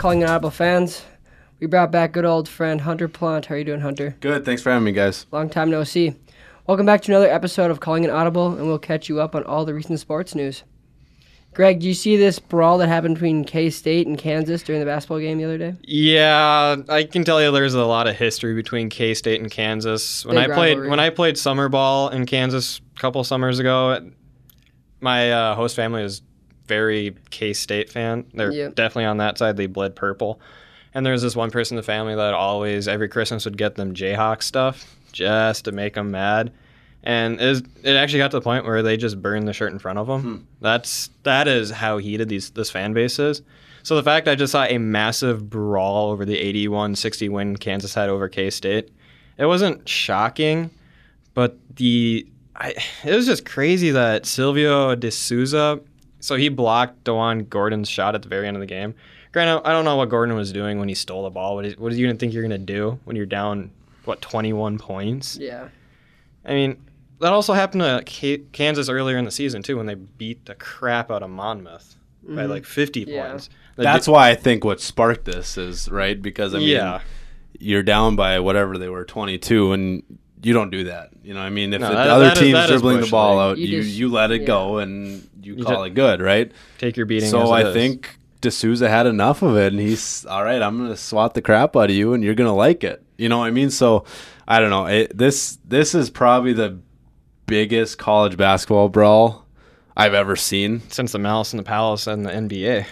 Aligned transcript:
calling 0.00 0.22
in 0.22 0.28
Audible 0.30 0.50
fans. 0.50 1.04
We 1.58 1.66
brought 1.66 1.92
back 1.92 2.12
good 2.12 2.24
old 2.24 2.48
friend 2.48 2.80
Hunter 2.80 3.06
Plant. 3.06 3.44
How 3.44 3.54
are 3.54 3.58
you 3.58 3.64
doing, 3.64 3.82
Hunter? 3.82 4.16
Good. 4.20 4.46
Thanks 4.46 4.62
for 4.62 4.70
having 4.70 4.86
me, 4.86 4.92
guys. 4.92 5.26
Long 5.30 5.50
time 5.50 5.68
no 5.68 5.84
see. 5.84 6.14
Welcome 6.66 6.86
back 6.86 7.02
to 7.02 7.12
another 7.12 7.30
episode 7.30 7.70
of 7.70 7.80
Calling 7.80 8.06
an 8.06 8.10
Audible, 8.10 8.56
and 8.56 8.66
we'll 8.66 8.78
catch 8.78 9.10
you 9.10 9.20
up 9.20 9.34
on 9.34 9.44
all 9.44 9.66
the 9.66 9.74
recent 9.74 10.00
sports 10.00 10.34
news. 10.34 10.64
Greg, 11.52 11.80
do 11.80 11.86
you 11.86 11.92
see 11.92 12.16
this 12.16 12.38
brawl 12.38 12.78
that 12.78 12.88
happened 12.88 13.16
between 13.16 13.44
K 13.44 13.68
State 13.68 14.06
and 14.06 14.16
Kansas 14.16 14.62
during 14.62 14.80
the 14.80 14.86
basketball 14.86 15.18
game 15.18 15.36
the 15.36 15.44
other 15.44 15.58
day? 15.58 15.74
Yeah, 15.82 16.76
I 16.88 17.04
can 17.04 17.22
tell 17.22 17.42
you 17.42 17.52
there's 17.52 17.74
a 17.74 17.84
lot 17.84 18.06
of 18.06 18.16
history 18.16 18.54
between 18.54 18.88
K 18.88 19.12
State 19.12 19.42
and 19.42 19.50
Kansas. 19.50 20.24
When 20.24 20.36
Big 20.36 20.50
I 20.50 20.54
played 20.54 20.78
when 20.78 20.98
I 20.98 21.10
played 21.10 21.36
summer 21.36 21.68
ball 21.68 22.08
in 22.08 22.24
Kansas 22.24 22.80
a 22.96 23.00
couple 23.00 23.22
summers 23.22 23.58
ago, 23.58 24.10
my 25.00 25.30
uh, 25.30 25.54
host 25.56 25.76
family 25.76 26.02
was 26.02 26.22
very 26.70 27.16
K 27.30 27.52
State 27.52 27.90
fan. 27.90 28.24
They're 28.32 28.52
Yep. 28.52 28.74
definitely 28.76 29.06
on 29.06 29.16
that 29.18 29.36
side. 29.38 29.56
They 29.56 29.66
bled 29.66 29.94
purple. 29.96 30.40
And 30.94 31.04
there 31.04 31.12
was 31.12 31.22
this 31.22 31.36
one 31.36 31.50
person 31.50 31.76
in 31.76 31.80
the 31.80 31.82
family 31.84 32.14
that 32.14 32.32
always 32.34 32.88
every 32.88 33.08
Christmas 33.08 33.44
would 33.44 33.58
get 33.58 33.74
them 33.74 33.92
Jayhawk 33.94 34.42
stuff 34.42 34.96
just 35.12 35.64
to 35.66 35.72
make 35.72 35.94
them 35.94 36.10
mad. 36.12 36.52
And 37.02 37.40
it, 37.40 37.46
was, 37.48 37.62
it 37.82 37.94
actually 37.96 38.18
got 38.18 38.30
to 38.32 38.36
the 38.38 38.42
point 38.42 38.64
where 38.66 38.82
they 38.82 38.96
just 38.96 39.20
burned 39.22 39.48
the 39.48 39.52
shirt 39.52 39.72
in 39.72 39.78
front 39.78 39.98
of 39.98 40.06
them. 40.06 40.20
Hmm. 40.22 40.36
That's 40.60 41.10
that 41.24 41.48
is 41.48 41.70
how 41.70 41.98
heated 41.98 42.28
these 42.28 42.50
this 42.50 42.70
fan 42.70 42.92
base 42.92 43.18
is. 43.18 43.42
So 43.82 43.96
the 43.96 44.02
fact 44.02 44.28
I 44.28 44.34
just 44.34 44.52
saw 44.52 44.64
a 44.64 44.78
massive 44.78 45.48
brawl 45.48 46.10
over 46.10 46.24
the 46.26 46.36
81-60 46.66 47.30
win 47.30 47.56
Kansas 47.56 47.94
had 47.94 48.08
over 48.10 48.28
K 48.28 48.50
State, 48.50 48.90
it 49.38 49.46
wasn't 49.46 49.88
shocking, 49.88 50.70
but 51.34 51.56
the 51.76 52.26
I, 52.56 52.74
it 53.04 53.14
was 53.14 53.24
just 53.24 53.46
crazy 53.46 53.90
that 53.92 54.26
Silvio 54.26 54.94
De 54.94 55.10
Sousa, 55.10 55.80
so 56.20 56.36
he 56.36 56.48
blocked 56.48 57.04
DaJuan 57.04 57.48
Gordon's 57.48 57.88
shot 57.88 58.14
at 58.14 58.22
the 58.22 58.28
very 58.28 58.46
end 58.46 58.56
of 58.56 58.60
the 58.60 58.66
game. 58.66 58.94
Granted, 59.32 59.66
I 59.66 59.72
don't 59.72 59.84
know 59.84 59.96
what 59.96 60.08
Gordon 60.08 60.34
was 60.36 60.52
doing 60.52 60.78
when 60.78 60.88
he 60.88 60.94
stole 60.94 61.22
the 61.24 61.30
ball. 61.30 61.54
What, 61.56 61.64
is, 61.64 61.76
what 61.78 61.90
do 61.92 61.96
you 61.98 62.06
gonna 62.06 62.18
think 62.18 62.32
you're 62.32 62.42
gonna 62.42 62.58
do 62.58 62.98
when 63.04 63.16
you're 63.16 63.26
down 63.26 63.70
what 64.04 64.20
21 64.20 64.78
points? 64.78 65.36
Yeah. 65.36 65.68
I 66.44 66.52
mean, 66.54 66.82
that 67.20 67.32
also 67.32 67.52
happened 67.52 67.82
to 67.82 68.02
K- 68.06 68.38
Kansas 68.52 68.88
earlier 68.88 69.18
in 69.18 69.24
the 69.24 69.30
season 69.30 69.62
too 69.62 69.76
when 69.76 69.86
they 69.86 69.94
beat 69.94 70.46
the 70.46 70.54
crap 70.54 71.10
out 71.10 71.22
of 71.22 71.30
Monmouth 71.30 71.96
by 72.22 72.44
like 72.46 72.64
50 72.64 73.02
Mm-hmm. 73.02 73.10
Yeah. 73.10 73.28
points. 73.28 73.50
They 73.76 73.84
That's 73.84 74.06
did- 74.06 74.12
why 74.12 74.30
I 74.30 74.34
think 74.34 74.64
what 74.64 74.80
sparked 74.80 75.24
this 75.26 75.56
is 75.56 75.88
right 75.88 76.20
because 76.20 76.54
I 76.54 76.58
mean, 76.58 76.68
yeah. 76.68 77.00
you're 77.58 77.82
down 77.82 78.16
by 78.16 78.40
whatever 78.40 78.78
they 78.78 78.88
were, 78.88 79.04
22, 79.04 79.72
and 79.72 80.18
you 80.42 80.52
don't 80.54 80.70
do 80.70 80.84
that. 80.84 81.10
You 81.22 81.34
know, 81.34 81.40
what 81.40 81.46
I 81.46 81.50
mean, 81.50 81.72
if 81.72 81.80
No, 81.80 81.88
the 81.88 81.94
that- 81.94 82.08
other 82.08 82.24
that 82.26 82.32
is- 82.34 82.38
team's 82.38 82.52
that 82.54 82.64
is 82.70 82.80
dribbling 82.80 83.00
the 83.02 83.06
ball 83.08 83.36
league. 83.36 83.52
out, 83.52 83.58
You 83.58 83.66
you 83.66 83.82
just- 83.82 83.96
you 83.96 84.08
let 84.10 84.30
it 84.30 84.42
yeah. 84.42 84.46
go 84.46 84.78
and 84.78 85.28
you, 85.42 85.56
You 85.56 85.64
call 85.64 85.78
ju- 85.78 85.84
it 85.84 85.94
good, 85.94 86.20
right? 86.20 86.50
Take 86.78 86.96
your 86.96 87.06
beating. 87.06 87.28
So 87.28 87.42
as 87.42 87.50
I 87.50 87.60
it 87.60 87.66
is. 87.68 87.74
think 87.74 88.18
De 88.40 88.50
Sousa 88.50 88.88
had 88.88 89.06
enough 89.06 89.42
of 89.42 89.56
it, 89.56 89.72
and 89.72 89.80
he's 89.80 90.24
all 90.26 90.42
right. 90.44 90.62
I'm 90.62 90.78
gonna 90.78 90.96
swat 90.96 91.34
the 91.34 91.42
crap 91.42 91.76
out 91.76 91.90
of 91.90 91.96
you, 91.96 92.14
and 92.14 92.24
you're 92.24 92.34
gonna 92.34 92.54
like 92.54 92.82
it. 92.84 93.02
You 93.18 93.28
know 93.28 93.38
what 93.38 93.46
I 93.46 93.50
mean? 93.50 93.70
So 93.70 94.04
I 94.48 94.60
don't 94.60 94.70
know. 94.70 94.86
It, 94.86 95.16
this 95.16 95.58
this 95.68 95.94
is 95.94 96.08
probably 96.10 96.52
the 96.54 96.78
biggest 97.46 97.98
college 97.98 98.36
basketball 98.36 98.88
brawl 98.88 99.44
I've 99.96 100.14
ever 100.14 100.36
seen. 100.36 100.82
since 100.90 101.12
the 101.12 101.18
Malice 101.18 101.52
in 101.52 101.56
the 101.58 101.62
Palace 101.62 102.06
and 102.06 102.24
the 102.24 102.30
NBA. 102.30 102.86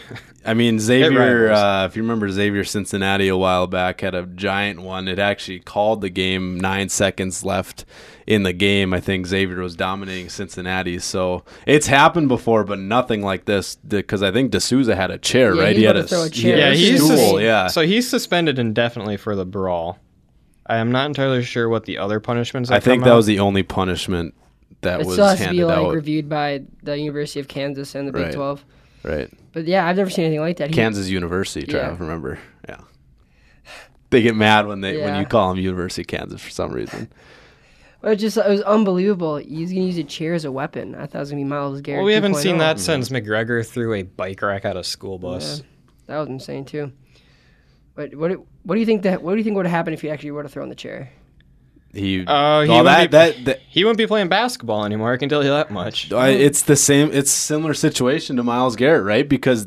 I 0.45 0.55
mean, 0.55 0.79
Xavier, 0.81 1.51
uh, 1.53 1.87
if 1.87 1.97
you 1.97 2.03
remember 2.03 2.29
Xavier 2.29 2.65
Cincinnati 2.65 3.29
a 3.29 3.37
while 3.37 3.67
back, 3.67 4.01
had 4.01 4.15
a 4.15 4.27
giant 4.27 4.81
one. 4.81 5.09
It 5.09 5.19
actually 5.19 5.61
called 5.61 6.01
the 6.01 6.11
game 6.11 6.59
nine 6.59 6.89
seconds 6.89 7.45
left 7.45 7.85
in 8.27 8.43
the 8.43 8.53
game. 8.53 8.93
I 8.93 9.01
think 9.01 9.27
Xavier 9.27 9.61
was 9.61 9.75
dominating 9.77 10.29
Cincinnati. 10.29 10.99
So 10.99 11.45
it's 11.67 11.87
happened 11.87 12.29
before, 12.29 12.65
but 12.65 12.79
nothing 12.79 13.23
like 13.23 13.45
this 13.47 13.77
because 13.77 14.23
I 14.23 14.31
think 14.31 14.51
De 14.51 14.61
Sousa 14.61 14.95
had 14.97 15.11
a 15.11 15.19
chair, 15.19 15.55
Yeah, 15.55 15.63
right? 15.63 15.75
he 15.77 15.83
He 15.83 15.87
had 15.87 15.97
a, 15.97 16.23
a 16.23 16.31
chair. 16.31 16.59
yeah, 16.59 16.73
he's 16.75 17.03
stool, 17.03 17.17
sus- 17.17 17.41
yeah. 17.41 17.67
So 17.69 17.83
he's 17.83 18.09
suspended 18.09 18.59
indefinitely 18.59 19.17
for 19.17 19.35
the 19.37 19.47
brawl. 19.47 19.99
I 20.67 20.77
am 20.77 20.93
not 20.93 21.07
entirely 21.07 21.43
sure 21.43 21.69
what 21.69 21.85
the 21.87 21.97
other 21.97 22.21
punishments. 22.21 22.71
Are. 22.71 22.75
I 22.75 22.81
think 22.81 23.01
come 23.03 23.09
that 23.09 23.15
out. 23.15 23.17
was 23.17 23.27
the 23.27 23.41
only 23.41 23.63
punishment 23.63 24.35
that 24.83 25.01
It 25.01 25.07
was 25.07 25.15
still 25.17 25.27
has 25.29 25.41
to 25.41 25.51
be 25.51 25.65
like 25.65 25.79
out. 25.79 25.93
reviewed 25.95 26.29
by 26.29 26.63
the 26.83 26.99
University 26.99 27.41
of 27.41 27.49
Kansas 27.49 27.95
and 27.95 28.07
the 28.07 28.13
Big 28.13 28.23
Right. 28.27 28.33
12. 28.35 28.65
right. 29.03 29.31
But 29.53 29.67
yeah, 29.67 29.87
I've 29.87 29.97
never 29.97 30.11
seen 30.11 30.25
anything 30.27 30.41
like 30.41 30.59
that. 30.59 30.69
He- 30.69 30.75
Kansas 30.75 31.09
University, 31.09 31.67
Trav, 31.67 31.73
Yeah. 31.73 31.97
remember? 31.99 32.39
Yeah. 32.69 32.81
They 34.11 34.23
get 34.23 34.35
mad 34.37 34.67
when 34.67 34.81
they 34.81 34.99
when 35.03 35.19
you 35.21 35.27
call 35.27 35.51
them 35.55 35.63
University 35.63 36.03
of 36.03 36.07
Kansas 36.07 36.41
for 36.41 36.51
some 36.51 36.73
reason. 36.73 37.09
It 38.01 38.07
was 38.11 38.21
just 38.21 38.37
it 38.37 38.49
was 38.49 38.61
unbelievable. 38.63 39.39
He's 39.39 39.73
gonna 39.73 39.85
use 39.85 39.99
a 39.99 40.05
chair 40.05 40.33
as 40.33 40.45
a 40.45 40.53
weapon. 40.53 40.95
I 40.95 41.07
thought 41.07 41.17
it 41.17 41.19
was 41.19 41.31
gonna 41.31 41.41
be 41.41 41.49
Myles 41.49 41.81
Garrett. 41.81 41.99
Well, 41.99 42.07
we 42.07 42.13
haven't 42.13 42.35
2.0. 42.35 42.37
seen 42.43 42.51
Mm-hmm. 42.53 42.59
that 42.61 42.79
since 42.79 43.09
McGregor 43.09 43.67
threw 43.67 43.93
a 43.95 44.03
bike 44.05 44.41
rack 44.41 44.65
at 44.65 44.77
a 44.77 44.85
school 44.85 45.19
bus. 45.19 45.59
Yeah, 45.59 45.65
that 46.07 46.19
was 46.21 46.29
insane 46.29 46.65
too. 46.65 46.93
But 47.97 48.15
what 48.15 48.29
do- 48.31 48.47
what 48.63 48.77
do 48.77 48.81
you 48.81 48.87
think 48.87 49.03
that 49.03 49.21
what 49.21 49.33
do 49.33 49.39
you 49.39 49.43
think 49.43 49.57
would 49.57 49.67
have 49.67 49.75
happened 49.75 49.95
if 49.95 50.01
he 50.03 50.11
actually 50.11 50.31
would 50.31 50.45
have 50.45 50.53
thrown 50.53 50.69
the 50.69 50.77
chair? 50.77 51.11
He, 51.95 52.25
Uh, 52.27 52.63
he 52.63 52.69
well, 52.69 52.79
would 52.79 52.87
that, 52.87 53.11
be- 53.11 53.17
that, 53.17 53.35
that 53.47 53.61
He 53.69 53.83
wouldn't 53.85 53.99
be 53.99 54.07
playing 54.07 54.29
basketball 54.29 54.85
anymore. 54.85 55.13
I 55.13 55.17
can 55.17 55.29
tell 55.29 55.43
you 55.43 55.51
that 55.51 55.71
much. 55.71 56.13
I, 56.13 56.29
it's 56.31 56.63
the 56.63 56.77
same. 56.77 57.11
It's 57.13 57.31
similar 57.31 57.75
situation 57.75 58.37
to 58.37 58.43
Myles 58.43 58.77
Garrett, 58.77 59.05
right? 59.05 59.29
Because 59.29 59.67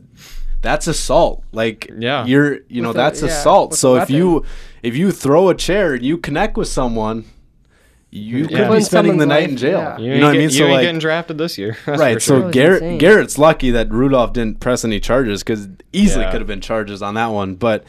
that's 0.62 0.86
assault. 0.88 1.44
Like, 1.52 1.92
Yeah. 1.98 2.26
you're, 2.26 2.60
you 2.68 2.82
know, 2.82 2.90
With 2.90 2.98
a- 2.98 3.00
that's 3.00 3.22
yeah, 3.22 3.28
assault. 3.30 3.74
So 3.74 3.96
if 3.96 4.10
you 4.10 4.46
if 4.84 4.96
you 4.96 5.12
throw 5.12 5.50
a 5.50 5.56
chair 5.56 5.94
and 5.96 6.04
you 6.06 6.18
connect 6.18 6.58
with 6.58 6.68
someone, 6.68 7.26
you 8.14 8.48
could 8.48 8.52
Yeah. 8.58 8.70
be 8.72 8.82
spending 8.82 9.18
the 9.18 9.26
night 9.26 9.42
life, 9.42 9.50
in 9.52 9.58
jail. 9.58 9.80
yeah. 9.80 9.98
You, 9.98 10.06
You, 10.06 10.12
ain't 10.12 10.20
know 10.22 10.28
what 10.28 10.36
I 10.36 10.38
mean? 10.38 10.42
You 10.44 10.50
So 10.50 10.64
ain't 10.66 10.74
like, 10.74 10.82
getting 10.84 11.00
drafted 11.00 11.38
this 11.38 11.58
year. 11.58 11.78
that's 11.86 12.00
right. 12.00 12.14
for 12.16 12.20
So 12.20 12.50
Garrett 12.50 12.84
insane. 12.84 12.98
Garrett's 13.00 13.38
lucky 13.38 13.72
that 13.72 13.90
Rudolph 13.92 14.34
didn't 14.34 14.60
press 14.60 14.84
any 14.86 15.00
charges 15.00 15.44
because 15.44 15.68
easily 15.94 16.26
Yeah. 16.26 16.32
could 16.32 16.42
have 16.42 16.48
been 16.48 16.62
charges 16.62 17.02
on 17.02 17.14
that 17.16 17.28
one. 17.28 17.56
But 17.56 17.84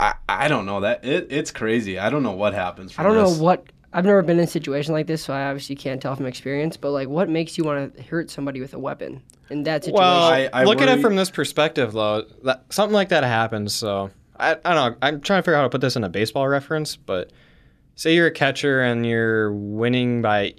I 0.00 0.14
I 0.28 0.48
don't 0.48 0.66
know 0.66 0.80
that 0.80 1.04
it, 1.04 1.28
it's 1.30 1.50
crazy. 1.50 1.98
I 1.98 2.10
don't 2.10 2.22
know 2.22 2.32
what 2.32 2.54
happens. 2.54 2.94
I 2.98 3.02
don't 3.02 3.16
this. 3.16 3.38
know 3.38 3.44
what 3.44 3.66
I've 3.92 4.04
never 4.04 4.22
been 4.22 4.38
in 4.38 4.44
a 4.44 4.48
situation 4.48 4.92
like 4.94 5.06
this, 5.06 5.22
so 5.22 5.34
I 5.34 5.46
obviously 5.46 5.76
can't 5.76 6.00
tell 6.00 6.14
from 6.16 6.26
experience. 6.26 6.76
But 6.76 6.92
like, 6.92 7.08
what 7.08 7.28
makes 7.28 7.58
you 7.58 7.64
want 7.64 7.96
to 7.96 8.02
hurt 8.02 8.30
somebody 8.30 8.60
with 8.60 8.72
a 8.72 8.78
weapon 8.78 9.22
in 9.50 9.64
that 9.64 9.84
situation? 9.84 10.00
Well, 10.04 10.22
I- 10.22 10.48
I 10.52 10.64
look 10.64 10.80
at 10.80 10.88
it 10.88 11.00
from 11.02 11.16
this 11.16 11.30
perspective, 11.30 11.92
though. 11.92 12.24
That 12.44 12.64
something 12.70 12.94
like 12.94 13.08
that 13.10 13.24
happens. 13.24 13.74
So 13.74 14.10
I, 14.38 14.56
I 14.64 14.74
don't 14.74 14.92
know. 14.92 14.96
I'm 15.02 15.20
trying 15.20 15.38
to 15.40 15.42
figure 15.42 15.54
out 15.54 15.58
how 15.58 15.64
to 15.64 15.70
put 15.70 15.80
this 15.80 15.96
in 15.96 16.04
a 16.04 16.08
baseball 16.08 16.48
reference, 16.48 16.96
but 16.96 17.32
say 17.96 18.14
you're 18.14 18.28
a 18.28 18.32
catcher 18.32 18.80
and 18.80 19.04
you're 19.04 19.52
winning 19.52 20.22
by 20.22 20.54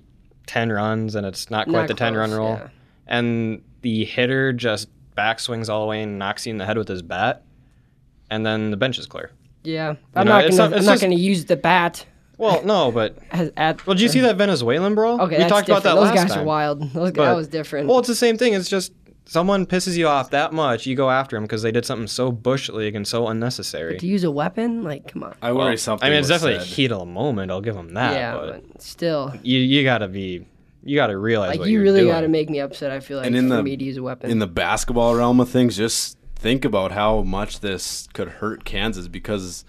ten 0.45 0.71
runs, 0.71 1.15
and 1.15 1.25
it's 1.25 1.49
not 1.49 1.65
quite 1.67 1.79
Not 1.81 1.87
the 1.87 1.93
ten 1.93 2.15
run 2.15 2.31
rule, 2.31 2.59
yeah. 2.61 2.69
and 3.07 3.63
the 3.81 4.03
hitter 4.05 4.51
just 4.53 4.89
backswings 5.17 5.69
all 5.69 5.81
the 5.81 5.87
way 5.87 6.03
and 6.03 6.19
knocks 6.19 6.45
you 6.45 6.51
in 6.51 6.57
the 6.57 6.65
head 6.65 6.77
with 6.77 6.87
his 6.87 7.01
bat, 7.01 7.43
and 8.31 8.43
then 8.45 8.71
the 8.71 8.77
bench 8.77 8.97
is 8.97 9.05
clear. 9.05 9.29
yeah, 9.63 9.95
I'm 10.15 10.25
know, 10.25 10.31
not 10.33 10.45
it's 10.45 10.57
gonna 10.57 10.69
not- 10.71 10.79
I'm 10.79 10.85
not 10.85 10.91
just- 10.93 11.03
gonna 11.03 11.15
use 11.15 11.45
the 11.45 11.55
bat 11.57 12.05
Well, 12.39 12.63
no, 12.65 12.91
but 12.91 13.15
as 13.31 13.51
at. 13.57 13.85
well, 13.85 13.93
did 13.93 14.01
you 14.01 14.09
see 14.09 14.21
that 14.21 14.35
Venezuelan 14.37 14.95
brawl? 14.95 15.21
Okay, 15.21 15.35
we 15.35 15.43
that's 15.43 15.51
talked 15.51 15.69
about 15.69 15.83
that 15.83 15.89
different. 15.93 16.05
last 16.07 16.15
Those 16.15 16.23
guys 16.23 16.33
time. 16.33 16.43
are 16.43 16.45
wild. 16.47 16.81
Those, 16.93 17.11
But- 17.11 17.25
that 17.25 17.35
was 17.35 17.47
different. 17.47 17.87
Well, 17.87 17.99
it's 17.99 18.07
the 18.07 18.15
same 18.15 18.37
thing. 18.37 18.55
It's 18.55 18.67
just 18.69 18.93
someone 19.25 19.65
pisses 19.67 19.95
you 19.95 20.07
off 20.07 20.31
that 20.31 20.51
much, 20.51 20.85
you 20.87 20.95
go 20.95 21.09
after 21.11 21.35
them 21.37 21.43
because 21.43 21.61
they 21.61 21.71
did 21.71 21.85
something 21.85 22.07
so 22.07 22.31
bush 22.31 22.67
league 22.69 22.95
and 22.95 23.07
so 23.07 23.27
unnecessary. 23.27 23.97
to 23.99 24.07
use 24.07 24.23
a 24.23 24.31
weapon, 24.31 24.83
like, 24.83 25.07
come 25.11 25.23
on. 25.23 25.35
I 25.41 25.51
worry 25.51 25.65
Well, 25.69 25.77
something. 25.77 26.05
I 26.07 26.09
mean, 26.09 26.19
it's 26.19 26.29
was 26.29 26.41
definitely 26.41 26.59
said. 26.65 26.67
a 26.71 26.75
heat 26.75 26.91
of 26.91 26.99
the 26.99 27.05
moment. 27.05 27.51
I'll 27.51 27.61
give 27.61 27.75
them 27.75 27.93
that. 27.93 28.13
yeah, 28.13 28.33
but 28.35 28.63
but 28.73 28.81
still, 28.81 29.33
you 29.43 29.59
you 29.59 29.83
gotta 29.83 30.07
be, 30.07 30.45
you 30.83 30.95
gotta 30.95 31.15
realize 31.15 31.51
like, 31.51 31.59
what 31.59 31.67
you 31.69 31.75
you're 31.75 31.83
really 31.83 31.99
doing. 32.01 32.11
got 32.11 32.21
to 32.21 32.27
make 32.27 32.49
me 32.49 32.59
upset. 32.59 32.89
I 32.91 32.99
feel 32.99 33.19
like 33.19 33.27
And 33.27 33.35
in 33.35 33.47
for 33.49 33.57
the- 33.57 33.63
me 33.63 33.77
to 33.77 33.83
use 33.85 33.97
a 33.97 34.03
weapon. 34.03 34.31
in 34.31 34.39
the 34.39 34.47
basketball 34.47 35.13
realm 35.15 35.39
of 35.39 35.47
things, 35.47 35.77
just 35.77 36.17
think 36.41 36.65
about 36.65 36.91
how 36.91 37.21
much 37.21 37.59
this 37.59 38.07
could 38.13 38.27
hurt 38.27 38.65
Kansas 38.65 39.07
because 39.07 39.63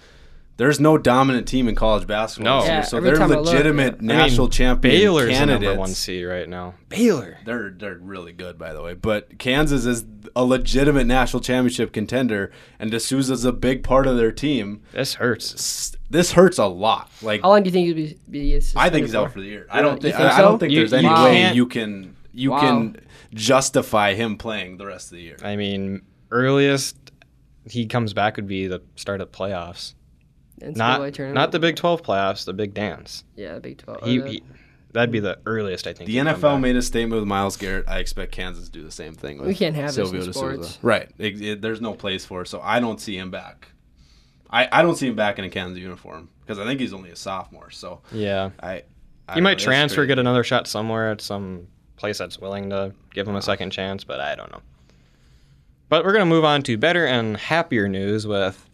there's 0.57 0.79
no 0.81 0.97
dominant 0.99 1.47
team 1.49 1.67
in 1.69 1.75
college 1.75 2.07
basketball 2.07 2.61
No. 2.61 2.65
Yeah, 2.67 2.83
so 2.83 3.01
they're 3.01 3.17
time 3.17 3.31
I 3.33 3.37
look, 3.37 3.47
legitimate 3.47 3.95
yeah. 3.95 3.99
I 3.99 4.01
mean, 4.01 4.07
national 4.07 4.49
champion 4.49 4.95
Baylor's 4.95 5.27
the 5.29 5.33
candidates. 5.35 5.65
number 5.65 5.79
one 5.81 5.89
seed 5.91 6.27
right 6.27 6.49
now. 6.49 6.75
Baylor. 6.89 7.39
They're 7.45 7.71
they're 7.71 7.97
really 7.99 8.33
good, 8.33 8.59
by 8.59 8.73
the 8.73 8.83
way. 8.83 8.95
But 8.95 9.39
Kansas 9.39 9.85
is 9.87 10.05
a 10.37 10.45
legitimate 10.45 11.07
national 11.07 11.41
championship 11.41 11.93
contender, 11.93 12.53
and 12.79 12.91
De 12.91 13.01
Sousa's 13.01 13.45
a 13.45 13.53
big 13.53 13.83
part 13.83 14.07
of 14.07 14.17
their 14.17 14.33
team. 14.33 14.83
This 14.93 15.15
hurts. 15.15 15.97
This 16.11 16.33
hurts 16.33 16.59
a 16.59 16.67
lot. 16.67 17.11
Like 17.23 17.43
How 17.43 17.49
long 17.51 17.63
do 17.63 17.69
you 17.69 17.73
think 17.73 17.87
he'd 17.97 18.19
be? 18.31 18.53
be 18.55 18.61
I 18.77 18.89
think 18.91 19.07
he's 19.07 19.15
out 19.15 19.29
for? 19.29 19.35
for 19.35 19.41
the 19.41 19.47
year. 19.47 19.67
I 19.71 19.83
don't 19.83 20.01
think, 20.01 20.15
think 20.17 20.31
I, 20.31 20.39
I 20.39 20.41
don't 20.43 20.59
think 20.59 20.73
You- 20.73 20.81
there's 20.81 20.93
any 20.93 21.09
you 21.09 21.15
way 21.25 21.53
you 21.55 21.67
can 21.67 22.17
you 22.35 22.51
Wow. 22.53 22.61
can 22.61 22.97
justify 23.35 24.15
him 24.15 24.37
playing 24.37 24.77
the 24.77 24.87
rest 24.87 25.11
of 25.11 25.17
the 25.17 25.23
year. 25.23 25.37
I 25.43 25.57
mean, 25.57 26.03
earliest 26.33 26.97
he 27.69 27.87
comes 27.87 28.13
back 28.13 28.37
would 28.37 28.47
be 28.49 28.67
the 28.67 28.83
start 28.97 29.21
of 29.21 29.31
playoffs. 29.31 29.95
NCAA 30.61 30.77
Not 30.77 31.15
tournament? 31.15 31.35
not 31.35 31.53
the 31.53 31.59
Big 31.61 31.77
Twelve 31.77 32.03
playoffs, 32.03 32.45
the 32.45 32.53
Big 32.53 32.75
Dance. 32.75 33.25
Yeah, 33.37 33.55
the 33.55 33.61
Big 33.61 33.79
Twelve. 33.79 34.03
He, 34.03 34.19
the- 34.19 34.29
he- 34.29 34.43
that'd 34.93 35.11
be 35.13 35.21
the 35.21 35.39
earliest 35.47 35.87
I 35.87 35.93
think. 35.93 36.09
The 36.09 36.17
NFL 36.19 36.61
made 36.61 36.77
a 36.77 36.83
statement 36.83 37.21
with 37.21 37.29
Myles 37.29 37.57
Garrett. 37.57 37.85
I 37.89 37.99
expect 37.99 38.33
Kansas 38.33 38.67
to 38.67 38.71
do 38.73 38.83
the 38.85 38.91
same 38.91 39.15
thing. 39.15 39.39
With 39.39 39.47
We 39.49 39.55
can't 39.55 39.75
have 39.77 39.87
this 39.95 39.99
in 39.99 40.05
Silvio 40.07 40.21
De 40.27 40.33
Sousa. 40.33 40.39
sports. 40.65 40.79
Right. 40.83 41.09
It- 41.19 41.41
it- 41.41 41.63
there's 41.63 41.81
no 41.81 41.95
place 41.95 42.25
for 42.25 42.43
it, 42.43 42.49
so 42.49 42.61
I 42.61 42.81
don't 42.81 43.01
see 43.01 43.17
him 43.17 43.31
back. 43.31 43.69
I, 44.51 44.69
I 44.71 44.83
don't 44.83 44.97
see 44.97 45.07
him 45.09 45.17
back 45.17 45.39
in 45.39 45.45
a 45.45 45.51
Kansas 45.51 45.79
uniform 45.79 46.29
because 46.43 46.59
I 46.59 46.65
think 46.65 46.79
he's 46.81 46.93
only 46.93 47.11
a 47.11 47.17
sophomore. 47.17 47.71
So 47.71 48.03
Yeah. 48.13 48.51
I, 48.63 48.83
I 49.29 49.35
He 49.35 49.41
might 49.41 49.59
know, 49.59 49.65
transfer, 49.65 50.05
get 50.05 50.19
another 50.19 50.45
shot 50.45 50.67
somewhere 50.67 51.11
at 51.13 51.21
some 51.23 51.69
place 51.97 52.19
that's 52.19 52.39
willing 52.39 52.69
to 52.71 52.93
give 53.15 53.27
him 53.27 53.35
a 53.35 53.39
uh, 53.39 53.41
second 53.41 53.71
chance, 53.71 54.05
but 54.05 54.21
I 54.21 54.35
don't 54.35 54.51
know. 54.53 54.61
But 55.93 56.07
we're 56.07 56.13
going 56.13 56.23
to 56.23 56.35
move 56.35 56.47
on 56.47 56.63
to 56.63 56.79
better 56.79 57.05
and 57.05 57.37
happier 57.37 57.87
news 57.87 58.27
with 58.27 58.67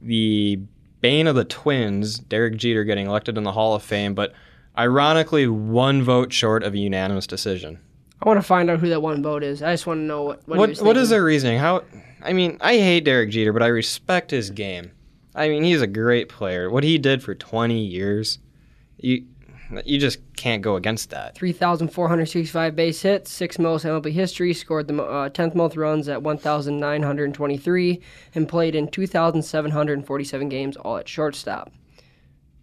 the 0.00 0.58
bane 1.00 1.28
of 1.28 1.36
the 1.36 1.44
Twins, 1.44 2.18
Derek 2.18 2.56
Jeter, 2.56 2.82
getting 2.82 3.06
elected 3.06 3.38
in 3.38 3.44
the 3.44 3.52
Hall 3.52 3.76
of 3.76 3.84
Fame, 3.84 4.12
but 4.12 4.32
ironically, 4.76 5.46
one 5.46 6.02
vote 6.02 6.32
short 6.32 6.64
of 6.64 6.74
a 6.74 6.78
unanimous 6.78 7.28
decision. 7.28 7.78
I 8.20 8.26
want 8.26 8.38
to 8.38 8.42
find 8.42 8.68
out 8.70 8.80
who 8.80 8.88
that 8.88 9.02
one 9.02 9.22
vote 9.22 9.44
is. 9.44 9.62
I 9.62 9.72
just 9.72 9.86
want 9.86 9.98
to 9.98 10.02
know 10.02 10.24
what 10.24 10.48
what, 10.48 10.58
What 10.58 10.80
what 10.80 10.96
is 10.96 11.10
their 11.10 11.22
reasoning? 11.22 11.60
How? 11.60 11.84
I 12.20 12.32
mean, 12.32 12.58
I 12.60 12.72
hate 12.72 13.04
Derek 13.04 13.30
Jeter, 13.30 13.52
but 13.52 13.62
I 13.62 13.68
respect 13.68 14.32
his 14.32 14.50
game. 14.50 14.90
I 15.32 15.48
mean, 15.50 15.62
he's 15.62 15.80
a 15.80 15.86
great 15.86 16.28
player. 16.28 16.68
What 16.68 16.82
he 16.82 16.98
did 16.98 17.22
for 17.22 17.36
20 17.36 17.78
years, 17.78 18.40
you 18.98 19.26
you 19.84 19.98
just 19.98 20.18
can't 20.36 20.62
go 20.62 20.76
against 20.76 21.10
that. 21.10 21.34
3,465 21.36 22.74
base 22.76 23.02
hits, 23.02 23.30
sixth 23.30 23.58
most 23.58 23.84
MLB 23.84 24.10
history, 24.12 24.52
scored 24.54 24.86
the 24.88 24.94
mo- 24.94 25.04
uh, 25.04 25.28
10th 25.28 25.54
most 25.54 25.76
runs 25.76 26.08
at 26.08 26.22
1,923, 26.22 28.00
and 28.34 28.48
played 28.48 28.74
in 28.74 28.88
2,747 28.88 30.48
games, 30.48 30.76
all 30.76 30.96
at 30.96 31.08
shortstop. 31.08 31.72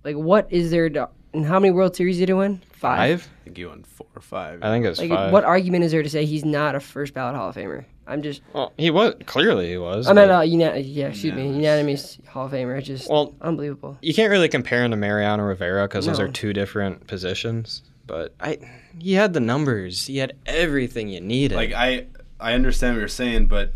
Like, 0.04 0.16
what 0.16 0.48
is 0.52 0.72
there 0.72 0.90
to, 0.90 1.10
and 1.34 1.46
how 1.46 1.60
many 1.60 1.72
World 1.72 1.96
Series 1.96 2.18
did 2.18 2.30
he 2.30 2.34
win? 2.34 2.62
Five. 2.74 3.22
Five? 3.22 3.30
I 3.42 3.44
think 3.46 3.58
you 3.58 3.68
won 3.70 3.84
four 3.84 4.08
or 4.16 4.22
five. 4.22 4.64
I 4.64 4.70
think 4.70 4.86
it's 4.86 5.00
Like, 5.00 5.10
five. 5.10 5.32
what 5.32 5.44
argument 5.44 5.84
is 5.84 5.92
there 5.92 6.04
to 6.04 6.10
say 6.10 6.26
he's 6.26 6.44
not 6.46 6.76
a 6.76 6.80
first 6.80 7.14
ballot 7.14 7.36
Hall 7.36 7.50
of 7.50 7.56
Famer? 7.56 7.86
I'm 8.08 8.22
just, 8.24 8.42
Well, 8.54 8.74
he 8.78 8.90
was 8.92 9.14
clearly 9.26 9.70
he 9.70 9.78
was. 9.78 10.08
I 10.08 10.14
meant, 10.14 10.30
but 10.30 10.36
uh, 10.40 10.42
uni- 10.42 10.80
yeah, 10.82 11.08
excuse 11.08 11.34
me, 11.34 11.48
unanimous 11.48 12.18
Hall 12.28 12.48
of 12.48 12.52
Famer. 12.52 12.78
It's 12.78 12.88
just 12.88 13.10
well, 13.10 13.36
unbelievable. 13.42 13.98
you 14.02 14.14
can't 14.14 14.32
really 14.32 14.50
compare 14.50 14.84
him 14.84 14.92
to 14.92 14.98
Mariano 14.98 15.44
Rivera 15.44 15.88
because 15.88 16.06
those 16.08 16.20
No. 16.20 16.26
are 16.26 16.28
two 16.30 16.52
different 16.54 17.08
positions. 17.08 17.84
But 18.08 18.34
I, 18.40 18.58
he 19.00 19.14
had 19.14 19.34
the 19.34 19.40
numbers. 19.40 20.08
He 20.08 20.18
had 20.18 20.34
everything 20.46 21.08
you 21.10 21.22
needed. 21.22 21.56
like 21.56 21.72
I 21.74 22.08
I 22.40 22.54
understand 22.54 22.96
what 22.96 23.00
you're 23.00 23.08
saying, 23.08 23.48
but 23.48 23.72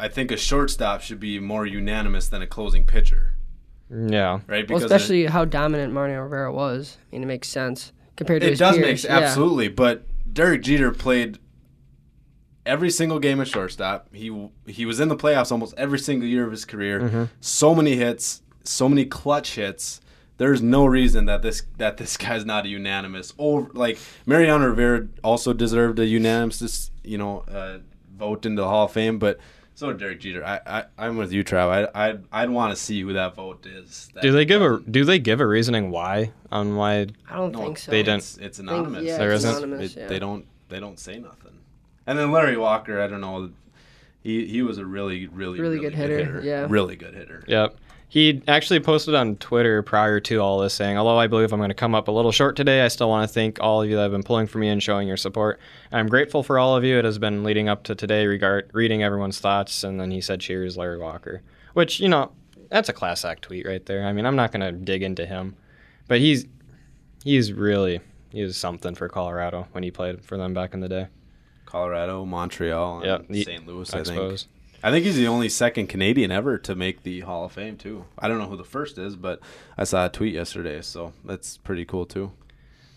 I 0.00 0.08
think 0.08 0.30
a 0.32 0.36
shortstop 0.36 1.02
should 1.02 1.20
be 1.20 1.38
more 1.38 1.66
unanimous 1.66 2.28
than 2.28 2.42
a 2.42 2.46
closing 2.46 2.84
pitcher, 2.86 3.34
yeah, 3.90 4.40
right? 4.46 4.68
Well, 4.68 4.78
it- 4.80 4.84
especially 4.84 5.26
how 5.26 5.44
dominant 5.44 5.92
Mariano 5.92 6.22
Rivera 6.22 6.52
was. 6.52 6.96
I 7.12 7.14
mean, 7.16 7.22
it 7.22 7.26
makes 7.26 7.48
sense 7.48 7.92
compared 8.16 8.40
to 8.40 8.46
it 8.48 8.50
his 8.50 8.58
does 8.58 8.76
peers. 8.76 9.04
make 9.04 9.10
Yeah. 9.10 9.18
absolutely, 9.18 9.68
but 9.68 10.04
Derek 10.32 10.62
Jeter 10.62 10.90
played 10.90 11.38
every 12.66 12.90
single 12.90 13.18
game 13.18 13.40
at 13.40 13.48
shortstop. 13.48 14.08
He 14.14 14.48
he 14.66 14.84
was 14.84 15.00
in 15.00 15.08
the 15.08 15.16
playoffs 15.16 15.50
almost 15.52 15.74
every 15.78 15.98
single 15.98 16.28
year 16.28 16.44
of 16.44 16.50
his 16.50 16.64
career. 16.64 17.00
Mm-hmm. 17.00 17.24
So 17.40 17.74
many 17.74 17.96
hits, 17.96 18.42
so 18.64 18.88
many 18.88 19.04
clutch 19.06 19.54
hits. 19.54 20.00
There's 20.38 20.60
no 20.60 20.84
reason 20.84 21.24
that 21.26 21.40
this 21.42 21.62
that 21.78 21.96
this 21.96 22.16
guy's 22.18 22.44
not 22.44 22.66
a 22.66 22.68
unanimous. 22.68 23.32
Or 23.38 23.70
like 23.72 23.98
Mariano 24.26 24.66
Rivera 24.68 25.08
also 25.24 25.52
deserved 25.54 25.98
a 25.98 26.04
unanimous, 26.06 26.90
you 27.02 27.16
know, 27.16 27.44
uh, 27.48 27.78
vote 28.18 28.44
into 28.44 28.60
the 28.62 28.68
Hall 28.68 28.84
of 28.84 28.92
Fame, 28.92 29.18
but. 29.18 29.38
So 29.74 29.88
did 29.88 29.98
Derek 29.98 30.20
Jeter. 30.20 30.42
I, 30.42 30.58
I 30.66 30.84
I'm 30.96 31.18
with 31.18 31.32
you, 31.34 31.44
Trav. 31.44 31.68
I 31.94 32.08
I'd, 32.08 32.24
I'd 32.32 32.48
want 32.48 32.74
to 32.74 32.82
see 32.82 33.02
who 33.02 33.12
that 33.12 33.34
vote 33.34 33.66
is. 33.66 34.08
That 34.14 34.22
do 34.22 34.32
they 34.32 34.46
give 34.46 34.62
a 34.62 34.80
do 34.80 35.04
they 35.04 35.18
give 35.18 35.38
a 35.38 35.46
reasoning 35.46 35.90
why 35.90 36.32
on 36.50 36.76
why? 36.76 37.08
I 37.28 37.36
don't 37.36 37.52
No, 37.52 37.58
think 37.60 37.76
so. 37.76 37.90
they 37.90 38.02
didn't. 38.02 38.20
It's, 38.20 38.38
it's 38.38 38.58
anonymous. 38.58 39.04
yeah, 39.04 39.18
There 39.18 39.32
it's 39.32 39.44
isn't? 39.44 39.64
anonymous, 39.64 39.94
It- 39.94 40.00
yeah. 40.00 40.06
They 40.06 40.18
don't. 40.18 40.46
They 40.70 40.80
don't 40.80 40.98
say 40.98 41.18
nothing. 41.18 41.58
And 42.06 42.18
then 42.18 42.30
Larry 42.32 42.56
Walker, 42.56 43.00
I 43.00 43.06
don't 43.06 43.20
know. 43.20 43.50
He 44.22 44.46
he 44.46 44.62
was 44.62 44.78
a 44.78 44.84
really 44.84 45.26
really 45.26 45.60
Really 45.60 45.78
good 45.78 45.94
hitter, 45.94 46.40
yeah. 46.44 46.66
really 46.68 46.96
good 46.96 47.14
hitter. 47.14 47.44
Yep. 47.46 47.76
He 48.08 48.40
actually 48.46 48.78
posted 48.78 49.16
on 49.16 49.34
Twitter 49.36 49.82
prior 49.82 50.20
to 50.20 50.36
all 50.38 50.60
this 50.60 50.72
saying, 50.74 50.96
although 50.96 51.18
I 51.18 51.26
believe 51.26 51.52
I'm 51.52 51.58
going 51.58 51.70
to 51.70 51.74
come 51.74 51.94
up 51.94 52.06
a 52.06 52.12
little 52.12 52.30
short 52.30 52.54
today, 52.54 52.82
I 52.82 52.88
still 52.88 53.08
want 53.08 53.28
to 53.28 53.34
thank 53.34 53.60
all 53.60 53.82
of 53.82 53.90
you 53.90 53.96
that 53.96 54.02
have 54.02 54.12
been 54.12 54.22
pulling 54.22 54.46
for 54.46 54.58
me 54.58 54.68
and 54.68 54.80
showing 54.80 55.08
your 55.08 55.16
support. 55.16 55.58
I'm 55.90 56.06
grateful 56.06 56.44
for 56.44 56.56
all 56.56 56.76
of 56.76 56.84
you. 56.84 56.98
It 56.98 57.04
has 57.04 57.18
been 57.18 57.42
leading 57.42 57.68
up 57.68 57.82
to 57.84 57.96
today, 57.96 58.26
regard 58.26 58.70
reading 58.72 59.02
everyone's 59.02 59.40
thoughts, 59.40 59.82
and 59.82 60.00
then 60.00 60.12
he 60.12 60.20
said, 60.20 60.40
"Cheers, 60.40 60.76
Larry 60.76 60.98
Walker," 60.98 61.42
which 61.74 61.98
you 61.98 62.08
know, 62.08 62.30
that's 62.70 62.88
a 62.88 62.92
class 62.92 63.24
act 63.24 63.42
tweet 63.42 63.66
right 63.66 63.84
there. 63.86 64.06
I 64.06 64.12
mean, 64.12 64.24
I'm 64.24 64.36
not 64.36 64.52
going 64.52 64.60
to 64.60 64.72
dig 64.72 65.02
into 65.02 65.26
him, 65.26 65.56
but 66.06 66.20
he's 66.20 66.46
he's 67.24 67.52
really 67.52 68.00
he 68.30 68.42
was 68.42 68.56
something 68.56 68.94
for 68.94 69.08
Colorado 69.08 69.66
when 69.72 69.82
he 69.82 69.90
played 69.90 70.24
for 70.24 70.36
them 70.38 70.54
back 70.54 70.74
in 70.74 70.80
the 70.80 70.88
day. 70.88 71.08
Colorado, 71.66 72.24
Montreal, 72.24 73.02
and 73.02 73.26
Yeah, 73.28 73.44
St. 73.44 73.66
Louis. 73.66 73.92
I 73.92 74.02
think. 74.02 74.40
I 74.82 74.90
think 74.90 75.04
he's 75.04 75.16
the 75.16 75.26
only 75.26 75.48
second 75.48 75.88
Canadian 75.88 76.30
ever 76.30 76.58
to 76.58 76.74
make 76.76 77.02
the 77.02 77.20
Hall 77.20 77.44
of 77.44 77.52
Fame 77.52 77.76
too. 77.76 78.04
I 78.18 78.28
don't 78.28 78.38
know 78.38 78.46
who 78.46 78.56
the 78.56 78.64
first 78.64 78.98
is, 78.98 79.16
but 79.16 79.40
I 79.76 79.84
saw 79.84 80.06
a 80.06 80.08
tweet 80.08 80.32
yesterday, 80.34 80.80
so 80.82 81.12
that's 81.24 81.56
pretty 81.58 81.84
cool 81.84 82.06
too. 82.06 82.30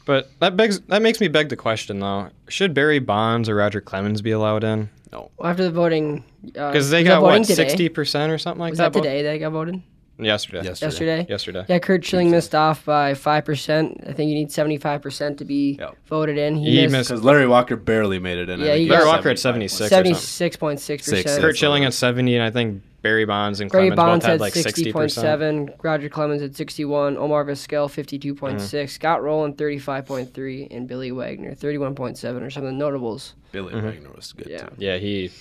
But 0.05 0.29
that 0.39 0.55
begs 0.57 0.79
that 0.81 1.01
makes 1.01 1.19
me 1.19 1.27
beg 1.27 1.49
the 1.49 1.55
question 1.55 1.99
though: 1.99 2.29
Should 2.47 2.73
Barry 2.73 2.99
Bonds 2.99 3.47
or 3.49 3.55
Roger 3.55 3.81
Clemens 3.81 4.21
be 4.21 4.31
allowed 4.31 4.63
in? 4.63 4.89
No, 5.11 5.31
Well, 5.37 5.49
after 5.49 5.63
the 5.63 5.71
voting, 5.71 6.23
uh, 6.55 6.71
Because 6.71 6.89
they 6.91 7.01
was 7.01 7.07
got 7.07 7.21
what 7.23 7.41
today? 7.43 7.53
sixty 7.55 7.89
percent 7.89 8.31
or 8.31 8.37
something 8.37 8.59
like 8.59 8.71
Was 8.71 8.77
that. 8.79 8.93
that 8.93 8.99
vote? 8.99 9.03
today 9.03 9.23
that 9.23 9.37
got 9.39 9.51
voted? 9.51 9.81
Yesterday. 10.19 10.63
yesterday. 10.63 10.85
Yesterday. 10.85 11.25
Yesterday. 11.29 11.65
Yeah, 11.69 11.79
Curt 11.79 12.03
Schilling 12.05 12.29
missed 12.31 12.53
off 12.53 12.85
by 12.85 13.13
five 13.13 13.45
percent. 13.45 14.03
I 14.07 14.13
think 14.13 14.29
you 14.29 14.35
need 14.35 14.51
seventy 14.51 14.77
five 14.77 15.01
percent 15.01 15.37
to 15.39 15.45
be 15.45 15.77
Yep. 15.79 15.95
voted 16.07 16.37
in. 16.37 16.55
He, 16.55 16.71
He 16.71 16.81
missed, 16.83 16.91
missed- 16.91 17.09
Because 17.09 17.23
Larry 17.23 17.47
Walker 17.47 17.75
barely 17.75 18.19
made 18.19 18.37
it 18.37 18.49
in. 18.49 18.59
Yeah, 18.59 18.65
think 18.67 18.75
he 18.77 18.83
he 18.83 18.89
got- 18.89 18.95
was 18.97 19.05
Larry 19.05 19.15
Walker 19.17 19.29
at 19.29 19.39
75. 19.39 19.71
76 19.71 19.81
or 19.85 19.89
seventy 19.89 20.09
something. 20.13 20.25
six 20.27 20.55
point 20.57 20.79
six 20.79 21.05
Six, 21.05 21.23
percent. 21.23 21.41
Curt 21.41 21.57
Schilling 21.57 21.85
at 21.85 21.93
seventy, 21.93 22.35
and 22.35 22.43
I 22.43 22.51
think 22.51 22.81
Barry 23.01 23.23
Bonds 23.23 23.61
and 23.61 23.71
Barry 23.71 23.91
Clemens 23.91 23.95
Bonds 23.95 24.23
both 24.23 24.27
had 24.27 24.31
had 24.33 24.41
like 24.41 24.53
sixty 24.53 24.69
sixty 24.71 24.91
point 24.91 25.05
percent. 25.05 25.23
seven. 25.25 25.69
Roger 25.81 26.09
Clemens 26.09 26.41
at 26.41 26.53
sixty 26.55 26.83
one. 26.83 27.15
Omar 27.17 27.45
Vizquel 27.45 27.89
fifty 27.89 28.19
two 28.19 28.35
point 28.35 28.59
six. 28.59 28.91
Mm-hmm. 28.91 28.95
Scott 28.95 29.23
Rolen 29.23 29.53
thirty 29.53 29.79
five 29.79 30.05
point 30.05 30.33
three, 30.33 30.67
and 30.69 30.85
Billy 30.87 31.11
Wagner 31.13 31.53
thirty 31.55 31.77
one 31.77 31.95
point 31.95 32.17
seven 32.17 32.43
are 32.43 32.49
some 32.49 32.63
of 32.63 32.69
the 32.71 32.77
notables. 32.77 33.35
Billy 33.53 33.73
Mm-hmm. 33.73 33.85
Wagner 33.85 34.09
was 34.15 34.33
good 34.33 34.47
Yeah. 34.47 34.57
too. 34.63 34.73
Yeah, 34.77 34.97
he. 34.97 35.31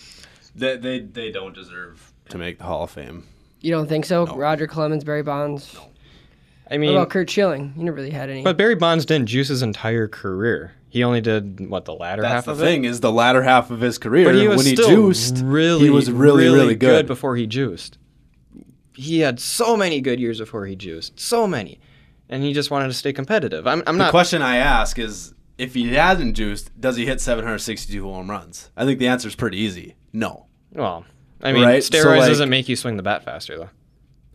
They, 0.54 0.76
they 0.76 1.00
they 1.00 1.30
don't 1.32 1.54
deserve 1.54 2.12
to 2.30 2.38
make 2.38 2.58
the 2.58 2.64
Hall 2.64 2.84
of 2.84 2.90
Fame. 2.90 3.24
You 3.60 3.70
don't 3.72 3.88
think 3.88 4.04
so? 4.04 4.24
No. 4.24 4.36
Roger 4.36 4.66
Clemens, 4.66 5.04
Barry 5.04 5.22
Bonds. 5.22 5.76
I 6.70 6.74
What 6.74 6.80
mean, 6.80 6.90
about 6.90 7.10
Curt 7.10 7.28
Schilling? 7.30 7.72
You 7.76 7.84
never 7.84 7.96
really 7.96 8.10
had 8.10 8.28
any. 8.30 8.42
but 8.42 8.56
Barry 8.56 8.74
Bonds 8.74 9.04
didn't 9.06 9.26
juice 9.28 9.48
his 9.48 9.62
entire 9.62 10.06
career. 10.06 10.72
He 10.90 11.02
only 11.04 11.20
did 11.20 11.68
what 11.68 11.84
the 11.84 11.94
latter 11.94 12.22
That's 12.22 12.32
half 12.32 12.44
the 12.46 12.54
thing 12.56 12.84
it. 12.84 12.88
is 12.88 13.00
the 13.00 13.12
latter 13.12 13.42
half 13.42 13.70
of 13.70 13.80
his 13.80 13.98
career 13.98 14.24
But 14.24 14.34
he 14.36 14.48
was 14.48 14.58
when 14.58 14.66
he 14.66 14.74
still 14.76 14.88
juiced. 14.88 15.38
really, 15.44 15.84
he 15.84 15.90
was 15.90 16.10
really 16.10 16.44
really, 16.44 16.74
good. 16.76 17.06
before 17.06 17.36
he 17.36 17.46
juiced. 17.46 17.98
He 18.94 19.20
had 19.20 19.38
so 19.38 19.76
many 19.76 20.00
good 20.00 20.18
years 20.18 20.38
before 20.38 20.66
he 20.66 20.74
juiced, 20.76 21.20
so 21.20 21.46
many, 21.46 21.78
and 22.28 22.42
he 22.42 22.52
just 22.52 22.70
wanted 22.70 22.88
to 22.88 22.94
stay 22.94 23.12
competitive. 23.12 23.66
I'm, 23.66 23.82
I'm 23.86 23.96
The 23.98 24.04
not. 24.04 24.10
question 24.10 24.40
I 24.42 24.56
ask 24.56 24.98
is, 24.98 25.34
if 25.56 25.74
he 25.74 25.88
hasn't 25.94 26.36
juiced, 26.36 26.78
does 26.80 26.96
he 26.96 27.06
hit 27.06 27.20
762 27.20 28.02
home 28.02 28.28
runs? 28.30 28.70
I 28.76 28.84
think 28.84 28.98
the 28.98 29.08
answer 29.08 29.28
is 29.28 29.34
pretty 29.36 29.58
easy. 29.58 29.94
No. 30.12 30.46
Well, 30.72 31.04
I 31.42 31.52
mean, 31.52 31.64
Right, 31.64 31.82
so, 31.84 31.90
steroids 31.92 32.18
like- 32.18 32.28
doesn't 32.28 32.48
make 32.50 32.68
you 32.68 32.76
swing 32.76 32.96
the 32.96 33.02
bat 33.02 33.24
faster, 33.24 33.56
though. 33.58 33.70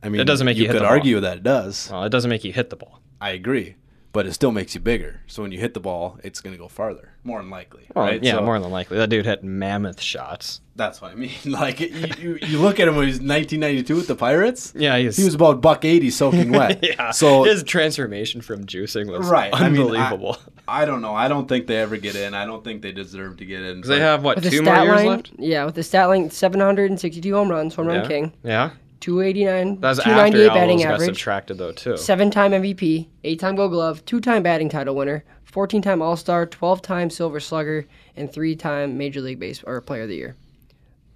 I 0.01 0.10
mean, 0.10 0.19
It 0.22 0.25
doesn't 0.25 0.45
make 0.45 0.57
you 0.57 0.65
hit 0.67 0.74
could 0.74 0.81
argue 0.83 1.19
that 1.22 1.38
it 1.38 1.43
does. 1.43 1.89
Well, 1.91 2.03
it 2.03 2.10
doesn't 2.10 2.29
make 2.29 2.43
you 2.43 2.51
hit 2.53 2.69
the 2.69 2.75
ball. 2.75 3.00
I 3.22 3.29
agree, 3.31 3.75
but 4.12 4.25
it 4.25 4.33
still 4.33 4.51
makes 4.51 4.75
you 4.75 4.81
bigger. 4.81 5.22
So 5.27 5.41
when 5.41 5.51
you 5.51 5.60
hit 5.60 5.74
the 5.74 5.79
ball, 5.79 6.19
it's 6.24 6.41
going 6.41 6.53
to 6.53 6.57
go 6.57 6.67
farther, 6.67 7.12
more 7.24 7.39
than 7.39 7.50
likely. 7.50 7.88
Well, 7.96 8.06
right? 8.06 8.22
yeah, 8.24 8.34
So 8.34 8.42
more 8.42 8.60
than 8.60 8.72
likely. 8.72 8.98
That 8.98 9.10
dude 9.10 9.25
hit 9.25 9.44
mammoth 9.44 10.01
shots. 10.01 10.62
That's 10.75 11.01
what 11.01 11.12
I 11.12 11.15
mean. 11.15 11.32
Like 11.46 11.80
you, 11.80 11.88
you, 12.20 12.39
you 12.42 12.60
look 12.60 12.80
at 12.80 12.88
him 12.88 12.96
when 12.96 13.03
he 13.06 13.12
was 13.12 13.20
1992 13.20 13.96
with 13.96 14.08
the 14.08 14.15
Pirates. 14.15 14.74
Yeah, 14.75 14.98
he's, 14.98 15.15
He 15.18 15.24
was 15.24 15.36
about 15.36 15.62
buck 15.62 15.86
80 15.86 16.10
soaking 16.10 16.51
wet. 16.53 16.80
yeah. 16.84 17.12
So 17.12 17.44
his 17.44 17.63
transformation 17.63 18.42
from 18.42 18.65
juicing 18.65 19.08
was 19.12 19.27
right, 19.27 19.53
I 19.53 19.70
mean, 19.70 19.82
I- 19.82 19.84
unbelievable. 19.84 20.38
I 20.68 20.86
don't 20.86 21.01
know. 21.01 21.13
I 21.13 21.27
don't 21.27 21.48
think 21.48 21.68
they 21.68 21.77
ever 21.77 21.98
get 21.98 22.15
in. 22.15 22.34
I 22.34 22.46
don't 22.46 22.63
think 22.63 22.82
they 22.82 22.92
deserve 22.94 23.38
to 23.38 23.46
get 23.46 23.62
in. 23.62 23.82
'Cause 23.82 23.89
they 23.89 24.00
have 24.00 24.24
what 24.24 24.38
with 24.38 24.50
two 24.50 24.62
more 24.62 24.75
years 24.77 24.96
line, 24.96 25.08
left. 25.08 25.32
yeah, 25.38 25.65
with 25.65 25.75
the 25.75 25.84
stat 25.84 26.08
line, 26.08 26.30
seven 26.30 26.60
hundred 26.62 26.89
and 26.89 27.00
sixty 27.00 27.20
two 27.22 27.34
home 27.36 27.50
runs, 27.50 27.75
home 27.75 27.88
run 27.88 28.01
Yeah. 28.01 28.08
king, 28.08 28.34
Yeah, 28.44 28.70
two 29.01 29.20
eighty 29.20 29.44
nine, 29.44 29.80
that 29.82 29.89
was 29.89 29.98
two 30.00 30.10
after 30.10 30.15
ninety 30.22 30.42
eight 30.42 30.48
all 30.48 30.56
batting 30.56 30.77
got 30.77 30.94
average, 30.94 31.08
subtracted 31.08 31.58
though 31.58 31.74
too. 31.74 31.98
seven 31.98 32.32
time 32.32 32.51
MVP, 32.53 33.08
eight 33.25 33.39
time 33.42 33.56
Gold 33.56 33.72
Glove, 33.72 34.03
two 34.06 34.22
time 34.22 34.42
batting 34.42 34.70
title 34.70 34.96
winner, 34.96 35.25
fourteen 35.53 35.81
time 35.81 36.01
All 36.01 36.17
Star, 36.17 36.45
twelve 36.45 36.81
time 36.81 37.10
Silver 37.10 37.39
Slugger, 37.39 37.86
and 38.17 38.31
three 38.31 38.55
time 38.55 38.98
Major 38.98 39.22
League 39.22 39.39
Base 39.39 39.63
or 39.63 39.79
Player 39.81 40.01
of 40.03 40.10
the 40.10 40.15
Year. 40.15 40.36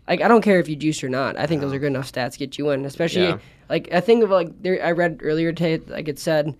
Like 0.08 0.22
I 0.22 0.28
don't 0.30 0.42
care 0.42 0.60
if 0.60 0.70
you 0.70 0.76
juice 0.76 1.04
or 1.04 1.10
not. 1.10 1.38
I 1.38 1.48
think 1.48 1.60
those 1.62 1.74
are 1.74 1.80
good 1.80 1.88
enough 1.88 2.10
stats 2.12 2.34
to 2.34 2.40
get 2.40 2.58
you 2.58 2.70
in. 2.70 2.86
Especially 2.86 3.24
Yeah. 3.24 3.40
like 3.70 3.90
I 3.92 4.00
think 4.00 4.24
of 4.24 4.30
like 4.30 4.62
there. 4.62 4.84
I 4.86 4.92
read 4.92 5.20
earlier 5.22 5.52
today, 5.52 5.84
like 5.92 6.08
it 6.08 6.20
said, 6.20 6.56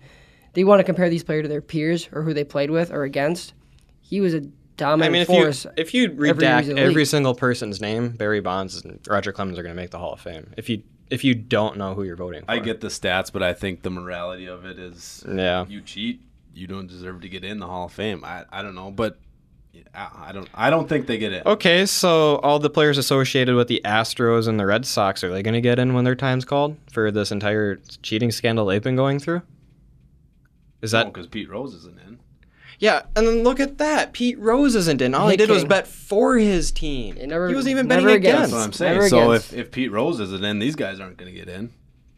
they 0.52 0.64
want 0.64 0.80
to 0.80 0.84
compare 0.84 1.08
these 1.08 1.24
players 1.24 1.44
to 1.44 1.48
their 1.48 1.62
peers 1.62 2.08
or 2.12 2.22
who 2.22 2.34
they 2.34 2.44
played 2.44 2.70
with 2.70 2.90
or 2.92 3.04
against. 3.04 3.54
He 4.00 4.20
was 4.20 4.34
a 4.34 4.40
dominant 4.76 5.08
I 5.08 5.12
mean, 5.12 5.22
if 5.22 5.28
force. 5.28 5.64
you 5.64 5.70
if 5.76 5.94
you 5.94 6.04
every 6.04 6.30
redact 6.32 6.58
reason 6.58 6.78
every, 6.78 7.04
single 7.04 7.34
person's 7.34 7.80
name, 7.80 8.10
Barry 8.10 8.40
Bonds 8.40 8.84
and 8.84 8.98
Roger 9.08 9.32
Clemens 9.32 9.58
are 9.58 9.62
going 9.62 9.74
to 9.74 9.80
make 9.80 9.90
the 9.90 9.98
Hall 9.98 10.12
of 10.12 10.20
Fame. 10.20 10.52
If 10.56 10.68
you 10.68 10.82
if 11.10 11.24
you 11.24 11.34
don't 11.34 11.78
know 11.78 11.94
who 11.94 12.02
you're 12.02 12.16
voting 12.16 12.44
for, 12.44 12.50
I 12.50 12.58
get 12.58 12.82
the 12.82 12.88
stats, 12.88 13.32
but 13.32 13.42
I 13.42 13.54
think 13.54 13.80
the 13.82 13.90
morality 13.90 14.46
of 14.46 14.66
it 14.66 14.78
is 14.78 15.24
Yeah. 15.26 15.64
you 15.66 15.80
cheat, 15.80 16.20
you 16.58 16.66
don't 16.66 16.86
deserve 16.86 17.20
to 17.22 17.28
get 17.28 17.44
in 17.44 17.58
the 17.58 17.66
Hall 17.66 17.86
of 17.86 17.92
Fame. 17.92 18.24
I, 18.24 18.44
I 18.50 18.62
don't 18.62 18.74
know, 18.74 18.90
but 18.90 19.18
I, 19.94 20.08
I 20.26 20.32
don't 20.32 20.48
I 20.54 20.70
don't 20.70 20.88
think 20.88 21.06
they 21.06 21.18
get 21.18 21.32
in. 21.32 21.42
Okay, 21.46 21.86
so 21.86 22.36
all 22.38 22.58
the 22.58 22.70
players 22.70 22.98
associated 22.98 23.54
with 23.54 23.68
the 23.68 23.80
Astros 23.84 24.48
and 24.48 24.58
the 24.58 24.66
Red 24.66 24.84
Sox 24.84 25.22
are 25.22 25.30
they 25.30 25.42
going 25.42 25.54
to 25.54 25.60
get 25.60 25.78
in 25.78 25.94
when 25.94 26.04
their 26.04 26.16
time's 26.16 26.44
called 26.44 26.76
for 26.90 27.10
this 27.10 27.30
entire 27.30 27.76
cheating 28.02 28.30
scandal 28.32 28.66
they've 28.66 28.82
been 28.82 28.96
going 28.96 29.18
through? 29.20 29.42
Is 30.82 30.90
that 30.92 31.06
because 31.06 31.26
Pete 31.26 31.48
Rose 31.48 31.74
isn't 31.74 31.98
in. 32.06 32.18
Yeah, 32.80 33.02
and 33.16 33.26
then 33.26 33.42
look 33.42 33.58
at 33.58 33.78
that. 33.78 34.12
Pete 34.12 34.38
Rose 34.38 34.76
isn't 34.76 35.02
in. 35.02 35.12
All 35.12 35.26
he 35.26 35.32
Hey, 35.32 35.36
did 35.36 35.50
was 35.50 35.64
bet 35.64 35.88
for 35.88 36.36
his 36.36 36.70
team. 36.70 37.16
He 37.16 37.26
never- 37.26 37.48
he 37.48 37.54
wasn't 37.56 37.72
even 37.72 37.88
betting 37.88 38.06
against. 38.06 38.24
against. 38.24 38.40
That's 38.40 38.52
what 38.52 38.64
I'm 38.64 38.72
saying. 38.72 38.94
Never 38.94 39.08
So 39.08 39.30
against. 39.32 39.52
if, 39.52 39.58
if 39.58 39.70
Pete 39.72 39.90
Rose 39.90 40.20
isn't 40.20 40.44
in, 40.44 40.60
these 40.60 40.76
guys 40.76 41.00
aren't 41.00 41.16
going 41.16 41.32
to 41.32 41.36
get 41.36 41.48
in. 41.48 41.70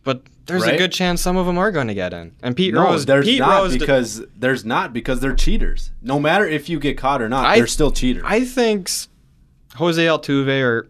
But 0.03 0.23
there's 0.47 0.65
a 0.65 0.77
good 0.77 0.93
chance 0.93 1.21
some 1.21 1.37
of 1.37 1.47
them 1.47 1.59
are 1.59 1.71
going 1.71 1.89
to 1.89 1.95
get 1.95 2.13
in. 2.13 2.35
And 2.43 2.57
Pete 2.57 2.75
No, 2.75 2.85
Rose, 2.85 3.07
there's 3.07 3.27
Pete 3.27 3.41
not 3.41 3.61
Rose, 3.63 3.73
d- 3.73 3.79
because 3.79 4.25
there's 4.37 4.65
not 4.65 4.93
because 4.93 5.21
they're 5.21 5.35
cheaters. 5.35 5.93
No 6.03 6.19
matter 6.19 6.47
if 6.47 6.69
you 6.69 6.81
get 6.81 6.97
caught 6.97 7.21
or 7.23 7.29
not, 7.29 7.47
I- 7.47 7.57
they're 7.59 7.67
still 7.67 7.91
cheaters. 7.93 8.23
I 8.27 8.45
think 8.45 8.91
Jose 9.77 10.05
Altuve 10.05 10.63
or 10.63 10.89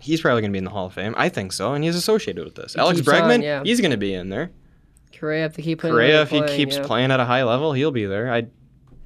he's 0.00 0.20
probably 0.20 0.42
going 0.42 0.50
to 0.50 0.54
be 0.54 0.58
in 0.58 0.64
the 0.64 0.70
Hall 0.70 0.86
of 0.86 0.92
Fame. 0.92 1.14
I 1.16 1.28
think 1.28 1.52
so, 1.52 1.74
and 1.74 1.82
he's 1.82 1.96
associated 1.96 2.44
with 2.44 2.54
this. 2.54 2.74
He 2.74 2.80
Alex 2.80 2.98
keeps 2.98 3.08
on, 3.08 3.14
Bregman, 3.14 3.42
yeah. 3.42 3.62
he's 3.64 3.80
going 3.80 3.92
to 3.92 3.96
be 3.96 4.12
in 4.14 4.28
there. 4.28 4.50
Correa, 5.18 5.46
if 5.46 5.54
they 5.54 5.62
keep 5.62 5.80
playing. 5.80 5.94
Correa, 5.94 6.22
if 6.22 6.30
he 6.30 6.38
playing, 6.40 6.56
keeps 6.56 6.76
yeah. 6.76 6.86
playing 6.86 7.10
at 7.12 7.20
a 7.20 7.24
high 7.24 7.44
level, 7.44 7.72
he'll 7.72 7.92
be 7.92 8.06
there. 8.06 8.32
I 8.32 8.46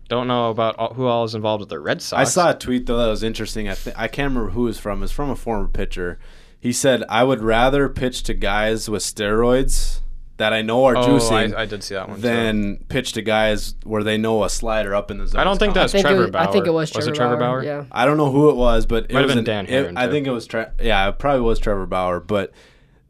don't 0.08 0.26
know 0.28 0.50
about 0.50 0.76
all, 0.76 0.94
who 0.94 1.06
all 1.06 1.24
is 1.24 1.34
involved 1.34 1.60
with 1.60 1.68
the 1.68 1.78
Red 1.78 2.00
Sox. 2.00 2.18
I 2.20 2.24
saw 2.24 2.50
a 2.50 2.54
tweet 2.54 2.86
though 2.86 2.96
that 2.98 3.08
was 3.08 3.22
interesting. 3.22 3.68
I 3.68 3.74
th- 3.74 3.96
I 3.98 4.08
can't 4.08 4.30
remember 4.30 4.50
who 4.50 4.62
was 4.62 4.78
from. 4.78 5.02
It's 5.02 5.12
from 5.12 5.30
a 5.30 5.36
former 5.36 5.68
pitcher. 5.68 6.18
He 6.66 6.72
said, 6.72 7.04
"I 7.08 7.22
would 7.22 7.42
rather 7.42 7.88
pitch 7.88 8.24
to 8.24 8.34
guys 8.34 8.90
with 8.90 9.02
steroids 9.02 10.00
that 10.38 10.52
I 10.52 10.62
know 10.62 10.84
are 10.84 10.96
Oh, 10.96 11.02
juicing 11.06 11.54
I, 11.56 11.62
I 11.62 11.64
did 11.64 11.82
see 11.84 11.94
that 11.94 12.08
one. 12.08 12.16
too. 12.16 12.22
than 12.22 12.76
pitch 12.88 13.12
to 13.12 13.22
guys 13.22 13.74
where 13.84 14.02
they 14.02 14.18
know 14.18 14.42
a 14.44 14.50
slider 14.50 14.92
up 14.94 15.10
in 15.12 15.18
the 15.18 15.26
zone." 15.28 15.40
I 15.40 15.44
don't 15.44 15.58
think 15.58 15.74
that's 15.74 15.92
think, 15.92 16.04
Trevor 16.06 16.26
was, 16.26 16.34
I 16.34 16.46
think 16.46 16.64
it 16.66 16.70
Bauer. 16.70 16.74
was 16.74 16.90
Trevor, 16.90 16.98
Was 16.98 17.06
it 17.08 17.14
Trevor 17.14 17.36
Bauer. 17.36 17.60
Bauer? 17.60 17.64
Yeah. 17.64 17.84
I 17.92 18.04
don't 18.04 18.16
know 18.16 18.32
who 18.32 18.50
it 18.50 18.56
was, 18.56 18.84
but 18.84 19.04
it 19.04 19.12
Might 19.12 19.20
have 19.20 19.28
been 19.28 19.38
an- 19.38 19.44
Dan 19.44 19.66
it- 19.66 19.92
I 19.96 20.08
think 20.10 20.26
it 20.26 20.32
was. 20.32 20.46
Tre- 20.46 20.66
yeah, 20.82 21.08
it 21.08 21.18
probably 21.20 21.42
was 21.42 21.58
Trevor 21.60 21.86
Bauer, 21.86 22.18
but 22.20 22.52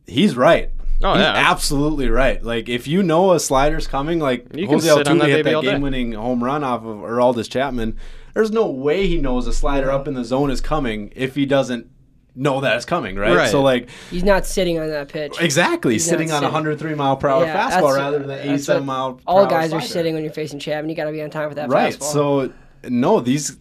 he's 0.06 0.36
right. 0.36 0.70
Oh, 1.02 1.14
he's 1.14 1.22
yeah. 1.22 1.32
absolutely 1.34 2.08
right. 2.10 2.42
Like 2.42 2.68
if 2.68 2.86
you 2.86 3.02
know 3.02 3.32
a 3.32 3.40
slider's 3.40 3.86
coming, 3.86 4.18
like 4.18 4.46
You 4.54 4.66
can 4.66 4.74
Jose 4.74 4.88
sit 4.88 5.08
on 5.08 5.16
Altuve 5.16 5.20
that 5.20 5.28
hit 5.30 5.44
that 5.44 5.62
game-winning 5.62 6.12
home 6.12 6.44
run 6.44 6.62
off 6.62 6.82
of 6.84 6.98
Aroldis 6.98 7.50
Chapman. 7.50 7.96
There's 8.34 8.50
no 8.50 8.66
way 8.70 9.06
he 9.06 9.16
knows 9.18 9.46
a 9.46 9.52
slider 9.52 9.90
up 9.90 10.06
in 10.06 10.14
the 10.14 10.24
zone 10.24 10.50
is 10.50 10.60
coming 10.60 11.10
if 11.16 11.34
he 11.36 11.44
doesn't 11.46 11.88
know 12.36 12.60
that 12.60 12.76
it's 12.76 12.84
coming, 12.84 13.16
right? 13.16 13.34
Right. 13.34 13.50
So 13.50 13.62
like 13.62 13.88
He's 14.10 14.22
not 14.24 14.46
sitting 14.46 14.78
on 14.78 14.88
that 14.88 15.08
pitch. 15.08 15.36
exactly, 15.40 15.94
He's 15.94 16.04
sitting 16.04 16.30
on 16.30 16.42
a 16.42 16.46
103 16.46 16.94
mile 16.94 17.16
per 17.16 17.28
hour 17.28 17.44
Yeah, 17.44 17.70
fastball 17.70 17.96
rather 17.96 18.18
than 18.18 18.28
the 18.28 18.34
that's 18.34 18.46
87 18.48 18.84
mile. 18.86 19.14
per 19.14 19.22
All 19.26 19.38
hour 19.44 19.50
guys 19.50 19.72
are 19.72 19.80
sitting 19.80 20.14
when 20.14 20.22
you're 20.22 20.32
facing 20.32 20.58
Chapman. 20.58 20.88
You 20.90 20.94
got 20.96 21.04
to 21.06 21.12
be 21.12 21.22
on 21.22 21.30
time 21.30 21.48
with 21.48 21.56
that 21.56 21.68
Right. 21.70 21.94
fastball. 21.94 22.12
So 22.12 22.52
no, 22.88 23.20
these 23.20 23.56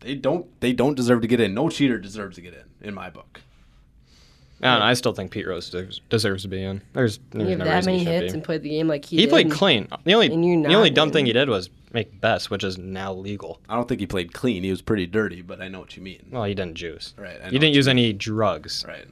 they 0.00 0.14
don't 0.14 0.46
they 0.60 0.72
don't 0.72 0.94
deserve 0.94 1.20
to 1.22 1.28
get 1.28 1.40
in. 1.40 1.54
No 1.54 1.68
cheater 1.68 1.98
deserves 1.98 2.36
to 2.36 2.42
get 2.42 2.54
in, 2.54 2.88
in 2.88 2.94
my 2.94 3.10
book. 3.10 3.40
Yeah, 4.62 4.76
and 4.76 4.84
I 4.84 4.94
still 4.94 5.12
think 5.12 5.32
Pete 5.32 5.46
Rose 5.46 5.66
deserves, 5.70 6.00
deserves 6.08 6.42
to 6.44 6.48
be 6.48 6.62
in. 6.62 6.82
There's, 6.92 7.18
you 7.34 7.40
have 7.46 7.58
no 7.58 7.64
that 7.64 7.84
many 7.84 7.98
he 7.98 8.04
hits 8.04 8.32
be. 8.32 8.36
and 8.36 8.44
played 8.44 8.62
the 8.62 8.68
game 8.68 8.86
like 8.86 9.04
he, 9.04 9.16
He 9.16 9.22
did. 9.22 9.30
played 9.30 9.50
clean. 9.50 9.88
The 10.04 10.14
only 10.14 10.32
and 10.32 10.44
you're 10.46 10.62
the 10.62 10.74
only 10.74 10.90
dumb 10.90 11.08
in. 11.08 11.12
thing 11.12 11.26
he 11.26 11.32
did 11.32 11.48
was 11.48 11.68
make 11.92 12.20
best, 12.20 12.48
which 12.50 12.62
is 12.62 12.78
now 12.78 13.12
legal. 13.12 13.60
I 13.68 13.74
don't 13.74 13.88
think 13.88 14.00
he 14.00 14.06
played 14.06 14.32
clean. 14.32 14.62
He 14.62 14.70
was 14.70 14.80
pretty 14.80 15.06
dirty, 15.06 15.42
but 15.42 15.60
I 15.60 15.66
know 15.68 15.80
what 15.80 15.96
you 15.96 16.02
mean. 16.02 16.26
Well, 16.30 16.44
he 16.44 16.54
didn't 16.54 16.76
juice. 16.76 17.12
Right. 17.18 17.36
I 17.40 17.46
know 17.46 17.50
He 17.50 17.58
didn't 17.58 17.74
use 17.74 17.86
mean. 17.88 17.98
any 17.98 18.12
drugs. 18.12 18.84
Right. 18.86 19.06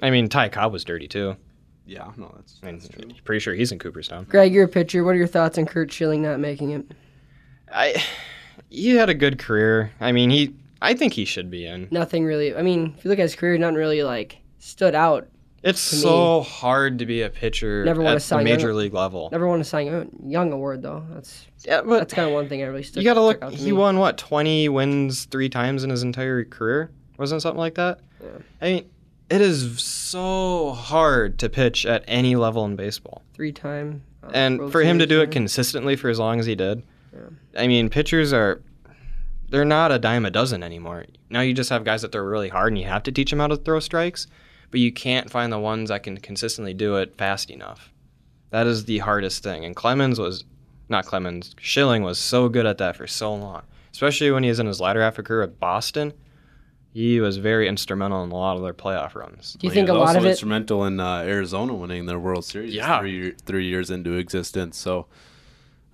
I 0.00 0.10
mean, 0.10 0.28
Ty 0.28 0.48
Cobb 0.50 0.72
was 0.72 0.84
dirty 0.84 1.08
too. 1.08 1.36
Yeah. 1.84 2.12
No, 2.16 2.32
that's, 2.36 2.60
I 2.62 2.66
mean, 2.66 2.76
that's 2.78 2.88
true. 2.88 3.10
pretty 3.24 3.40
sure 3.40 3.54
he's 3.54 3.72
in 3.72 3.80
Cooperstown. 3.80 4.26
Greg, 4.28 4.54
you're 4.54 4.66
a 4.66 4.68
pitcher. 4.68 5.02
What 5.02 5.16
are 5.16 5.18
your 5.18 5.26
thoughts 5.26 5.58
on 5.58 5.66
Curt 5.66 5.92
Schilling 5.92 6.22
not 6.22 6.38
making 6.38 6.70
it? 6.70 6.86
I, 7.72 8.00
he 8.70 8.94
had 8.94 9.08
a 9.10 9.14
good 9.14 9.38
career. 9.40 9.90
I 10.00 10.12
mean, 10.12 10.30
he. 10.30 10.54
I 10.80 10.94
think 10.94 11.12
he 11.12 11.24
should 11.24 11.50
be 11.50 11.66
in. 11.66 11.88
Nothing 11.90 12.24
really. 12.24 12.54
I 12.54 12.62
mean, 12.62 12.94
if 12.96 13.04
you 13.04 13.10
look 13.10 13.18
at 13.18 13.22
his 13.22 13.34
career, 13.34 13.56
nothing 13.58 13.76
really 13.76 14.02
like 14.02 14.38
stood 14.62 14.94
out. 14.94 15.28
It's 15.62 15.90
to 15.90 15.96
so 15.96 16.40
hard 16.40 16.98
to 17.00 17.06
be 17.06 17.22
a 17.22 17.30
pitcher 17.30 17.84
Never 17.84 18.02
won 18.02 18.12
a 18.12 18.16
at 18.16 18.22
Cy 18.22 18.42
the 18.42 18.48
Young- 18.48 18.56
major 18.58 18.74
league 18.74 18.94
level. 18.94 19.28
Never 19.30 19.46
won 19.46 19.60
a 19.60 19.64
Young, 19.82 20.10
Young 20.26 20.52
award 20.52 20.82
though. 20.82 21.04
That's 21.10 21.46
Yeah, 21.64 21.82
but 21.82 21.98
that's 21.98 22.14
kind 22.14 22.26
of 22.28 22.34
one 22.34 22.48
thing 22.48 22.62
I 22.62 22.66
really 22.66 22.82
stuck. 22.82 23.02
you 23.02 23.04
got 23.08 23.14
to 23.14 23.20
look. 23.22 23.42
out 23.42 23.52
to 23.52 23.56
He 23.56 23.66
me. 23.66 23.72
won 23.72 23.98
what 23.98 24.18
twenty 24.18 24.68
wins 24.68 25.24
three 25.26 25.48
times 25.48 25.84
in 25.84 25.90
his 25.90 26.02
entire 26.02 26.44
career. 26.44 26.90
Wasn't 27.18 27.38
it 27.38 27.42
something 27.42 27.60
like 27.60 27.74
that? 27.76 28.00
Yeah. 28.20 28.28
I 28.60 28.64
mean, 28.72 28.90
it 29.30 29.40
is 29.40 29.80
so 29.80 30.72
hard 30.72 31.38
to 31.40 31.48
pitch 31.48 31.86
at 31.86 32.02
any 32.08 32.34
level 32.34 32.64
in 32.64 32.74
baseball. 32.76 33.22
three 33.34 33.52
time. 33.52 34.02
Uh, 34.24 34.30
and 34.34 34.72
for 34.72 34.82
him 34.82 34.98
to 34.98 35.06
do 35.06 35.20
it 35.20 35.30
consistently 35.30 35.94
for 35.96 36.08
as 36.08 36.18
long 36.18 36.38
as 36.40 36.46
he 36.46 36.54
did 36.54 36.84
Yeah. 37.12 37.20
i 37.60 37.66
mean 37.66 37.88
pitchers 37.90 38.32
are 38.32 38.62
they're 39.50 39.64
not 39.64 39.90
a 39.90 39.98
dime 39.98 40.24
a 40.24 40.30
dozen 40.30 40.62
anymore 40.62 41.06
now 41.28 41.40
you 41.40 41.52
just 41.52 41.70
have 41.70 41.82
guys 41.82 42.02
that 42.02 42.12
throw 42.12 42.22
really 42.22 42.48
hard 42.48 42.72
and 42.72 42.78
you 42.80 42.86
have 42.86 43.02
to 43.02 43.10
teach 43.10 43.30
them 43.30 43.40
how 43.40 43.48
to 43.48 43.56
throw 43.56 43.80
strikes 43.80 44.28
but 44.72 44.80
you 44.80 44.90
can't 44.92 45.30
find 45.30 45.52
the 45.52 45.58
ones 45.60 45.88
that 45.90 46.02
can 46.02 46.16
consistently 46.18 46.74
do 46.74 46.96
it 46.96 47.16
fast 47.16 47.48
enough 47.50 47.92
that 48.50 48.66
is 48.66 48.84
the 48.86 48.98
hardest 48.98 49.44
thing 49.44 49.64
and 49.64 49.76
clemens 49.76 50.18
was 50.18 50.44
not 50.88 51.06
clemens 51.06 51.54
schilling 51.60 52.02
was 52.02 52.18
so 52.18 52.48
good 52.48 52.66
at 52.66 52.78
that 52.78 52.96
for 52.96 53.06
so 53.06 53.32
long 53.32 53.62
especially 53.92 54.30
when 54.32 54.42
he 54.42 54.48
was 54.48 54.58
in 54.58 54.66
his 54.66 54.80
latter 54.80 55.00
half 55.00 55.16
of 55.18 55.24
career 55.24 55.42
at 55.42 55.60
boston 55.60 56.12
he 56.94 57.20
was 57.20 57.38
very 57.38 57.68
instrumental 57.68 58.22
in 58.22 58.30
a 58.30 58.34
lot 58.34 58.56
of 58.56 58.62
their 58.62 58.74
playoff 58.74 59.14
runs 59.14 59.54
Do 59.54 59.66
you 59.66 59.70
Well, 59.70 59.74
think 59.74 59.88
he 59.88 59.90
a 59.94 59.94
lot 59.94 60.10
of 60.10 60.16
also 60.16 60.26
it? 60.26 60.30
instrumental 60.32 60.84
in 60.84 61.00
uh, 61.00 61.20
Arizona 61.20 61.72
winning 61.74 62.04
their 62.04 62.18
World 62.18 62.44
Series 62.44 62.74
Yeah. 62.74 63.00
three, 63.00 63.30
three 63.46 63.64
years 63.66 63.90
into 63.90 64.12
existence. 64.18 64.76
So 64.76 65.06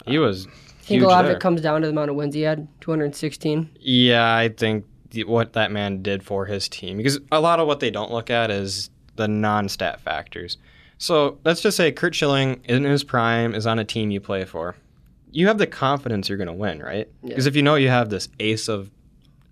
he 0.07 0.19
was 0.19 0.47
I 0.49 0.51
think 0.51 1.01
huge 1.01 1.03
a 1.05 1.07
lot 1.07 1.25
of 1.25 1.31
it 1.31 1.39
comes 1.39 1.61
down 1.61 1.83
to 1.83 1.87
the 1.87 1.93
amount 1.93 2.11
of 2.11 2.17
wins 2.17 2.35
he 2.35 2.41
had. 2.41 2.67
216. 2.81 3.71
Yeah, 3.79 4.35
I 4.35 4.49
think 4.49 4.87
the, 4.98 4.98
what 5.27 5.55
that 5.55 5.71
man 5.73 6.03
did 6.03 6.23
for 6.23 6.47
his 6.47 6.69
team 6.69 6.97
because 6.97 7.19
a 7.33 7.41
lot 7.41 7.61
of 7.61 7.67
what 7.67 7.81
they 7.81 7.91
don't 7.91 8.11
look 8.11 8.31
at 8.31 8.51
is 8.51 8.91
the 9.17 9.29
non-stat 9.29 10.01
factors. 10.01 10.59
So 10.99 11.39
let's 11.45 11.61
just 11.61 11.77
say 11.77 11.93
Curt 11.93 12.15
Schilling 12.15 12.61
in 12.65 12.85
his 12.85 13.05
prime 13.05 13.55
is 13.55 13.67
on 13.67 13.79
a 13.79 13.85
team 13.85 14.11
you 14.11 14.21
play 14.21 14.45
for. 14.45 14.77
You 15.31 15.47
have 15.47 15.59
the 15.59 15.67
confidence 15.67 16.29
you're 16.29 16.39
going 16.39 16.49
to 16.49 16.55
win, 16.55 16.81
right? 16.81 17.09
Yeah. 17.23 17.29
Because 17.29 17.47
if 17.47 17.55
you 17.55 17.63
know 17.63 17.77
you 17.77 17.89
have 17.89 18.11
this 18.11 18.29
ace 18.41 18.69
of 18.69 18.91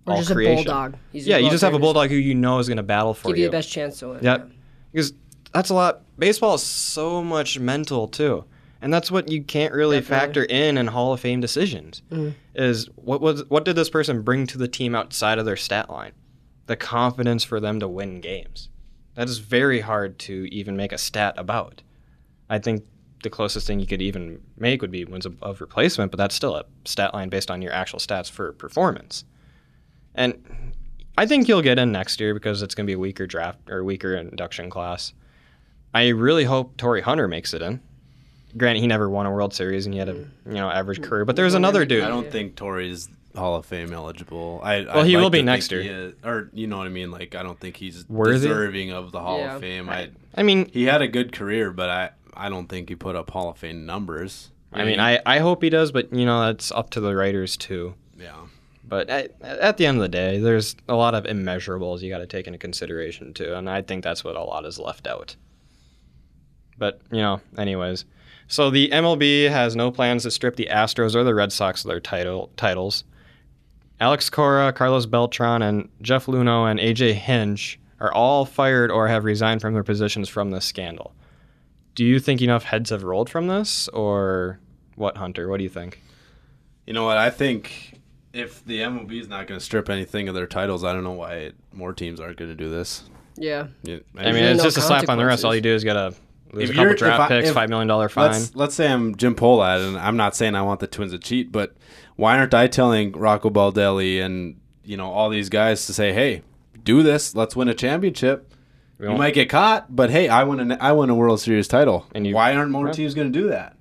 Or 0.05 0.13
all 0.13 0.19
just 0.19 0.31
creation, 0.31 0.53
a 0.53 0.55
bulldog. 0.63 0.95
He's 1.11 1.27
yeah, 1.27 1.37
you 1.37 1.49
just 1.49 1.63
have 1.63 1.73
a 1.73 1.79
bulldog 1.79 2.09
who 2.09 2.15
you 2.15 2.35
know 2.35 2.59
is 2.59 2.67
going 2.67 2.77
to 2.77 2.83
battle 2.83 3.13
for 3.13 3.29
Give 3.29 3.29
you. 3.29 3.35
Give 3.35 3.43
you 3.43 3.49
the 3.49 3.57
best 3.57 3.71
chance 3.71 3.99
to 3.99 4.09
win. 4.09 4.23
Yep. 4.23 4.51
Because 4.91 5.13
that's 5.53 5.69
a 5.69 5.73
lot. 5.73 6.01
Baseball 6.17 6.55
is 6.55 6.63
so 6.63 7.23
much 7.23 7.59
mental 7.59 8.07
too, 8.07 8.43
and 8.81 8.93
that's 8.93 9.09
what 9.11 9.29
you 9.31 9.43
can't 9.43 9.73
really 9.73 9.97
Definitely. 9.99 10.25
factor 10.27 10.43
in 10.45 10.77
in 10.77 10.87
Hall 10.87 11.13
of 11.13 11.19
Fame 11.19 11.39
decisions. 11.41 12.01
Mhm. 12.11 12.33
Is 12.55 12.87
what 12.95 13.21
was 13.21 13.43
what 13.49 13.65
did 13.65 13.75
this 13.75 13.89
person 13.89 14.21
bring 14.21 14.47
to 14.47 14.57
the 14.57 14.67
team 14.67 14.95
outside 14.95 15.39
of 15.39 15.45
their 15.45 15.55
stat 15.55 15.89
line? 15.89 16.11
The 16.67 16.75
confidence 16.75 17.43
for 17.43 17.59
them 17.59 17.79
to 17.79 17.87
win 17.87 18.19
games. 18.21 18.69
That 19.15 19.27
is 19.29 19.39
very 19.39 19.79
hard 19.79 20.19
to 20.19 20.47
even 20.53 20.75
make 20.77 20.91
a 20.91 20.97
stat 20.97 21.33
about. 21.37 21.81
I 22.49 22.59
think 22.59 22.85
the 23.23 23.29
closest 23.31 23.65
thing 23.65 23.79
you 23.79 23.87
could 23.87 24.01
even 24.01 24.39
make 24.57 24.81
would 24.81 24.91
be 24.91 25.03
wins 25.03 25.25
above 25.25 25.59
replacement, 25.59 26.11
but 26.11 26.17
that's 26.17 26.35
still 26.35 26.55
a 26.55 26.65
stat 26.85 27.13
line 27.13 27.29
based 27.29 27.49
on 27.49 27.61
your 27.63 27.73
actual 27.73 27.99
stats 27.99 28.29
for 28.29 28.53
performance. 28.53 29.25
And 30.13 30.35
I 31.17 31.25
think 31.25 31.47
you'll 31.47 31.63
get 31.63 31.79
in 31.79 31.91
next 31.91 32.19
year 32.19 32.33
because 32.35 32.61
it's 32.61 32.75
going 32.75 32.85
to 32.85 32.89
be 32.89 32.93
a 32.93 32.99
weaker 32.99 33.25
draft 33.25 33.69
or 33.69 33.83
weaker 33.83 34.15
induction 34.15 34.69
class. 34.69 35.13
I 35.95 36.09
really 36.09 36.43
hope 36.43 36.77
Torii 36.77 37.01
Hunter 37.01 37.27
makes 37.27 37.53
it 37.55 37.61
in. 37.63 37.81
Granted, 38.57 38.81
he 38.81 38.87
never 38.87 39.09
won 39.09 39.25
a 39.25 39.31
World 39.31 39.53
Series 39.53 39.85
and 39.85 39.93
he 39.93 39.99
had 39.99 40.09
a 40.09 40.13
mm. 40.13 40.27
you 40.47 40.53
know 40.53 40.69
average 40.69 40.99
mm. 40.99 41.05
career, 41.05 41.25
but 41.25 41.35
there's 41.35 41.53
another 41.53 41.85
dude. 41.85 42.03
I 42.03 42.07
don't 42.07 42.31
think 42.31 42.55
Torii's 42.55 43.09
Hall 43.35 43.55
of 43.55 43.65
Fame 43.65 43.93
eligible. 43.93 44.59
I 44.63 44.81
Well, 44.81 44.99
I'd 44.99 45.07
he 45.07 45.15
will 45.15 45.29
be 45.29 45.41
next 45.41 45.71
year. 45.71 45.81
is- 45.81 46.13
or 46.23 46.49
you 46.53 46.67
know 46.67 46.77
what 46.77 46.87
I 46.87 46.89
mean? 46.89 47.11
Like 47.11 47.35
I 47.35 47.43
don't 47.43 47.59
think 47.59 47.77
he's 47.77 48.07
Worthy? 48.09 48.47
deserving 48.47 48.91
of 48.91 49.11
the 49.11 49.19
Hall 49.19 49.39
Yeah. 49.39 49.55
of 49.55 49.61
Fame. 49.61 49.89
I 49.89 50.09
I 50.35 50.43
mean, 50.43 50.69
he 50.71 50.85
had 50.85 51.01
a 51.01 51.07
good 51.07 51.31
career, 51.31 51.71
but 51.71 51.89
I 51.89 52.09
I 52.33 52.49
don't 52.49 52.67
think 52.67 52.89
he 52.89 52.95
put 52.95 53.15
up 53.15 53.29
Hall 53.31 53.49
of 53.49 53.57
Fame 53.57 53.85
numbers. 53.85 54.51
I 54.73 54.83
mean, 54.83 54.99
I, 54.99 55.19
I 55.25 55.39
hope 55.39 55.63
he 55.63 55.69
does, 55.69 55.91
but 55.91 56.13
you 56.13 56.25
know 56.25 56.41
that's 56.45 56.71
up 56.71 56.89
to 56.91 56.99
the 56.99 57.15
writers 57.15 57.57
too. 57.57 57.95
yeah. 58.17 58.35
But 58.89 59.09
at, 59.09 59.41
at 59.41 59.75
the 59.75 59.85
end 59.85 59.97
of 59.97 60.01
the 60.01 60.07
day, 60.07 60.39
there's 60.39 60.77
a 60.87 60.95
lot 60.95 61.13
of 61.13 61.25
immeasurables 61.25 62.01
you 62.01 62.09
got 62.09 62.19
to 62.19 62.25
take 62.25 62.47
into 62.47 62.57
consideration 62.57 63.33
too, 63.33 63.53
and 63.53 63.69
I 63.69 63.81
think 63.81 64.01
that's 64.01 64.23
what 64.23 64.37
a 64.37 64.43
lot 64.43 64.65
is 64.65 64.79
left 64.79 65.07
out. 65.07 65.35
But 66.77 67.01
you 67.11 67.17
know, 67.17 67.41
anyways, 67.57 68.05
so 68.47 68.69
the 68.69 68.89
MLB 68.89 69.49
has 69.49 69.75
no 69.75 69.91
plans 69.91 70.23
to 70.23 70.31
strip 70.31 70.55
the 70.55 70.69
Astros 70.71 71.15
or 71.15 71.23
the 71.23 71.35
Red 71.35 71.51
Sox 71.51 71.83
of 71.83 71.89
their 71.89 71.99
title 71.99 72.51
titles. 72.57 73.03
Alex 73.99 74.29
Cora, 74.29 74.71
Carlos 74.73 75.05
Beltran, 75.05 75.61
and 75.61 75.89
Jeff 76.01 76.27
Luhnow 76.27 76.69
and 76.69 76.79
AJ 76.79 77.13
Hinch 77.13 77.79
are 77.99 78.13
all 78.13 78.45
fired 78.45 78.91
or 78.91 79.07
have 79.07 79.25
resigned 79.25 79.61
from 79.61 79.73
their 79.73 79.83
positions 79.83 80.29
from 80.29 80.51
this 80.51 80.65
scandal. 80.65 81.13
Do 81.95 82.05
you 82.05 82.19
think 82.19 82.41
enough 82.41 82.63
heads 82.63 82.91
have 82.91 83.03
rolled 83.03 83.29
from 83.29 83.47
this, 83.47 83.87
or 83.87 84.59
what, 84.95 85.17
Hunter? 85.17 85.49
What 85.49 85.57
do 85.57 85.63
you 85.63 85.69
think? 85.69 86.01
You 86.85 86.93
know 86.93 87.05
what? 87.05 87.17
I 87.17 87.31
think 87.31 87.99
if 88.33 88.63
the 88.65 88.81
MLB 88.81 89.19
is 89.19 89.27
not 89.27 89.47
going 89.47 89.59
to 89.59 89.65
strip 89.65 89.89
anything 89.89 90.29
of 90.29 90.35
their 90.35 90.45
titles, 90.45 90.83
I 90.83 90.93
don't 90.93 91.03
know 91.03 91.13
why 91.13 91.53
more 91.73 91.93
teams 91.93 92.19
aren't 92.19 92.37
going 92.37 92.51
to 92.51 92.55
do 92.55 92.69
this. 92.69 93.03
Yeah. 93.35 93.67
Yeah, 93.81 93.97
I 94.15 94.31
mean, 94.31 94.43
it's 94.43 94.59
no 94.59 94.63
just 94.63 94.77
a 94.77 94.81
slap 94.81 95.09
on 95.09 95.17
the 95.17 95.25
wrist. 95.25 95.43
All 95.43 95.55
you 95.55 95.61
do 95.61 95.73
is 95.73 95.83
get 95.83 95.95
a 95.95 96.13
lose 96.53 96.65
If 96.65 96.69
a 96.69 96.73
couple 96.73 96.85
you're- 96.87 96.97
draft 96.97 97.19
I- 97.19 97.27
picks, 97.27 97.47
if- 97.49 97.53
five 97.53 97.69
million 97.69 97.87
dollar 97.87 98.09
fine. 98.09 98.31
Let's 98.31 98.55
let's 98.55 98.75
say 98.75 98.91
I'm 98.91 99.15
Jim 99.15 99.35
Pohlad, 99.35 99.87
and 99.87 99.97
I'm 99.97 100.17
not 100.17 100.35
saying 100.35 100.55
I 100.55 100.61
want 100.61 100.79
the 100.79 100.87
Twins 100.87 101.11
to 101.11 101.19
cheat, 101.19 101.51
but 101.51 101.75
why 102.15 102.37
aren't 102.37 102.53
I 102.53 102.67
telling 102.67 103.11
Rocco 103.11 103.49
Baldelli 103.49 104.21
and 104.23 104.59
you 104.83 104.97
know 104.97 105.11
all 105.11 105.29
these 105.29 105.49
guys 105.49 105.85
to 105.87 105.93
say, 105.93 106.13
hey, 106.13 106.41
do 106.83 107.03
this, 107.03 107.35
let's 107.35 107.55
win 107.55 107.67
a 107.67 107.73
championship. 107.73 108.51
You 108.99 109.11
might 109.11 109.35
get 109.35 109.47
caught, 109.47 109.95
but 109.95 110.09
hey, 110.09 110.27
I 110.27 110.43
win 110.43 110.71
a 110.71 110.75
I 110.81 110.91
win 110.93 111.09
a 111.11 111.15
World 111.15 111.39
Series 111.39 111.67
title. 111.67 112.05
And 112.15 112.25
you- 112.25 112.33
why 112.33 112.55
aren't 112.55 112.71
more 112.71 112.87
Yeah. 112.87 112.93
teams 112.93 113.13
going 113.13 113.31
to 113.31 113.39
do 113.39 113.49
that? 113.49 113.75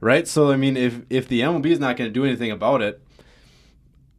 Right? 0.00 0.26
So 0.26 0.50
I 0.50 0.56
mean, 0.56 0.76
if 0.76 1.00
if 1.10 1.28
the 1.28 1.40
MLB 1.42 1.66
is 1.72 1.78
not 1.80 1.96
going 1.96 2.08
to 2.08 2.14
do 2.14 2.24
anything 2.24 2.50
about 2.50 2.80
it, 2.80 3.02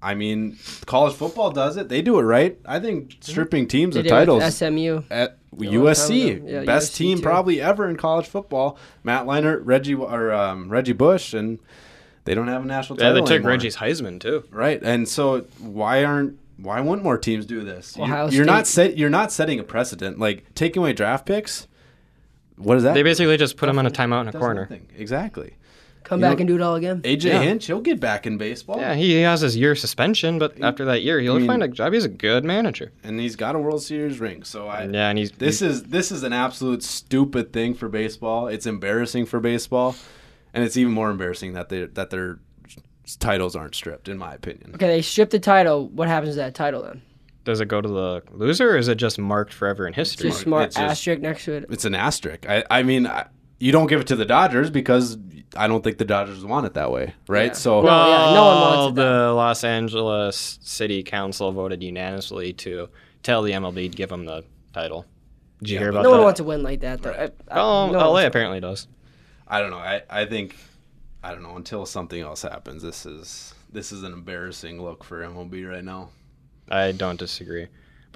I 0.01 0.13
mean, 0.13 0.57
college 0.85 1.15
football 1.15 1.49
does 1.49 1.75
it. 1.77 1.89
They 1.89 2.01
do 2.03 2.19
it 2.19 2.23
right. 2.23 2.57
I 2.65 2.79
think 2.79 3.09
mm-hmm. 3.09 3.31
stripping 3.31 3.67
teams 3.67 3.95
They 3.95 4.01
of 4.01 4.03
did 4.05 4.11
it 4.11 4.15
with 4.15 4.27
titles 4.43 4.55
SMU. 4.55 5.01
at 5.09 5.39
USC. 5.57 6.41
Yeah, 6.47 6.63
best 6.63 6.93
USC 6.93 6.95
team 6.97 7.17
too. 7.17 7.23
probably 7.23 7.61
ever 7.61 7.89
in 7.89 7.95
college 7.97 8.27
football. 8.27 8.77
Matt 9.03 9.25
Leinart, 9.25 9.61
Reggie 9.63 9.95
or 9.95 10.31
um, 10.31 10.69
Reggie 10.69 10.93
Bush, 10.93 11.33
and 11.33 11.59
they 12.25 12.33
don't 12.33 12.47
have 12.47 12.63
a 12.63 12.65
national 12.65 12.97
title. 12.97 13.13
Yeah, 13.15 13.21
they 13.21 13.25
took 13.27 13.31
anymore. 13.35 13.51
Reggie's 13.51 13.77
Heisman 13.77 14.19
too. 14.19 14.43
right, 14.51 14.81
and 14.83 15.07
so 15.07 15.41
why 15.59 16.03
aren't 16.03 16.37
why 16.57 16.79
wouldn't 16.81 17.03
more 17.03 17.17
teams 17.17 17.45
do 17.45 17.63
this? 17.63 17.95
You- 17.97 18.05
you're 18.31 18.45
not 18.45 18.67
set. 18.67 18.97
You're 18.97 19.09
not 19.09 19.31
setting 19.31 19.59
a 19.59 19.63
precedent. 19.63 20.19
Like 20.19 20.53
taking 20.55 20.81
away 20.81 20.93
draft 20.93 21.25
picks. 21.25 21.67
What 22.57 22.77
is 22.77 22.83
that? 22.83 22.95
They 22.95 23.03
basically 23.03 23.37
just 23.37 23.55
put 23.57 23.67
them 23.67 23.77
on 23.77 23.85
a 23.85 23.91
timeout 23.91 24.21
in 24.21 24.27
a 24.29 24.31
corner. 24.33 24.61
nothing. 24.61 24.87
Exactly. 24.97 25.53
Come 26.07 26.21
You 26.21 26.27
back 26.27 26.37
know- 26.37 26.41
and 26.43 26.47
do 26.47 26.55
it 26.55 26.61
all 26.61 26.75
again. 26.75 27.01
AJ 27.03 27.25
Yeah. 27.25 27.41
Hinch, 27.41 27.65
he'll 27.67 27.81
get 27.81 27.99
back 27.99 28.25
in 28.25 28.37
baseball. 28.37 28.79
Yeah, 28.79 28.95
he 28.95 29.19
has 29.23 29.41
his 29.41 29.57
year 29.57 29.75
suspension, 29.75 30.39
but 30.39 30.53
after 30.61 30.85
that 30.85 31.01
year, 31.01 31.19
he'll 31.19 31.35
I 31.35 31.39
mean- 31.39 31.47
find 31.47 31.63
a 31.63 31.67
job. 31.67 31.91
He's 31.91 32.05
a 32.05 32.09
good 32.09 32.45
manager. 32.45 32.93
and 33.03 33.19
he's 33.19 33.35
got 33.35 33.55
a 33.55 33.59
World 33.59 33.83
Series 33.83 34.17
ring. 34.21 34.43
So 34.43 34.67
I, 34.69 34.85
yeah, 34.85 35.09
and 35.09 35.17
he's 35.19 35.31
this 35.33 35.61
is 35.61 35.83
this 35.83 36.09
is 36.13 36.23
an 36.23 36.31
absolute 36.31 36.81
stupid 36.81 37.51
thing 37.51 37.73
for 37.73 37.89
baseball. 37.89 38.47
It's 38.47 38.65
embarrassing 38.65 39.25
for 39.25 39.41
baseball, 39.41 39.97
and 40.53 40.63
it's 40.63 40.77
even 40.77 40.93
more 40.93 41.09
embarrassing 41.09 41.51
that 41.53 41.67
they 41.67 41.85
that 41.87 42.09
their 42.09 42.39
titles 43.19 43.55
aren't 43.55 43.75
stripped, 43.75 44.07
in 44.07 44.17
my 44.17 44.33
opinion. 44.33 44.71
Okay, 44.75 44.87
they 44.87 45.01
strip 45.01 45.29
the 45.29 45.39
title. 45.39 45.89
What 45.89 46.07
happens 46.07 46.35
to 46.35 46.37
that 46.37 46.55
title 46.55 46.83
then? 46.83 47.01
Does 47.43 47.61
it 47.61 47.67
go 47.67 47.79
to 47.81 47.87
the 47.87 48.23
loser, 48.31 48.71
or 48.71 48.77
is 48.77 48.87
it 48.89 48.95
just 48.95 49.17
marked 49.19 49.53
forever 49.53 49.87
in 49.87 49.93
history? 49.93 50.27
It's 50.29 50.37
just 50.37 50.43
smart 50.45 50.65
It's 50.67 50.75
just- 50.75 50.91
asterisk 50.91 51.21
next 51.21 51.45
to 51.45 51.53
it. 51.53 51.65
It's 51.69 51.85
an 51.85 51.95
asterisk. 51.95 52.45
I, 52.49 52.63
I 52.69 52.83
mean, 52.83 53.07
I, 53.07 53.25
you 53.59 53.71
don't 53.71 53.87
give 53.87 54.01
it 54.01 54.07
to 54.07 54.15
the 54.15 54.25
Dodgers 54.25 54.69
because 54.69 55.17
I 55.55 55.67
don't 55.67 55.83
think 55.83 55.97
the 55.97 56.05
Dodgers 56.05 56.43
want 56.45 56.65
it 56.65 56.73
that 56.75 56.91
way, 56.91 57.13
right? 57.27 57.47
Yeah. 57.47 57.53
So 57.53 57.81
Well, 57.81 58.09
yeah, 58.09 58.33
no 58.35 58.45
one 58.45 58.57
wants 58.61 58.91
it 58.91 58.95
the 59.01 59.33
Los 59.33 59.63
Angeles 59.63 60.59
City 60.61 61.03
Council 61.03 61.51
voted 61.51 61.81
unanimously 61.83 62.53
to 62.53 62.89
tell 63.23 63.41
the 63.41 63.51
MLB 63.51 63.91
to 63.91 63.97
give 63.97 64.09
them 64.09 64.25
the 64.25 64.43
title. 64.73 65.05
Did 65.59 65.69
you 65.69 65.73
Yeah, 65.75 65.79
hear 65.79 65.89
about 65.89 66.03
No 66.03 66.09
that? 66.09 66.09
No 66.09 66.17
one 66.17 66.25
wants 66.25 66.37
to 66.39 66.43
win 66.43 66.63
like 66.63 66.81
that, 66.81 67.01
though. 67.01 67.09
Right. 67.11 67.33
I- 67.49 67.55
I- 67.55 67.59
Oh, 67.59 67.91
no 67.91 68.11
LA 68.11 68.25
apparently 68.25 68.59
does. 68.59 68.87
I 69.47 69.59
don't 69.61 69.71
know. 69.71 69.77
I, 69.77 70.01
I 70.09 70.25
think 70.25 70.55
I 71.23 71.31
don't 71.31 71.41
know 71.43 71.55
until 71.55 71.85
something 71.85 72.21
else 72.21 72.41
happens. 72.43 72.83
This 72.83 73.05
is 73.05 73.53
this 73.71 73.91
is 73.91 74.03
an 74.03 74.13
embarrassing 74.13 74.81
look 74.81 75.03
for 75.03 75.23
MLB 75.23 75.67
right 75.69 75.83
now. 75.83 76.09
I 76.69 76.91
don't 76.91 77.17
disagree. 77.17 77.67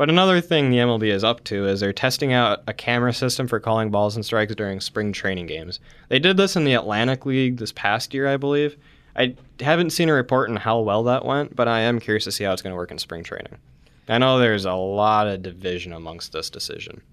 But 0.02 0.10
another 0.10 0.42
thing 0.42 0.72
the 0.72 0.78
MLB 0.78 1.12
is 1.14 1.24
up 1.24 1.44
to 1.44 1.68
is 1.68 1.80
they're 1.80 1.94
testing 1.94 2.34
out 2.34 2.64
a 2.66 2.74
camera 2.74 3.14
system 3.14 3.48
for 3.48 3.60
calling 3.60 3.92
balls 3.92 4.16
and 4.16 4.26
strikes 4.26 4.56
during 4.56 4.80
spring 4.82 5.14
training 5.14 5.46
games. 5.46 5.80
They 6.10 6.18
did 6.18 6.38
this 6.38 6.56
in 6.56 6.64
the 6.64 6.74
Atlantic 6.74 7.24
League 7.24 7.58
this 7.58 7.72
past 7.72 8.12
year, 8.12 8.28
I 8.28 8.38
believe. 8.38 8.78
I 9.16 9.36
haven't 9.60 9.92
seen 9.92 10.10
a 10.10 10.14
report 10.14 10.50
on 10.50 10.56
how 10.56 10.80
well 10.80 11.04
that 11.04 11.24
went, 11.24 11.56
but 11.56 11.68
I 11.68 11.82
am 11.82 12.00
curious 12.00 12.24
to 12.24 12.32
see 12.32 12.44
how 12.44 12.52
it's 12.52 12.64
going 12.64 12.72
to 12.74 12.78
work 12.78 12.90
in 12.90 12.98
spring 12.98 13.24
training. 13.24 13.60
I 14.10 14.18
know 14.18 14.40
there's 14.40 14.66
a 14.66 14.74
lot 14.74 15.28
of 15.28 15.44
division 15.44 15.94
amongst 15.94 16.34
this 16.34 16.50
decision. 16.50 17.04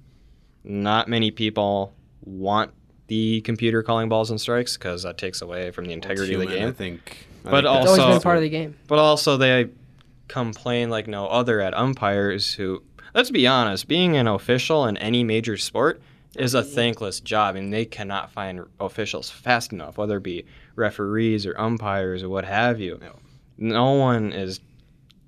Not 0.65 1.09
many 1.09 1.31
people 1.31 1.93
want 2.25 2.71
the 3.09 3.43
computer 3.43 3.83
calling 3.83 4.09
balls 4.09 4.31
and 4.31 4.41
strikes 4.41 4.79
because 4.79 5.03
that 5.03 5.19
takes 5.19 5.43
away 5.43 5.73
from 5.73 5.85
the 5.85 5.93
integrity 5.93 6.33
It's 6.33 6.43
of 6.43 6.49
the 6.49 6.57
game. 6.57 6.69
I 6.69 6.73
think. 6.73 7.27
I 7.45 7.51
But 7.51 7.65
think 7.65 7.65
that's 7.65 7.77
It's 7.83 7.87
always 7.91 8.01
also- 8.01 8.13
been 8.15 8.23
part 8.23 8.37
of 8.39 8.43
the 8.45 8.49
game. 8.49 8.77
But 8.87 8.99
also, 8.99 9.37
they 9.37 9.69
complain 10.29 10.91
like 10.91 11.07
no 11.07 11.27
other 11.27 11.61
at 11.61 11.75
umpires 11.75 12.55
who, 12.55 12.83
let's 13.15 13.31
be 13.31 13.47
honest, 13.47 13.89
being 13.89 14.17
an 14.17 14.27
official 14.27 14.87
in 14.87 14.97
any 14.99 15.25
major 15.25 15.57
sport 15.57 16.01
is 16.37 16.55
a 16.55 16.63
thankless 16.63 17.21
job, 17.21 17.57
and 17.57 17.73
they 17.73 17.85
cannot 17.85 18.31
find 18.31 18.65
officials 18.79 19.31
fast 19.31 19.73
enough, 19.73 19.99
whether 19.99 20.19
it 20.19 20.23
be 20.23 20.45
referees 20.77 21.47
or 21.47 21.59
umpires 21.59 22.23
or 22.23 22.29
what 22.29 22.45
have 22.45 22.81
you. 22.81 22.99
No. 23.01 23.17
No 23.59 23.93
one 23.93 24.33
is. 24.33 24.61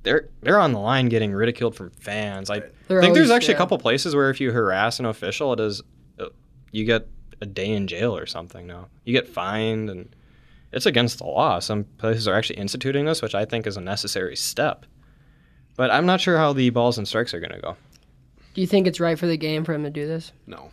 They're 0.02 0.28
they're 0.40 0.60
on 0.60 0.72
the 0.72 0.78
line 0.78 1.08
getting 1.08 1.32
ridiculed 1.32 1.74
from 1.74 1.90
fans. 1.90 2.48
I 2.48 2.62
They're 2.86 3.00
think 3.00 3.14
there's 3.14 3.30
actually 3.30 3.52
yeah. 3.52 3.58
a 3.58 3.58
couple 3.58 3.78
places 3.78 4.14
where 4.14 4.30
if 4.30 4.40
you 4.40 4.52
harass 4.52 5.00
an 5.00 5.06
official, 5.06 5.52
it 5.52 5.60
is 5.60 5.82
uh, 6.18 6.26
you 6.70 6.84
get 6.84 7.08
a 7.40 7.46
day 7.46 7.70
in 7.70 7.86
jail 7.86 8.16
or 8.16 8.26
something. 8.26 8.66
Now 8.66 8.86
you 9.04 9.12
get 9.12 9.28
fined, 9.28 9.90
and 9.90 10.14
it's 10.72 10.86
against 10.86 11.18
the 11.18 11.24
law. 11.24 11.58
Some 11.58 11.84
places 11.98 12.28
are 12.28 12.34
actually 12.34 12.58
instituting 12.58 13.04
this, 13.04 13.22
which 13.22 13.34
I 13.34 13.44
think 13.44 13.66
is 13.66 13.76
a 13.76 13.80
necessary 13.80 14.36
step. 14.36 14.86
But 15.76 15.90
I'm 15.90 16.06
not 16.06 16.20
sure 16.20 16.36
how 16.36 16.52
the 16.52 16.70
balls 16.70 16.98
and 16.98 17.08
strikes 17.08 17.32
are 17.34 17.40
going 17.40 17.52
to 17.52 17.60
go. 17.60 17.76
Do 18.54 18.60
you 18.60 18.66
think 18.66 18.86
it's 18.86 19.00
right 19.00 19.18
for 19.18 19.26
the 19.26 19.36
game 19.36 19.64
for 19.64 19.72
him 19.72 19.84
to 19.84 19.90
do 19.90 20.06
this? 20.06 20.32
no. 20.46 20.70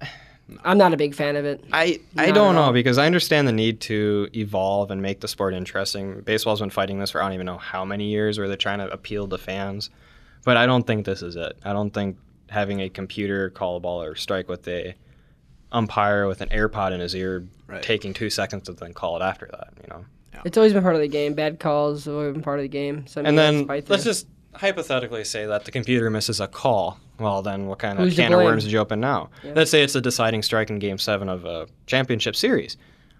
I'm 0.64 0.78
not 0.78 0.94
a 0.94 0.96
big 0.96 1.14
fan 1.14 1.34
of 1.34 1.44
it. 1.44 1.64
I, 1.72 1.98
I 2.16 2.30
don't 2.30 2.54
know 2.54 2.72
because 2.72 2.98
I 2.98 3.06
understand 3.06 3.48
the 3.48 3.52
need 3.52 3.80
to 3.82 4.28
evolve 4.32 4.92
and 4.92 5.02
make 5.02 5.18
the 5.20 5.26
sport 5.26 5.54
interesting. 5.54 6.20
Baseball's 6.20 6.60
been 6.60 6.70
fighting 6.70 7.00
this 7.00 7.10
for 7.10 7.20
I 7.20 7.24
don't 7.24 7.32
even 7.32 7.46
know 7.46 7.58
how 7.58 7.84
many 7.84 8.04
years 8.10 8.38
where 8.38 8.46
they're 8.46 8.56
trying 8.56 8.78
to 8.78 8.88
appeal 8.88 9.26
to 9.26 9.38
fans. 9.38 9.90
But 10.44 10.56
I 10.56 10.66
don't 10.66 10.86
think 10.86 11.04
this 11.04 11.22
is 11.22 11.34
it. 11.34 11.58
I 11.64 11.72
don't 11.72 11.90
think 11.90 12.16
having 12.48 12.80
a 12.80 12.88
computer 12.88 13.50
call 13.50 13.76
a 13.76 13.80
ball 13.80 14.00
or 14.00 14.14
strike 14.14 14.48
with 14.48 14.68
a 14.68 14.94
umpire 15.72 16.26
with 16.28 16.40
an 16.40 16.48
AirPod 16.50 16.92
in 16.92 17.00
his 17.00 17.14
ear 17.14 17.44
Right. 17.68 17.82
taking 17.82 18.14
two 18.14 18.30
seconds 18.30 18.64
to 18.66 18.72
then 18.74 18.92
call 18.92 19.16
it 19.16 19.22
after 19.22 19.48
that, 19.50 19.72
you 19.82 19.88
know. 19.88 20.04
It's 20.44 20.56
always 20.56 20.72
been 20.72 20.82
part 20.82 20.94
of 20.94 21.00
the 21.00 21.08
game. 21.08 21.34
Bad 21.34 21.58
calls 21.58 22.04
have 22.04 22.14
always 22.14 22.32
been 22.34 22.42
part 22.42 22.58
of 22.60 22.62
the 22.62 22.68
game. 22.68 23.06
So, 23.08 23.22
And 23.24 23.36
then 23.36 23.66
let's 23.66 23.88
there. 23.88 23.98
just 23.98 24.28
hypothetically 24.54 25.24
say 25.24 25.46
that 25.46 25.64
the 25.64 25.70
computer 25.72 26.08
misses 26.10 26.40
a 26.40 26.46
call. 26.46 27.00
Well, 27.18 27.42
then 27.42 27.66
what 27.66 27.78
kind 27.78 27.98
of 27.98 28.04
Who's 28.04 28.14
to 28.16 28.22
can 28.22 28.32
of 28.32 28.36
blame? 28.38 28.46
worms 28.46 28.62
did 28.64 28.72
you 28.72 28.78
open 28.78 29.00
now? 29.00 29.30
Yeah. 29.42 29.54
Let's 29.56 29.70
say 29.70 29.82
it's 29.82 29.94
a 29.96 30.00
deciding 30.00 30.42
strike 30.42 30.70
in 30.70 30.78
Game 30.78 30.98
Seven 30.98 31.28
of 31.28 31.44
a 31.44 31.66
championship 31.86 32.36
series. 32.36 32.76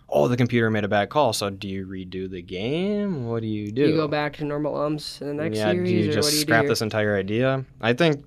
Oh, 0.08 0.28
the 0.28 0.36
computer 0.36 0.70
made 0.70 0.84
a 0.84 0.88
bad 0.88 1.08
call. 1.08 1.32
So 1.32 1.50
do 1.50 1.66
you 1.68 1.84
redo 1.86 2.30
the 2.30 2.42
game? 2.42 3.26
What 3.26 3.40
do 3.42 3.48
you 3.48 3.72
do? 3.72 3.86
Do 3.86 3.90
you 3.90 3.96
go 3.96 4.06
back 4.06 4.36
to 4.36 4.44
normal 4.44 4.76
umps 4.80 5.20
in 5.20 5.26
the 5.28 5.34
next 5.34 5.56
yeah, 5.56 5.72
series, 5.72 5.90
do 5.90 5.96
you 5.96 6.10
or 6.10 6.12
just 6.12 6.26
what 6.26 6.30
do 6.30 6.36
you 6.36 6.42
scrap 6.42 6.62
do? 6.62 6.68
this 6.68 6.82
entire 6.82 7.16
idea? 7.16 7.64
I 7.80 7.92
think 7.94 8.24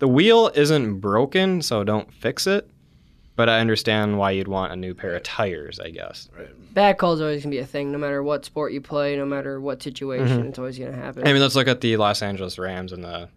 the 0.00 0.08
wheel 0.08 0.50
isn't 0.54 0.98
broken, 1.00 1.62
so 1.62 1.82
don't 1.84 2.12
fix 2.12 2.46
it. 2.46 2.68
But 3.38 3.48
I 3.48 3.60
understand 3.60 4.18
why 4.18 4.32
you'd 4.32 4.48
want 4.48 4.72
a 4.72 4.76
new 4.76 4.94
pair 4.94 5.14
of 5.14 5.22
tires. 5.22 5.78
I 5.78 5.90
guess. 5.90 6.28
Right. 6.36 6.74
Bad 6.74 6.98
calls 6.98 7.20
always 7.20 7.42
gonna 7.44 7.52
be 7.52 7.60
a 7.60 7.64
thing, 7.66 7.92
no 7.92 7.98
matter 7.98 8.20
what 8.22 8.44
sport 8.44 8.72
you 8.72 8.80
play, 8.80 9.16
no 9.16 9.24
matter 9.24 9.60
what 9.60 9.80
situation. 9.80 10.42
Mhm. 10.42 10.48
It's 10.48 10.58
always 10.58 10.76
gonna 10.76 10.92
happen. 10.92 11.26
I 11.26 11.32
mean, 11.32 11.40
let's 11.40 11.54
look 11.54 11.68
at 11.68 11.80
the 11.80 11.96
Los 11.96 12.20
Angeles 12.20 12.58
Rams 12.58 12.92
and 12.92 13.04
the 13.04 13.28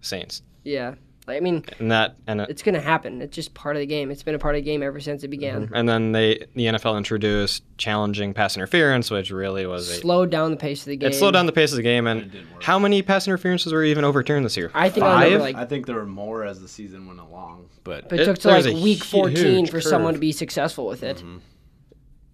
Saints, 0.00 0.40
yeah, 0.64 0.94
I 1.28 1.38
mean, 1.38 1.64
and 1.78 1.92
that 1.92 2.16
and. 2.26 2.40
it's 2.40 2.62
gonna 2.62 2.80
happen. 2.80 3.22
It's 3.22 3.34
just 3.36 3.54
part 3.54 3.76
of 3.76 3.80
the 3.80 3.86
game. 3.86 4.10
It's 4.10 4.22
been 4.22 4.34
a 4.34 4.38
part 4.38 4.56
of 4.56 4.60
the 4.60 4.64
game 4.64 4.82
ever 4.82 4.98
since 4.98 5.22
it 5.22 5.28
began. 5.28 5.70
And 5.72 5.88
then 5.88 6.12
they 6.12 6.46
the 6.56 6.66
NFL 6.66 6.96
introduced 6.96 7.62
challenging 7.78 8.34
pass 8.34 8.56
interference, 8.56 9.10
which 9.10 9.30
really 9.30 9.64
was 9.66 9.88
a 9.90 9.94
Slowed 9.94 10.30
down 10.30 10.50
the 10.50 10.56
pace 10.56 10.80
of 10.80 10.86
the 10.86 10.96
game. 10.96 11.10
it 11.10 11.14
slowed 11.14 11.34
down 11.34 11.46
the 11.46 11.52
pace 11.52 11.70
of 11.72 11.76
the 11.76 11.82
game. 11.82 12.06
And 12.06 12.32
how 12.62 12.78
many 12.78 13.02
pass 13.02 13.28
interferences 13.28 13.72
were 13.72 13.84
even 13.84 14.04
overturned 14.04 14.44
this 14.44 14.56
year? 14.56 14.70
I 14.74 14.88
think 14.88 15.04
I 15.04 15.30
Five? 15.30 15.40
like- 15.40 15.56
I 15.56 15.66
think 15.66 15.86
there 15.86 15.94
were 15.96 16.06
more 16.06 16.44
as 16.44 16.60
the 16.60 16.68
season 16.68 17.06
went 17.06 17.20
along, 17.20 17.68
but 17.84 18.08
But 18.08 18.18
it, 18.18 18.22
It- 18.22 18.24
took 18.26 18.38
to 18.38 18.48
like 18.48 18.66
a 18.66 18.72
week 18.72 19.04
14 19.04 19.36
huge 19.36 19.70
for 19.70 19.80
someone 19.80 20.14
to 20.14 20.20
be 20.20 20.32
successful 20.32 20.86
with 20.86 21.02
it. 21.04 21.18
Mhm. 21.18 21.40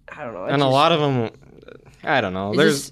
I 0.09 0.23
don't 0.23 0.33
know. 0.33 0.45
and 0.45 0.61
a 0.61 0.67
lot 0.67 0.91
of 0.91 0.99
them, 1.01 1.29
I 2.03 2.21
don't 2.21 2.33
know. 2.33 2.51
Is 2.51 2.57
There's 2.57 2.73
this, 2.89 2.91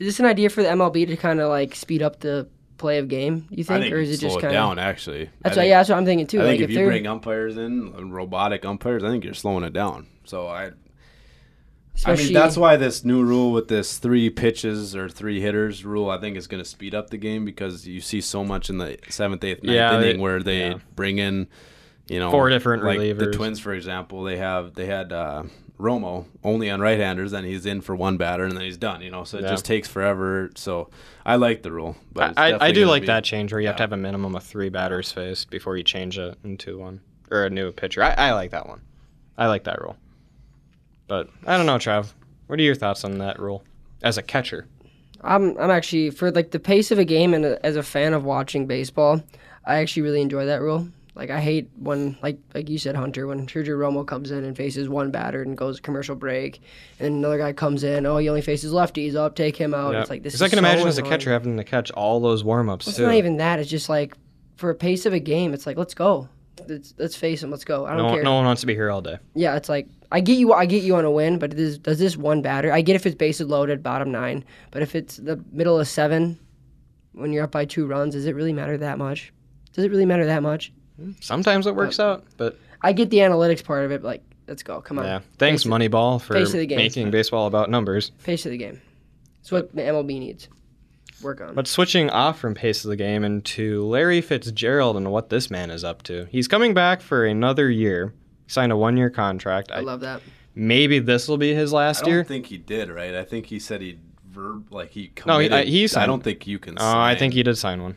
is 0.00 0.06
this 0.08 0.20
an 0.20 0.26
idea 0.26 0.50
for 0.50 0.62
the 0.62 0.68
MLB 0.68 1.06
to 1.06 1.16
kind 1.16 1.40
of 1.40 1.48
like 1.48 1.74
speed 1.74 2.02
up 2.02 2.20
the 2.20 2.48
play 2.78 2.98
of 2.98 3.08
game? 3.08 3.46
You 3.50 3.62
I 3.62 3.66
think, 3.66 3.82
think 3.84 3.94
or 3.94 3.98
is 3.98 4.10
it 4.10 4.18
slow 4.18 4.28
just 4.28 4.38
it 4.38 4.42
kind 4.42 4.52
down 4.52 4.78
actually. 4.78 5.24
That's 5.24 5.32
I 5.44 5.48
what, 5.48 5.54
think, 5.54 5.68
yeah, 5.70 5.78
that's 5.78 5.88
what 5.88 5.98
I'm 5.98 6.04
thinking 6.04 6.26
too. 6.26 6.40
I 6.40 6.44
like 6.44 6.50
think 6.58 6.62
if, 6.62 6.70
if 6.70 6.76
you 6.76 6.86
bring 6.86 7.06
umpires 7.06 7.56
in, 7.56 8.10
robotic 8.10 8.64
umpires, 8.64 9.04
I 9.04 9.08
think 9.08 9.24
you're 9.24 9.34
slowing 9.34 9.64
it 9.64 9.72
down. 9.72 10.06
So 10.24 10.46
I, 10.48 10.70
I 12.04 12.14
mean, 12.14 12.32
that's 12.32 12.56
why 12.58 12.76
this 12.76 13.04
new 13.04 13.22
rule 13.24 13.52
with 13.52 13.68
this 13.68 13.98
three 13.98 14.28
pitches 14.28 14.94
or 14.94 15.08
three 15.08 15.40
hitters 15.40 15.84
rule, 15.84 16.10
I 16.10 16.18
think 16.18 16.36
is 16.36 16.46
going 16.46 16.62
to 16.62 16.68
speed 16.68 16.94
up 16.94 17.08
the 17.10 17.16
game 17.16 17.44
because 17.44 17.86
you 17.86 18.00
see 18.00 18.20
so 18.20 18.44
much 18.44 18.68
in 18.68 18.78
the 18.78 18.98
seventh, 19.08 19.42
eighth, 19.44 19.62
ninth 19.62 19.74
Yeah, 19.74 19.96
they- 19.98 20.10
inning 20.10 20.20
where 20.20 20.42
they 20.42 20.58
yeah. 20.68 20.78
bring 20.94 21.18
in, 21.18 21.48
you 22.08 22.18
know, 22.18 22.30
Four 22.30 22.50
different 22.50 22.84
like 22.84 22.98
The. 22.98 23.30
Twins, 23.32 23.58
for 23.60 23.72
example, 23.72 24.24
they 24.24 24.36
have 24.36 24.74
they 24.74 24.86
had 24.86 25.12
uh, 25.12 25.44
Romo 25.78 26.24
only 26.42 26.70
on 26.70 26.80
right-handers, 26.80 27.32
then 27.32 27.44
he's 27.44 27.66
in 27.66 27.80
for 27.82 27.94
one 27.94 28.16
batter, 28.16 28.44
and 28.44 28.56
then 28.56 28.62
he's 28.64 28.78
done. 28.78 29.02
You 29.02 29.10
know, 29.10 29.24
so 29.24 29.38
it 29.38 29.42
Yeah. 29.44 29.50
just 29.50 29.64
takes 29.64 29.88
forever. 29.88 30.50
So 30.54 30.88
I 31.24 31.36
like 31.36 31.62
the 31.62 31.70
rule, 31.72 31.96
but 32.12 32.30
it's 32.30 32.38
I, 32.38 32.56
I 32.68 32.72
do 32.72 32.86
like 32.86 33.02
be- 33.02 33.06
that 33.08 33.24
change 33.24 33.52
where 33.52 33.60
you 33.60 33.66
have 33.66 33.76
to 33.76 33.82
have 33.82 33.92
a 33.92 33.96
minimum 33.96 34.34
of 34.34 34.42
three 34.42 34.68
batters 34.70 35.12
faced 35.12 35.50
before 35.50 35.76
you 35.76 35.82
change 35.82 36.18
it 36.18 36.38
into 36.44 36.78
one 36.78 37.00
or 37.30 37.44
a 37.44 37.50
new 37.50 37.72
pitcher. 37.72 38.02
I, 38.02 38.12
I 38.16 38.32
like 38.32 38.52
that 38.52 38.66
one. 38.68 38.80
I 39.36 39.48
like 39.48 39.64
that 39.64 39.80
rule. 39.82 39.96
But 41.08 41.28
I 41.46 41.56
don't 41.56 41.66
know, 41.66 41.76
Trav. 41.76 42.12
What 42.46 42.58
are 42.58 42.62
your 42.62 42.74
thoughts 42.74 43.04
on 43.04 43.18
that 43.18 43.38
rule 43.38 43.62
as 44.02 44.16
a 44.18 44.22
catcher? 44.22 44.66
I'm 45.22 45.56
I'm 45.58 45.70
actually 45.70 46.10
for 46.10 46.30
like 46.30 46.50
the 46.52 46.58
pace 46.60 46.90
of 46.90 46.98
a 46.98 47.04
game 47.04 47.34
and 47.34 47.44
a, 47.44 47.64
as 47.66 47.76
a 47.76 47.82
fan 47.82 48.14
of 48.14 48.24
watching 48.24 48.66
baseball, 48.66 49.22
I 49.64 49.76
actually 49.76 50.02
really 50.02 50.20
enjoy 50.22 50.46
that 50.46 50.60
rule. 50.62 50.88
Like 51.16 51.30
I 51.30 51.40
hate 51.40 51.70
when 51.78 52.16
like 52.22 52.38
like 52.54 52.68
you 52.68 52.76
said, 52.78 52.94
Hunter, 52.94 53.26
when 53.26 53.46
Sergio 53.46 53.70
Romo 53.78 54.06
comes 54.06 54.30
in 54.30 54.44
and 54.44 54.54
faces 54.54 54.86
one 54.88 55.10
batter 55.10 55.40
and 55.42 55.56
goes 55.56 55.80
commercial 55.80 56.14
break, 56.14 56.60
and 57.00 57.08
another 57.16 57.38
guy 57.38 57.54
comes 57.54 57.82
in, 57.84 58.04
oh 58.04 58.18
he 58.18 58.28
only 58.28 58.42
faces 58.42 58.70
lefties, 58.70 59.14
oh, 59.14 59.24
up 59.24 59.34
take 59.34 59.56
him 59.56 59.72
out. 59.72 59.94
Yeah. 59.94 60.02
It's 60.02 60.10
like 60.10 60.22
this. 60.22 60.34
'Cause 60.34 60.40
is 60.40 60.42
I 60.42 60.48
can 60.50 60.56
so 60.58 60.68
imagine 60.70 60.86
as 60.86 60.98
a 60.98 61.02
catcher 61.02 61.30
having 61.30 61.56
to 61.56 61.64
catch 61.64 61.90
all 61.92 62.20
those 62.20 62.44
warm 62.44 62.68
ups 62.68 62.86
It's 62.86 62.98
too. 62.98 63.06
not 63.06 63.14
even 63.14 63.38
that. 63.38 63.58
It's 63.58 63.70
just 63.70 63.88
like 63.88 64.14
for 64.56 64.68
a 64.68 64.74
pace 64.74 65.06
of 65.06 65.14
a 65.14 65.18
game, 65.18 65.54
it's 65.54 65.66
like 65.66 65.78
let's 65.78 65.94
go. 65.94 66.28
Let's, 66.68 66.94
let's 66.98 67.16
face 67.16 67.42
him. 67.42 67.50
Let's 67.50 67.64
go. 67.64 67.86
I 67.86 67.90
don't 67.96 68.06
No, 68.08 68.14
care. 68.14 68.22
no 68.22 68.34
one 68.34 68.44
wants 68.44 68.60
to 68.60 68.66
be 68.66 68.74
here 68.74 68.90
all 68.90 69.00
day. 69.02 69.16
Yeah, 69.34 69.56
it's 69.56 69.68
like 69.70 69.88
I 70.12 70.20
get 70.20 70.36
you. 70.36 70.52
I 70.52 70.66
get 70.66 70.82
you 70.82 70.96
on 70.96 71.06
a 71.06 71.10
win, 71.10 71.38
but 71.38 71.56
does 71.56 71.78
does 71.78 71.98
this 71.98 72.14
one 72.18 72.42
batter? 72.42 72.70
I 72.72 72.82
get 72.82 72.94
if 72.94 73.06
it's 73.06 73.14
bases 73.16 73.48
loaded, 73.48 73.82
bottom 73.82 74.10
nine, 74.12 74.44
but 74.70 74.82
if 74.82 74.94
it's 74.94 75.16
the 75.16 75.42
middle 75.50 75.80
of 75.80 75.88
seven, 75.88 76.38
when 77.12 77.32
you're 77.32 77.44
up 77.44 77.52
by 77.52 77.64
two 77.64 77.86
runs, 77.86 78.14
does 78.14 78.26
it 78.26 78.34
really 78.34 78.52
matter 78.52 78.76
that 78.76 78.98
much? 78.98 79.32
Does 79.72 79.84
it 79.84 79.90
really 79.90 80.04
matter 80.06 80.26
that 80.26 80.42
much? 80.42 80.72
Sometimes 81.20 81.66
it 81.66 81.74
works 81.74 82.00
out, 82.00 82.24
but 82.36 82.58
I 82.82 82.92
get 82.92 83.10
the 83.10 83.18
analytics 83.18 83.62
part 83.64 83.84
of 83.84 83.90
it. 83.92 84.02
But 84.02 84.06
like, 84.08 84.22
let's 84.48 84.62
go. 84.62 84.80
Come 84.80 84.98
on. 84.98 85.04
yeah. 85.04 85.20
Thanks, 85.38 85.62
Face 85.64 85.70
Moneyball, 85.72 86.20
for 86.20 86.34
face 86.34 86.48
of 86.54 86.60
the 86.60 86.66
game. 86.66 86.78
making 86.78 87.10
baseball 87.10 87.46
about 87.46 87.70
numbers. 87.70 88.10
Pace 88.24 88.46
of 88.46 88.52
the 88.52 88.58
game. 88.58 88.80
It's 89.40 89.52
what 89.52 89.74
the 89.74 89.82
MLB 89.82 90.18
needs. 90.18 90.48
Work 91.22 91.40
on. 91.40 91.54
But 91.54 91.66
switching 91.66 92.10
off 92.10 92.38
from 92.38 92.54
pace 92.54 92.84
of 92.84 92.90
the 92.90 92.96
game 92.96 93.24
into 93.24 93.84
Larry 93.86 94.20
Fitzgerald 94.20 94.96
and 94.96 95.10
what 95.10 95.30
this 95.30 95.50
man 95.50 95.70
is 95.70 95.82
up 95.84 96.02
to. 96.04 96.26
He's 96.30 96.46
coming 96.48 96.74
back 96.74 97.00
for 97.00 97.24
another 97.24 97.70
year. 97.70 98.12
Signed 98.48 98.70
a 98.70 98.76
one-year 98.76 99.10
contract. 99.10 99.72
I 99.72 99.76
I, 99.76 99.80
love 99.80 100.00
that. 100.00 100.20
maybe 100.54 100.98
this 100.98 101.26
will 101.26 101.38
be 101.38 101.54
his 101.54 101.72
last 101.72 102.00
year. 102.00 102.02
I 102.02 102.06
don't 102.06 102.14
year. 102.16 102.24
think 102.24 102.46
he 102.46 102.58
did, 102.58 102.90
right? 102.90 103.14
I 103.14 103.24
think 103.24 103.46
he 103.46 103.58
said 103.58 103.80
he 103.80 103.98
verb 104.30 104.66
like 104.70 104.90
he 104.90 105.10
No, 105.26 105.38
he- 105.38 105.48
committed. 105.48 105.52
uh, 105.52 105.70
he 105.70 105.88
I 105.96 106.06
don't 106.06 106.22
think 106.22 106.46
you 106.46 106.58
can. 106.58 106.76
Oh, 106.78 106.98
I 107.00 107.14
think 107.16 107.32
he 107.34 107.42
did 107.42 107.56
sign 107.58 107.82
one. 107.82 107.96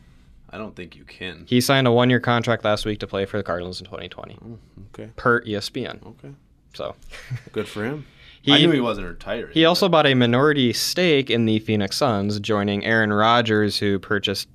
I 0.52 0.58
don't 0.58 0.76
think 0.76 0.96
you 0.96 1.04
can. 1.04 1.46
He 1.48 1.62
signed 1.62 1.88
a 1.88 1.92
one-year 1.92 2.20
contract 2.20 2.64
last 2.66 2.86
week 2.86 3.00
to 3.00 3.08
play 3.08 3.26
for 3.26 3.38
the 3.38 3.44
Cardinals 3.44 3.80
in 3.80 3.86
2020, 3.86 4.38
Okay. 4.94 5.12
per 5.16 5.42
ESPN. 5.44 6.06
Okay. 6.06 6.34
So 6.74 6.96
Good 7.52 7.68
for 7.68 7.84
him. 7.86 8.06
he 8.42 8.54
I 8.54 8.58
knew 8.60 8.72
he 8.72 8.80
wasn't 8.80 9.08
retired. 9.08 9.52
he 9.54 9.66
also 9.66 9.88
bought 9.90 10.06
a 10.08 10.14
minority 10.16 10.74
stake 10.74 11.30
in 11.30 11.46
the 11.46 11.60
Phoenix 11.60 11.98
Suns, 11.98 12.40
joining 12.40 12.84
Aaron 12.86 13.12
Rodgers, 13.14 13.78
who 13.80 14.00
purchased 14.00 14.48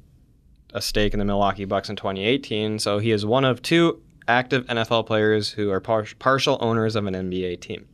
a 0.72 0.80
stake 0.80 1.12
in 1.12 1.18
the 1.20 1.24
Milwaukee 1.24 1.64
Bucks 1.64 1.88
in 1.88 1.94
2018. 1.96 2.78
So 2.80 2.98
he 2.98 3.11
is 3.12 3.24
one 3.24 3.44
of 3.44 3.62
two 3.62 4.00
active 4.26 4.64
NFL 4.66 5.07
players 5.07 5.50
who 5.50 5.70
are 5.70 5.80
par- 5.80 6.07
partial 6.18 6.57
owners 6.61 6.96
of 6.96 7.07
an 7.07 7.14
NBA 7.14 7.61
team. 7.61 7.87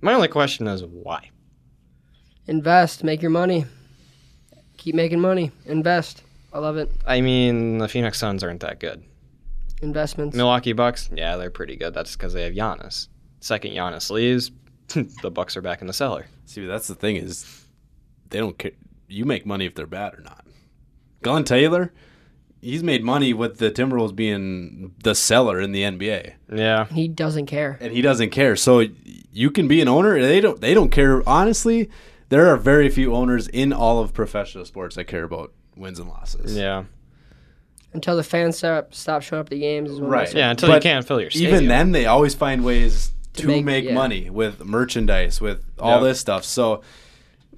My 0.00 0.12
only 0.12 0.28
question 0.28 0.66
is 0.68 0.84
why? 0.84 1.30
Invest. 2.46 3.02
Make 3.04 3.22
your 3.22 3.30
money. 3.30 3.64
Keep 4.76 4.94
making 4.96 5.20
money. 5.20 5.50
Invest. 5.64 6.23
I 6.54 6.58
love 6.58 6.76
it. 6.76 6.90
I 7.06 7.20
mean, 7.20 7.78
the 7.78 7.88
Phoenix 7.88 8.18
Suns 8.18 8.42
aren't 8.44 8.60
that 8.60 8.78
good. 8.80 9.02
Investments. 9.82 10.36
Milwaukee 10.36 10.72
Bucks, 10.72 11.10
yeah, 11.12 11.36
they're 11.36 11.50
pretty 11.50 11.76
good. 11.76 11.92
That's 11.92 12.12
because 12.16 12.32
they 12.32 12.42
have 12.44 12.54
Giannis. 12.54 13.08
Second 13.40 13.72
Giannis 13.72 14.08
leaves, 14.10 14.52
the 15.22 15.30
Bucks 15.30 15.56
are 15.56 15.60
back 15.62 15.80
in 15.80 15.86
the 15.88 15.92
cellar. 15.92 16.26
See, 16.46 16.64
that's 16.64 16.86
the 16.86 16.94
thing 16.94 17.16
is, 17.16 17.66
they 18.30 18.38
don't 18.38 18.56
care. 18.56 18.70
You 19.08 19.24
make 19.24 19.44
money 19.44 19.66
if 19.66 19.74
they're 19.74 19.86
bad 19.86 20.14
or 20.14 20.20
not. 20.22 20.46
Glen 21.22 21.44
Taylor, 21.44 21.92
he's 22.62 22.82
made 22.82 23.02
money 23.04 23.32
with 23.34 23.58
the 23.58 23.70
Timberwolves 23.70 24.14
being 24.14 24.94
the 25.02 25.14
cellar 25.14 25.60
in 25.60 25.72
the 25.72 25.82
NBA, 25.82 26.34
Yeah, 26.52 26.84
He 26.86 27.08
doesn't 27.08 27.46
care. 27.46 27.76
and 27.80 27.92
he 27.92 28.00
doesn't 28.00 28.30
care. 28.30 28.56
So 28.56 28.84
you 29.32 29.50
can 29.50 29.66
be 29.68 29.80
an 29.80 29.88
owner. 29.88 30.20
They 30.22 30.40
don't. 30.40 30.60
They 30.60 30.72
don't 30.72 30.90
care. 30.90 31.28
Honestly, 31.28 31.90
there 32.28 32.46
are 32.48 32.56
very 32.56 32.88
few 32.88 33.14
owners 33.14 33.48
in 33.48 33.72
all 33.72 34.00
of 34.00 34.14
professional 34.14 34.64
sports 34.64 34.96
that 34.96 35.04
care 35.04 35.24
about 35.24 35.52
wins 35.76 35.98
and 35.98 36.08
losses. 36.08 36.56
yeah, 36.56 36.84
Until 37.92 38.16
the 38.16 38.22
fans 38.24 38.56
stop, 38.58 38.94
stop 38.94 39.22
showing 39.22 39.40
up 39.40 39.48
to 39.50 39.58
games. 39.58 39.90
Is 39.90 40.00
Right. 40.00 40.32
yeah. 40.34 40.50
Until 40.50 40.74
you 40.74 40.80
can't 40.80 41.06
fill 41.06 41.20
your 41.20 41.30
stadium. 41.30 41.54
Even 41.54 41.68
then, 41.68 41.92
they 41.92 42.06
always 42.06 42.34
find 42.34 42.64
ways 42.64 43.12
to, 43.34 43.42
To 43.42 43.48
make, 43.48 43.64
make- 43.64 43.84
yeah. 43.84 43.94
money 43.94 44.30
with 44.30 44.64
merchandise, 44.64 45.40
with 45.40 45.64
all 45.78 46.00
Yep. 46.00 46.02
this 46.02 46.20
stuff. 46.20 46.44
So 46.44 46.82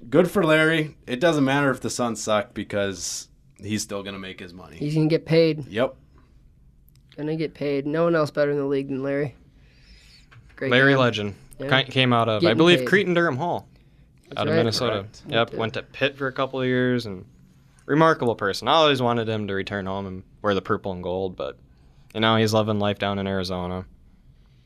good 0.08 0.30
for 0.30 0.44
Larry. 0.44 0.96
It 1.06 1.20
doesn't 1.20 1.44
matter 1.44 1.70
if 1.70 1.80
the 1.80 1.90
Suns 1.90 2.22
suck 2.22 2.54
because 2.54 3.28
he's 3.62 3.82
still 3.82 4.02
going 4.02 4.14
to 4.14 4.18
make 4.20 4.40
his 4.40 4.52
money. 4.54 4.76
He's 4.76 4.94
gonna 4.94 5.06
get 5.08 5.24
paid. 5.26 5.66
Yep. 5.68 5.96
Gonna 7.16 7.36
get 7.36 7.54
paid. 7.54 7.86
No 7.86 8.04
one 8.04 8.14
else 8.14 8.30
better 8.30 8.50
in 8.50 8.58
the 8.58 8.66
league 8.66 8.88
than 8.88 9.02
Larry. 9.02 9.34
Great 10.56 10.70
Larry 10.70 10.92
guy. 10.94 10.98
Legend 11.00 11.34
Yeah. 11.58 11.82
Came 11.84 12.12
out 12.12 12.28
of, 12.28 12.44
I 12.44 12.52
believe, 12.54 12.80
paid. 12.80 12.88
Cretin-Derham 12.88 13.36
Hall, 13.38 13.66
out 14.36 14.48
of. 14.48 14.54
Minnesota. 14.54 14.96
Correct. 15.00 15.22
Yep, 15.28 15.54
went 15.54 15.74
to 15.74 15.82
Pitt 15.82 16.16
for 16.18 16.26
a 16.26 16.32
couple 16.32 16.60
of 16.60 16.66
years 16.66 17.06
and 17.06 17.24
remarkable 17.86 18.34
person. 18.34 18.68
I 18.68 18.72
always 18.72 19.00
wanted 19.00 19.28
him 19.28 19.48
to 19.48 19.54
return 19.54 19.86
home 19.86 20.06
and 20.06 20.22
wear 20.42 20.54
the 20.54 20.62
purple 20.62 20.92
and 20.92 21.02
gold, 21.02 21.36
but 21.36 21.58
you 22.14 22.20
know 22.20 22.36
he's 22.36 22.52
loving 22.52 22.78
life 22.78 22.98
down 22.98 23.18
in 23.18 23.26
Arizona. 23.26 23.86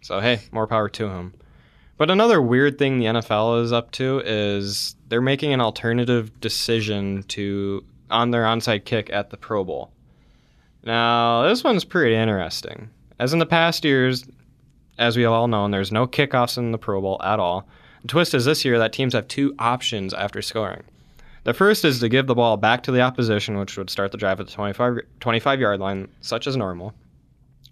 So 0.02 0.20
hey, 0.20 0.40
more 0.50 0.66
power 0.66 0.88
to 0.88 1.08
him. 1.08 1.34
But 1.96 2.10
another 2.10 2.40
weird 2.40 2.78
thing 2.78 2.98
the 2.98 3.06
NFL 3.06 3.62
is 3.62 3.72
up 3.72 3.90
to 3.92 4.22
is 4.24 4.96
they're 5.08 5.20
making 5.20 5.52
an 5.52 5.60
alternative 5.60 6.40
decision 6.40 7.24
to 7.24 7.84
on 8.10 8.30
their 8.30 8.44
onside 8.44 8.86
kick 8.86 9.10
at 9.12 9.30
the 9.30 9.36
Pro 9.36 9.64
Bowl. 9.64 9.92
Now, 10.82 11.42
this 11.42 11.62
one's 11.62 11.84
pretty 11.84 12.16
interesting. 12.16 12.88
As 13.18 13.34
in 13.34 13.38
the 13.38 13.46
past 13.46 13.84
years, 13.84 14.24
as 14.98 15.16
we 15.16 15.26
all 15.26 15.46
known, 15.46 15.70
there's 15.70 15.92
no 15.92 16.06
kickoffs 16.06 16.56
in 16.56 16.72
the 16.72 16.78
Pro 16.78 17.00
Bowl 17.02 17.20
at 17.22 17.38
all. 17.38 17.68
The 18.02 18.08
twist 18.08 18.32
is 18.32 18.46
this 18.46 18.64
year 18.64 18.78
that 18.78 18.94
teams 18.94 19.12
have 19.12 19.28
two 19.28 19.54
options 19.58 20.14
after 20.14 20.40
scoring. 20.40 20.84
The 21.44 21.54
first 21.54 21.84
is 21.84 22.00
to 22.00 22.08
give 22.08 22.26
the 22.26 22.34
ball 22.34 22.56
back 22.56 22.82
to 22.82 22.92
the 22.92 23.00
opposition, 23.00 23.58
which 23.58 23.76
would 23.78 23.88
start 23.88 24.12
the 24.12 24.18
drive 24.18 24.40
at 24.40 24.46
the 24.46 24.52
25, 24.52 24.98
25 25.20 25.60
yard 25.60 25.80
line, 25.80 26.08
such 26.20 26.46
as 26.46 26.56
normal. 26.56 26.94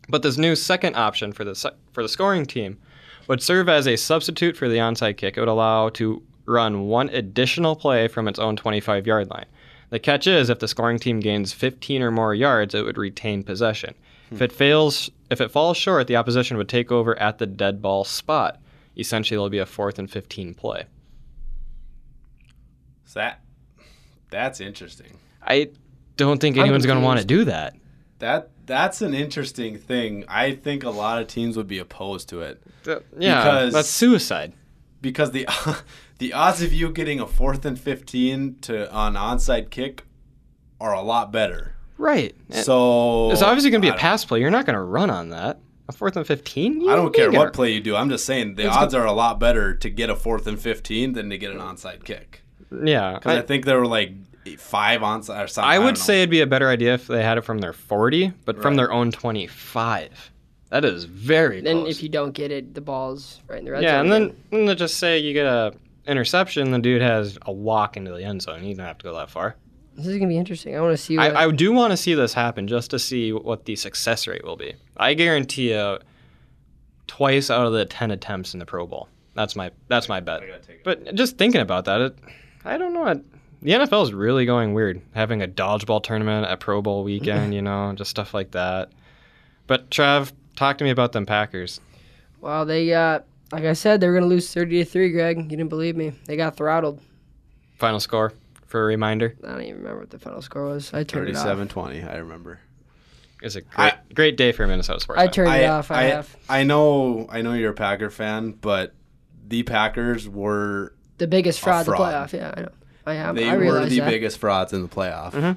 But 0.08 0.22
this 0.22 0.38
new 0.38 0.56
second 0.56 0.96
option 0.96 1.32
for 1.32 1.44
the 1.44 1.72
for 1.92 2.02
the 2.02 2.08
scoring 2.08 2.46
team 2.46 2.78
would 3.26 3.42
serve 3.42 3.68
as 3.68 3.86
a 3.86 3.96
substitute 3.96 4.56
for 4.56 4.68
the 4.68 4.78
onside 4.78 5.18
kick. 5.18 5.36
It 5.36 5.40
would 5.40 5.50
allow 5.50 5.90
to 5.90 6.22
run 6.46 6.86
one 6.86 7.10
additional 7.10 7.76
play 7.76 8.08
from 8.08 8.26
its 8.26 8.38
own 8.38 8.56
25 8.56 9.06
yard 9.06 9.28
line. 9.30 9.44
The 9.90 9.98
catch 9.98 10.26
is 10.26 10.48
if 10.48 10.58
the 10.58 10.68
scoring 10.68 10.98
team 10.98 11.20
gains 11.20 11.52
15 11.52 12.02
or 12.02 12.10
more 12.10 12.34
yards, 12.34 12.74
it 12.74 12.84
would 12.84 12.96
retain 12.98 13.42
possession. 13.42 13.94
Hmm. 14.30 14.36
If 14.36 14.42
it 14.42 14.52
fails, 14.52 15.10
if 15.30 15.42
it 15.42 15.50
falls 15.50 15.76
short, 15.76 16.06
the 16.06 16.16
opposition 16.16 16.56
would 16.56 16.68
take 16.68 16.90
over 16.90 17.18
at 17.18 17.38
the 17.38 17.46
dead 17.46 17.82
ball 17.82 18.04
spot. 18.04 18.60
Essentially, 18.96 19.36
it'll 19.36 19.50
be 19.50 19.58
a 19.58 19.66
fourth 19.66 19.98
and 19.98 20.10
15 20.10 20.54
play. 20.54 20.84
So 23.04 23.20
that 23.20 23.40
that's 24.30 24.60
interesting. 24.60 25.18
I 25.42 25.70
don't 26.16 26.40
think 26.40 26.56
anyone's 26.56 26.86
going 26.86 26.98
to 26.98 27.04
want 27.04 27.20
to 27.20 27.26
do 27.26 27.44
that. 27.44 27.74
That 28.18 28.50
that's 28.66 29.00
an 29.02 29.14
interesting 29.14 29.78
thing. 29.78 30.24
I 30.28 30.54
think 30.54 30.84
a 30.84 30.90
lot 30.90 31.22
of 31.22 31.28
teams 31.28 31.56
would 31.56 31.68
be 31.68 31.78
opposed 31.78 32.28
to 32.30 32.42
it 32.42 32.60
yeah, 32.86 33.42
Because- 33.42 33.72
that's 33.72 33.88
suicide. 33.88 34.52
because 35.00 35.30
the 35.30 35.46
the 36.18 36.32
odds 36.32 36.62
of 36.62 36.72
you 36.72 36.90
getting 36.90 37.20
a 37.20 37.26
fourth 37.26 37.64
and 37.64 37.78
fifteen 37.78 38.56
to 38.62 38.90
on 38.92 39.14
onside 39.14 39.70
kick 39.70 40.04
are 40.80 40.92
a 40.92 41.02
lot 41.02 41.32
better. 41.32 41.74
Right. 41.96 42.34
So 42.50 43.30
it's 43.32 43.42
obviously 43.42 43.70
going 43.70 43.82
to 43.82 43.86
be 43.86 43.90
I 43.90 43.96
a 43.96 43.98
pass 43.98 44.24
play. 44.24 44.40
You're 44.40 44.50
not 44.50 44.66
going 44.66 44.74
to 44.76 44.82
run 44.82 45.10
on 45.10 45.30
that. 45.30 45.58
A 45.88 45.92
fourth 45.92 46.16
and 46.16 46.26
15? 46.26 46.88
I 46.88 46.94
don't 46.94 47.14
care 47.14 47.30
what 47.32 47.54
play 47.54 47.72
you 47.72 47.80
do. 47.80 47.96
I'm 47.96 48.10
just 48.10 48.26
saying 48.26 48.56
the 48.56 48.68
odds 48.68 48.94
are 48.94 49.06
a 49.06 49.12
lot 49.12 49.40
better 49.40 49.74
to 49.74 49.88
get 49.88 50.10
a 50.10 50.14
fourth 50.14 50.46
and 50.46 50.60
15 50.60 51.14
than 51.14 51.30
to 51.30 51.38
get 51.38 51.50
an 51.50 51.58
onside 51.58 52.04
kick. 52.04 52.42
Yeah. 52.70 53.14
Because 53.14 53.36
I, 53.36 53.38
I, 53.38 53.42
think 53.42 53.64
there 53.64 53.78
were 53.78 53.86
like 53.86 54.12
five 54.58 55.00
onside 55.00 55.44
or 55.44 55.48
something. 55.48 55.68
I 55.68 55.76
don't 55.76 55.84
would 55.86 55.94
know. 55.96 56.00
say 56.00 56.18
it'd 56.22 56.30
be 56.30 56.40
a 56.40 56.46
better 56.46 56.68
idea 56.68 56.94
if 56.94 57.06
they 57.06 57.22
had 57.22 57.38
it 57.38 57.42
from 57.42 57.58
their 57.58 57.72
40, 57.72 58.32
but 58.44 58.60
from 58.60 58.76
their 58.76 58.92
own 58.92 59.10
25. 59.10 60.32
That 60.70 60.84
is 60.84 61.04
very 61.04 61.60
Then 61.62 61.80
close. 61.80 61.96
if 61.96 62.02
you 62.02 62.08
don't 62.08 62.32
get 62.32 62.50
it, 62.50 62.74
the 62.74 62.80
ball's 62.80 63.40
right 63.48 63.58
in 63.58 63.64
the 63.64 63.70
red 63.72 63.82
yeah, 63.82 63.90
zone. 63.90 63.94
Yeah, 63.94 64.00
and 64.00 64.12
then, 64.12 64.22
again. 64.22 64.44
and 64.52 64.68
then 64.68 64.76
just 64.76 64.98
say 64.98 65.18
you 65.18 65.32
get 65.32 65.46
a 65.46 65.72
interception, 66.06 66.70
the 66.70 66.78
dude 66.78 67.02
has 67.02 67.38
a 67.42 67.52
walk 67.52 67.96
into 67.96 68.12
the 68.12 68.22
end 68.22 68.42
zone. 68.42 68.64
You 68.64 68.74
don't 68.74 68.86
have 68.86 68.98
to 68.98 69.04
go 69.04 69.14
that 69.14 69.30
far. 69.30 69.56
this 69.96 70.06
is 70.06 70.16
gonna 70.16 70.28
be 70.28 70.38
interesting. 70.38 70.76
I 70.76 70.80
want 70.80 70.92
to 70.92 71.02
see. 71.02 71.16
I, 71.16 71.44
I 71.44 71.50
do 71.50 71.72
want 71.72 71.92
to 71.92 71.96
see 71.96 72.14
this 72.14 72.34
happen 72.34 72.66
just 72.68 72.90
to 72.90 72.98
see 72.98 73.32
what 73.32 73.64
the 73.64 73.76
success 73.76 74.26
rate 74.26 74.44
will 74.44 74.56
be. 74.56 74.74
I 74.96 75.14
guarantee 75.14 75.72
you 75.72 75.98
twice 77.06 77.50
out 77.50 77.66
of 77.66 77.72
the 77.72 77.86
10 77.86 78.10
attempts 78.10 78.52
in 78.52 78.60
the 78.60 78.66
Pro 78.66 78.86
Bowl. 78.86 79.08
That's 79.34 79.56
my 79.56 79.70
that's 79.88 80.08
my 80.08 80.20
bet. 80.20 80.42
But 80.84 81.14
just 81.14 81.38
thinking 81.38 81.60
about 81.60 81.84
that, 81.86 82.00
it, 82.00 82.18
I 82.64 82.76
don't 82.76 82.92
know. 82.92 83.06
It, 83.06 83.24
the 83.62 83.72
NFL 83.72 84.04
is 84.04 84.12
really 84.12 84.46
going 84.46 84.72
weird. 84.72 85.02
Having 85.14 85.42
a 85.42 85.48
dodgeball 85.48 86.02
tournament 86.02 86.46
at 86.46 86.60
Pro 86.60 86.80
Bowl 86.80 87.02
weekend, 87.02 87.54
you 87.54 87.62
know, 87.62 87.92
just 87.94 88.10
stuff 88.10 88.32
like 88.32 88.52
that. 88.52 88.90
But 89.66 89.90
Trav, 89.90 90.32
talk 90.56 90.78
to 90.78 90.84
me 90.84 90.90
about 90.90 91.12
them 91.12 91.26
Packers. 91.26 91.80
Well, 92.40 92.64
they 92.64 92.92
uh, 92.94 93.20
like 93.52 93.64
I 93.64 93.72
said, 93.72 94.00
they 94.00 94.06
were 94.06 94.14
gonna 94.14 94.26
lose 94.26 94.52
thirty 94.52 94.78
to 94.78 94.84
three. 94.84 95.10
Greg, 95.10 95.38
you 95.38 95.44
didn't 95.44 95.68
believe 95.68 95.96
me. 95.96 96.12
They 96.26 96.36
got 96.36 96.56
throttled. 96.56 97.00
Final 97.76 98.00
score 98.00 98.32
for 98.66 98.82
a 98.82 98.84
reminder 98.84 99.34
I 99.44 99.48
don't 99.48 99.62
even 99.62 99.76
remember 99.78 100.00
what 100.00 100.10
the 100.10 100.18
final 100.18 100.42
score 100.42 100.66
was. 100.66 100.92
I 100.92 101.02
turned 101.02 101.28
it 101.28 101.36
off. 101.36 101.46
37-20. 101.46 102.12
I 102.12 102.16
remember. 102.18 102.60
is 103.42 103.56
a 103.56 103.62
great 103.62 103.94
great 104.14 104.36
day 104.36 104.52
for 104.52 104.66
Minnesota 104.66 105.00
sports. 105.00 105.20
I 105.20 105.24
fan. 105.24 105.32
turned 105.32 105.54
it 105.54 105.64
off. 105.64 105.90
I, 105.90 106.00
I, 106.00 106.02
have 106.04 106.36
I 106.48 106.62
know 106.64 107.26
I 107.30 107.42
know 107.42 107.54
you're 107.54 107.72
a 107.72 107.74
Packer 107.74 108.10
fan, 108.10 108.52
but 108.52 108.94
the 109.46 109.62
Packers 109.64 110.28
were 110.28 110.92
the 111.18 111.26
biggest 111.26 111.60
fraud, 111.60 111.86
the 111.86 111.92
playoff. 111.92 112.32
Yeah, 112.32 112.54
I 112.56 112.60
know. 112.62 112.68
I 113.06 113.14
have. 113.14 113.34
they 113.36 113.48
I 113.48 113.56
were 113.56 113.84
the 113.86 114.00
that. 114.00 114.10
biggest 114.10 114.38
frauds 114.38 114.72
in 114.72 114.82
the 114.82 114.88
playoff. 114.88 115.32
Mhm. 115.32 115.56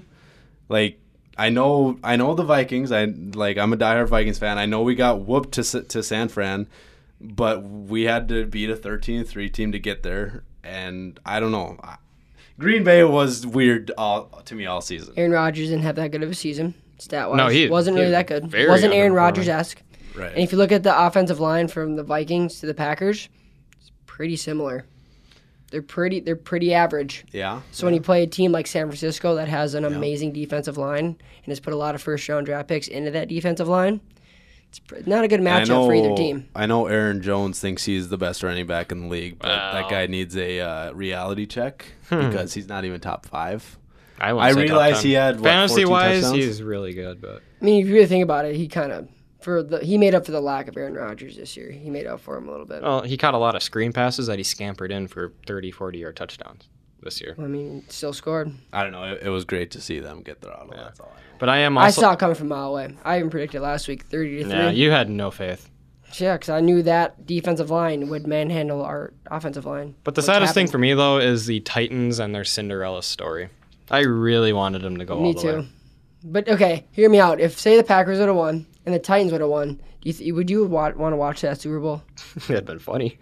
Like 0.70 1.00
I 1.38 1.50
know 1.50 1.98
I 2.04 2.16
know 2.16 2.34
the 2.34 2.44
Vikings. 2.44 2.92
I 2.92 3.06
like 3.06 3.58
I'm 3.58 3.74
a 3.74 3.78
diehard 3.78 4.08
Vikings 4.10 4.38
fan. 4.40 4.58
I 4.58 4.66
know 4.66 4.82
we 4.84 4.96
got 4.96 5.22
whooped 5.22 5.52
to 5.54 5.82
to 5.84 6.04
San 6.04 6.28
Fran, 6.30 6.68
but 7.20 7.64
we 7.64 8.04
had 8.04 8.28
to 8.30 8.46
beat 8.46 8.70
a 8.70 8.76
13-3 8.76 9.52
team 9.52 9.72
to 9.72 9.80
get 9.80 10.04
there. 10.04 10.44
And 10.64 11.20
I 11.26 11.40
don't 11.40 11.52
know. 11.52 11.78
Green 12.60 12.84
Bay 12.84 13.04
was 13.04 13.48
weird 13.48 13.92
all, 13.98 14.26
to 14.46 14.54
me 14.56 14.68
all 14.68 14.82
season. 14.82 15.14
Aaron 15.18 15.32
Rodgers 15.32 15.70
didn't 15.70 15.84
have 15.84 15.96
that 15.96 16.12
good 16.12 16.22
of 16.22 16.30
a 16.30 16.36
season. 16.36 16.76
stat 17.00 17.28
wise. 17.30 17.38
No, 17.38 17.48
he- 17.48 17.68
wasn't 17.68 17.98
he 17.98 18.04
really 18.04 18.12
was 18.12 18.20
that 18.20 18.28
good. 18.28 18.52
very 18.52 18.70
wasn't 18.70 18.94
Aaron. 18.94 19.14
Rodgers 19.14 19.48
esque. 19.48 19.82
Right. 20.16 20.30
And 20.32 20.40
if 20.44 20.52
you 20.52 20.58
look 20.60 20.72
at 20.72 20.84
the 20.84 21.06
offensive 21.06 21.40
line 21.40 21.68
from 21.68 21.96
the 21.96 22.04
Vikings 22.04 22.60
to 22.60 22.68
the 22.68 22.74
Packers, 22.76 23.28
it's 23.80 23.92
pretty 24.06 24.36
similar. 24.36 24.86
They're 25.72 25.82
pretty 25.82 26.20
they're 26.20 26.36
pretty 26.36 26.74
average. 26.74 27.26
yeah. 27.32 27.62
So 27.72 27.88
when 27.88 27.94
you 27.94 28.02
play 28.02 28.24
a 28.24 28.28
team 28.28 28.52
like 28.52 28.68
San 28.68 28.88
Francisco 28.88 29.36
that 29.36 29.48
has 29.48 29.74
an 29.74 29.86
amazing 29.86 30.34
defensive 30.34 30.78
line 30.78 31.06
and 31.06 31.48
has 31.48 31.60
put 31.60 31.74
a 31.74 31.78
lot 31.78 31.96
of 31.96 32.02
first 32.02 32.28
round 32.30 32.46
draft 32.46 32.68
picks 32.68 32.88
into 32.88 33.10
that 33.12 33.28
defensive 33.30 33.68
line, 33.68 34.02
it's 34.70 34.80
pr- 34.80 34.98
not 35.06 35.24
a 35.24 35.28
good 35.28 35.40
And 35.40 35.50
I 35.50 35.62
matchup 35.64 35.86
for 35.88 35.94
either 35.96 36.16
team. 36.16 36.48
I 36.56 36.66
know 36.66 36.86
Aaron 36.88 37.22
Jones 37.22 37.60
thinks 37.60 37.86
he's 37.86 38.10
the 38.10 38.18
best 38.18 38.44
running 38.44 38.68
back 38.68 38.92
in 38.92 39.02
the 39.04 39.08
league, 39.08 39.40
but 39.40 39.48
Wow. 39.50 39.72
that 39.74 39.90
guy 39.90 40.08
needs 40.08 40.36
a 40.38 40.60
uh, 40.60 40.92
reality 40.94 41.46
check 41.46 41.86
because 42.10 42.54
he's 42.54 42.68
not 42.68 42.86
even 42.86 43.00
top 43.00 43.26
five. 43.26 43.78
I, 44.20 44.30
I 44.32 44.50
realize 44.52 45.02
he 45.02 45.14
had, 45.14 45.38
what, 45.40 45.46
fantasy 45.46 45.84
14 45.84 45.90
wise, 45.90 46.22
touchdowns? 46.22 46.36
he's 46.44 46.62
really 46.62 46.94
good, 46.94 47.20
but 47.22 47.42
I 47.62 47.66
mean, 47.66 47.82
if 47.82 47.88
you 47.88 47.96
really 47.96 48.06
think 48.06 48.24
about 48.24 48.46
it, 48.46 48.56
he 48.56 48.68
kind 48.68 48.92
of 48.92 49.08
for 49.42 49.64
the 49.64 49.80
he 49.80 49.98
made 49.98 50.14
up 50.16 50.26
for 50.26 50.32
the 50.32 50.42
lack 50.42 50.68
of 50.68 50.78
Aaron 50.78 50.94
Rodgers 50.94 51.36
this 51.38 51.56
year. 51.58 51.72
He 51.72 51.90
made 51.90 52.06
up 52.08 52.20
for 52.20 52.38
him 52.38 52.48
a 52.48 52.52
little 52.52 52.66
bit. 52.66 52.82
well, 52.82 53.02
he 53.02 53.18
caught 53.18 53.34
a 53.34 53.38
lot 53.38 53.56
of 53.56 53.64
screen 53.64 53.92
passes 53.94 54.28
that 54.28 54.38
he 54.38 54.44
scampered 54.44 54.92
in 54.92 55.08
for 55.08 55.34
30, 55.48 55.72
40 55.72 56.00
yard 56.00 56.16
touchdowns 56.16 56.70
this 57.02 57.20
year. 57.22 57.36
I 57.38 57.42
mean, 57.44 57.84
still 57.90 58.14
scored. 58.14 58.52
I 58.72 58.84
don't 58.84 58.92
know. 58.92 59.04
It, 59.14 59.24
it 59.24 59.30
was 59.30 59.46
great 59.46 59.72
to 59.72 59.82
see 59.82 60.00
them 60.00 60.22
get 60.22 60.42
their 60.42 60.56
auto. 60.56 60.76
Yeah. 60.76 60.84
That's 60.84 61.00
all. 61.00 61.12
I 61.12 61.16
know. 61.20 61.22
But 61.40 61.50
I 61.50 61.58
am 61.60 61.78
I 61.78 61.90
saw 61.90 62.14
it 62.14 62.20
coming 62.20 62.36
from 62.36 62.52
a 62.52 62.56
mile 62.56 62.70
away. 62.70 62.96
I 63.04 63.18
even 63.18 63.30
predicted 63.32 63.62
last 63.62 63.88
week 63.88 64.04
thirty 64.04 64.38
to 64.40 64.44
three. 64.44 64.54
Nah, 64.54 64.70
you 64.70 64.92
had 64.92 65.10
no 65.10 65.32
faith. 65.32 65.70
Yeah, 66.16 66.34
because 66.36 66.50
I 66.50 66.60
knew 66.60 66.84
that 66.84 67.26
defensive 67.26 67.70
line 67.70 68.10
would 68.10 68.28
manhandle 68.28 68.84
our 68.84 69.14
offensive 69.28 69.66
line. 69.66 69.96
But 70.04 70.16
the 70.16 70.20
Which 70.20 70.26
saddest 70.26 70.54
thing 70.54 70.68
for 70.68 70.78
me 70.78 70.94
though 70.94 71.18
is 71.20 71.46
the 71.46 71.62
Titans 71.62 72.20
and 72.20 72.36
their 72.36 72.44
Cinderella 72.44 73.02
story. 73.02 73.50
I 73.90 74.00
really 74.02 74.54
wanted 74.54 74.82
them 74.82 74.98
to 74.98 75.06
go 75.06 75.16
all 75.16 75.22
Me 75.24 75.34
the 75.34 75.42
too. 75.42 75.58
way. 75.62 75.68
But 76.24 76.50
okay, 76.50 76.86
hear 76.92 77.10
me 77.10 77.20
out. 77.20 77.40
If 77.40 77.60
say 77.60 77.78
the 77.78 77.84
Packers 77.84 78.20
would 78.20 78.28
have 78.28 78.36
won 78.38 78.68
and 78.86 78.94
the 78.96 79.00
Titans 79.00 79.32
would 79.32 79.42
have 79.42 79.50
won, 79.50 79.76
do 79.76 79.82
you 80.10 80.14
th- 80.14 80.34
would 80.34 80.50
you 80.50 80.66
wa- 80.66 80.92
want 80.96 81.14
to 81.14 81.18
watch 81.18 81.42
that 81.42 81.60
Super 81.62 81.80
Bowl? 81.80 82.02
It'd 82.50 82.66
been 82.66 82.80
funny. 82.80 83.18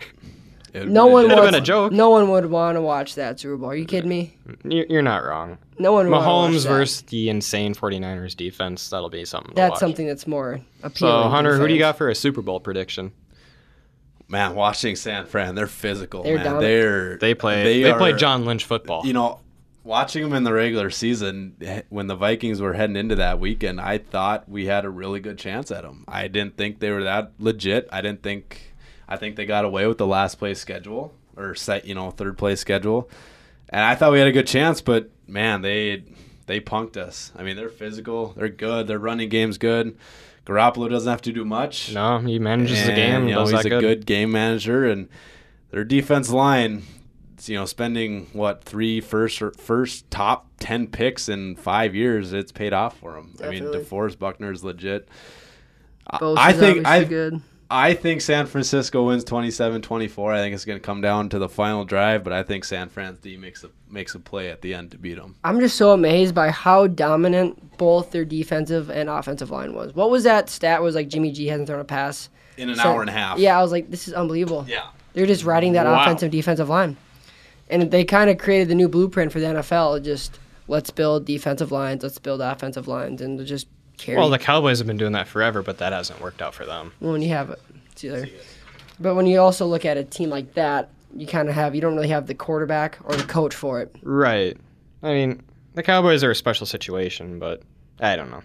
It 0.74 0.88
No 0.88 1.08
it 1.10 1.12
one 1.12 1.26
It'd 1.26 1.38
have 1.38 1.46
been 1.46 1.56
a 1.56 1.62
joke. 1.62 1.92
No 1.92 2.12
one 2.12 2.30
would 2.30 2.46
want 2.46 2.76
to 2.76 2.82
watch 2.82 3.16
that 3.16 3.40
Super 3.40 3.58
Bowl. 3.58 3.72
Are 3.72 3.76
you 3.76 3.86
kidding 3.86 4.10
me? 4.10 4.36
You're 4.64 4.86
you're 4.88 5.02
not 5.02 5.24
wrong. 5.26 5.58
No 5.80 5.94
one. 5.94 6.06
would 6.06 6.12
wanna 6.12 6.28
watch 6.28 6.52
Mahomes 6.54 6.64
that. 6.64 6.70
versus 6.70 7.02
the 7.04 7.30
insane 7.30 7.74
49ers 7.74 8.36
defense. 8.38 8.88
That'll 8.90 9.10
be 9.10 9.26
something. 9.26 9.50
to 9.52 9.56
That's 9.56 9.72
watch. 9.72 9.80
something 9.80 10.06
that's 10.08 10.28
more 10.28 10.62
appealing. 10.84 10.92
So 11.12 11.24
to 11.24 11.30
Hunter, 11.30 11.58
who 11.58 11.68
do 11.68 11.74
you 11.74 11.80
got 11.80 11.98
for 11.98 12.10
a 12.10 12.16
Super 12.16 12.42
Bowl 12.44 12.60
prediction? 12.60 13.12
Man, 14.28 14.54
watching 14.54 14.96
San 14.96 15.26
Fran, 15.26 15.56
they're 15.56 15.66
physical. 15.66 16.22
They're 16.22 16.36
man. 16.36 16.46
dominant. 16.46 16.62
They're 16.70 17.18
They 17.18 17.34
play. 17.34 17.64
They, 17.64 17.90
are- 17.90 17.98
play 17.98 18.14
John 18.14 18.46
Lynch 18.46 18.64
football. 18.64 19.04
You 19.06 19.14
know, 19.14 19.40
watching 19.84 20.24
them 20.24 20.34
in 20.34 20.44
the 20.44 20.54
regular 20.54 20.90
season 20.90 21.56
when 21.90 22.08
the 22.08 22.16
Vikings 22.16 22.62
were 22.62 22.74
heading 22.74 22.96
into 22.96 23.16
that 23.16 23.40
weekend, 23.40 23.80
I 23.80 23.98
thought 23.98 24.50
we 24.50 24.66
had 24.66 24.86
a 24.86 24.90
really 24.90 25.20
good 25.20 25.38
chance 25.38 25.72
at 25.72 25.84
them. 25.84 26.06
I 26.08 26.28
didn't 26.28 26.58
think 26.58 26.80
they 26.80 26.92
were 26.92 27.04
that 27.04 27.32
legit. 27.40 27.88
I 27.92 28.02
didn't 28.02 28.24
think. 28.24 28.74
I 29.08 29.18
think 29.18 29.36
they 29.36 29.46
got 29.46 29.66
away 29.66 29.88
with 29.88 29.98
the 29.98 30.06
last 30.08 30.36
place 30.36 30.60
schedule 30.60 31.14
or 31.36 31.56
set, 31.56 31.86
you 31.86 31.96
know, 31.96 32.12
third 32.12 32.38
place 32.38 32.60
schedule, 32.60 33.10
and 33.70 33.82
I 33.82 33.96
thought 33.96 34.12
we 34.12 34.20
had 34.20 34.28
a 34.28 34.32
good 34.32 34.48
chance. 34.48 34.82
But 34.82 35.10
man, 35.28 35.62
they 35.62 36.04
they 36.46 36.60
punked 36.60 36.98
us. 36.98 37.32
I 37.36 37.44
mean, 37.44 37.56
they're 37.56 37.70
physical. 37.70 38.34
They're 38.38 38.50
good. 38.50 38.88
Their 38.88 39.00
running 39.00 39.30
game's 39.30 39.58
good. 39.58 39.98
Garoppolo 40.46 40.90
doesn't 40.90 41.10
have 41.10 41.22
to 41.24 41.32
do 41.32 41.46
much. 41.46 41.94
no, 41.94 42.18
he 42.20 42.40
manages 42.40 42.86
the 42.86 42.94
game. 42.94 43.28
You 43.28 43.36
know, 43.36 43.46
he's 43.46 43.66
a 43.66 43.70
good. 43.70 43.82
good 43.82 44.06
game 44.06 44.32
manager, 44.32 44.86
and 44.86 45.08
their 45.72 45.84
defense 45.84 46.32
line, 46.32 46.84
you 47.48 47.56
know, 47.56 47.66
spending 47.66 48.28
what 48.34 48.64
three 48.64 49.00
first 49.00 49.42
or 49.42 49.52
first 49.52 50.10
top 50.12 50.48
ten 50.60 50.88
picks 50.88 51.30
in 51.30 51.56
five 51.56 51.94
years, 51.96 52.34
it's 52.34 52.52
paid 52.52 52.74
off 52.74 52.98
for 52.98 53.14
them. 53.14 53.36
I 53.44 53.50
mean, 53.50 53.64
DeForest 53.66 54.18
Buckner 54.20 54.52
is 54.52 54.64
legit. 54.64 55.08
I- 56.10 56.20
I 56.50 56.54
think 56.54 56.86
I 56.88 57.04
good. 57.04 57.42
I 57.72 57.94
think 57.94 58.22
San 58.22 58.48
Francisco 58.48 59.06
wins 59.06 59.24
27-24. 59.26 60.34
I 60.34 60.40
think 60.40 60.56
it's 60.56 60.66
going 60.66 60.80
to 60.80 60.84
come 60.84 61.02
down 61.02 61.30
to 61.30 61.38
the 61.38 61.48
final 61.48 61.86
drive, 61.86 62.24
but 62.24 62.34
I 62.34 62.42
think 62.42 62.66
San 62.66 62.90
Fran's 62.90 63.20
D 63.20 63.38
makes 63.38 63.64
a 63.64 63.70
makes 63.88 64.16
a 64.16 64.20
play 64.20 64.50
at 64.50 64.64
the 64.64 64.74
end 64.74 64.90
to 64.92 64.98
beat 64.98 65.18
them. 65.18 65.36
I'm 65.44 65.60
just 65.60 65.78
so 65.78 65.92
amazed 65.92 66.34
by 66.34 66.50
how 66.50 66.88
dominant 66.88 67.78
both 67.78 68.10
their 68.10 68.26
defensive 68.26 68.90
and 68.90 69.08
offensive 69.08 69.52
line 69.52 69.76
was. 69.76 69.94
What 69.94 70.10
was 70.10 70.24
that 70.24 70.50
stat? 70.50 70.82
Was 70.82 70.96
like 70.96 71.10
Jimmy 71.10 71.32
G 71.32 71.46
hasn't 71.46 71.68
thrown 71.68 71.80
a 71.80 71.84
pass 71.86 72.30
In 72.58 72.70
an 72.70 72.76
So- 72.76 72.90
hour 72.92 73.02
and 73.02 73.10
a 73.10 73.14
half. 73.14 73.38
Yeah, 73.38 73.60
I 73.60 73.62
was 73.62 73.72
like, 73.72 73.92
this 73.92 74.08
is 74.08 74.16
unbelievable. 74.16 74.66
Yeah. 74.68 74.86
They're 75.14 75.28
just 75.28 75.44
riding 75.46 75.74
that 75.74 75.86
Wow. 75.86 76.02
offensive 76.02 76.32
defensive 76.32 76.70
line. 76.70 76.98
And 77.70 77.92
they 77.92 78.04
kind 78.04 78.30
of 78.30 78.38
created 78.38 78.68
the 78.68 78.76
new 78.76 78.90
blueprint 78.90 79.32
for 79.32 79.40
the 79.40 79.46
NFL. 79.48 80.04
Just 80.04 80.40
let's 80.68 80.90
build 80.90 81.26
defensive 81.26 81.72
lines, 81.72 82.04
let's 82.04 82.18
build 82.20 82.42
offensive 82.42 82.88
lines, 82.88 83.22
and 83.22 83.46
just 83.46 83.68
carry. 83.98 84.18
Well, 84.18 84.30
the 84.30 84.40
Cowboys 84.40 84.80
have 84.80 84.88
been 84.88 84.98
doing 84.98 85.12
that 85.14 85.28
forever, 85.28 85.62
but 85.62 85.78
that 85.80 85.94
hasn't 85.94 86.20
worked 86.22 86.42
out 86.42 86.54
for 86.54 86.66
them. 86.66 86.94
when 87.00 87.22
you 87.22 87.30
have 87.30 87.50
it, 87.52 87.62
it's 87.92 88.04
either. 88.04 88.28
But 89.00 89.16
when 89.16 89.26
you 89.28 89.40
also 89.40 89.66
look 89.66 89.86
at 89.86 89.98
a 89.98 90.04
team 90.04 90.30
like 90.30 90.54
that, 90.56 90.90
you 91.16 91.26
kind 91.28 91.48
of 91.50 91.56
have 91.56 91.74
you 91.76 91.82
don't 91.82 91.96
really 91.96 92.10
have 92.10 92.28
the 92.28 92.34
quarterback 92.36 92.98
or 93.04 93.16
the 93.16 93.24
coach 93.24 93.56
for 93.56 93.82
it. 93.82 93.96
Right. 94.04 94.58
I 95.02 95.14
mean, 95.14 95.42
the 95.76 95.84
Cowboys 95.84 96.24
are 96.24 96.32
a 96.32 96.36
special 96.36 96.66
situation, 96.66 97.40
but 97.40 97.62
I 98.00 98.16
don't 98.16 98.30
know. 98.32 98.42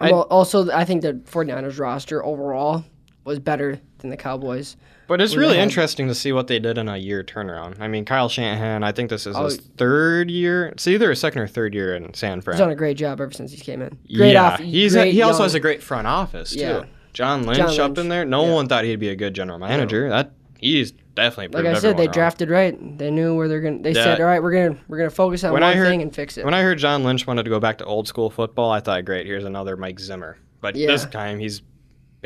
I- 0.00 0.12
well, 0.12 0.22
also 0.22 0.70
I 0.70 0.84
think 0.84 1.02
the 1.02 1.14
49ers 1.14 1.78
roster 1.78 2.24
overall 2.24 2.84
was 3.24 3.38
better 3.40 3.80
than 3.98 4.10
the 4.10 4.16
Cowboys. 4.16 4.76
But 5.08 5.20
it's 5.22 5.34
really 5.34 5.58
interesting 5.58 6.06
to 6.08 6.14
see 6.14 6.32
what 6.32 6.46
they 6.46 6.58
did 6.58 6.76
in 6.78 6.88
a 6.88 6.96
year 6.98 7.24
turnaround. 7.24 7.80
I 7.80 7.88
mean, 7.88 8.04
Kyle 8.04 8.28
Shanahan, 8.28 8.84
I 8.84 8.92
think 8.92 9.08
this 9.10 9.26
is 9.26 9.34
Oh. 9.36 9.44
his 9.46 9.56
third 9.56 10.30
year. 10.30 10.66
It's 10.66 10.86
either 10.86 11.08
his 11.10 11.18
second 11.18 11.40
or 11.42 11.48
third 11.48 11.74
year 11.74 11.96
in 11.96 12.12
San 12.14 12.40
Fran. 12.42 12.54
He's 12.56 12.60
done 12.60 12.70
a 12.70 12.76
great 12.76 12.96
job 12.98 13.20
ever 13.20 13.32
since 13.32 13.50
he 13.50 13.56
came 13.58 13.80
in. 13.82 13.96
Great 14.14 14.32
yeah, 14.34 14.44
off. 14.52 14.60
he's 14.60 14.92
great 14.94 15.12
he 15.14 15.22
also 15.22 15.38
young- 15.38 15.44
has 15.46 15.54
a 15.54 15.60
great 15.60 15.82
front 15.82 16.06
office 16.06 16.52
too. 16.52 16.60
Yeah. 16.60 16.84
John 17.14 17.44
Lynch, 17.44 17.58
up 17.60 17.76
Lynch, 17.78 17.98
in 17.98 18.08
there. 18.10 18.24
No 18.24 18.44
yeah. 18.46 18.52
one 18.54 18.68
thought 18.68 18.84
he'd 18.84 19.00
be 19.00 19.08
a 19.08 19.16
good 19.16 19.34
general 19.34 19.58
manager. 19.58 20.08
That 20.10 20.32
he's 20.60 20.92
definitely 21.14 21.48
like 21.48 21.64
proved 21.64 21.76
I 21.78 21.80
said, 21.80 21.96
they 21.96 22.04
wrong. 22.06 22.12
drafted 22.12 22.50
right. 22.50 22.98
They 22.98 23.10
knew 23.10 23.34
where 23.34 23.48
they're 23.48 23.60
gonna. 23.62 23.78
They 23.82 23.92
Yeah. 23.92 24.04
said, 24.04 24.20
all 24.20 24.26
right, 24.26 24.42
we're 24.42 24.52
gonna 24.52 24.76
we're 24.88 24.98
gonna 24.98 25.10
focus 25.10 25.42
on 25.42 25.52
When 25.54 25.62
one 25.62 25.72
I 25.72 25.74
heard- 25.74 25.88
thing 25.88 26.02
and 26.02 26.14
fix 26.14 26.36
it. 26.36 26.44
When 26.44 26.54
I 26.54 26.62
heard 26.62 26.78
John 26.78 27.02
Lynch 27.02 27.26
wanted 27.26 27.44
to 27.44 27.50
go 27.50 27.58
back 27.58 27.78
to 27.78 27.84
old 27.86 28.06
school 28.06 28.28
football, 28.30 28.70
I 28.70 28.80
thought, 28.80 29.04
great, 29.06 29.26
here's 29.26 29.44
another 29.44 29.76
Mike 29.76 29.98
Zimmer. 29.98 30.36
But 30.60 30.76
Yeah. 30.76 30.88
this 30.88 31.06
time 31.06 31.38
he's 31.40 31.62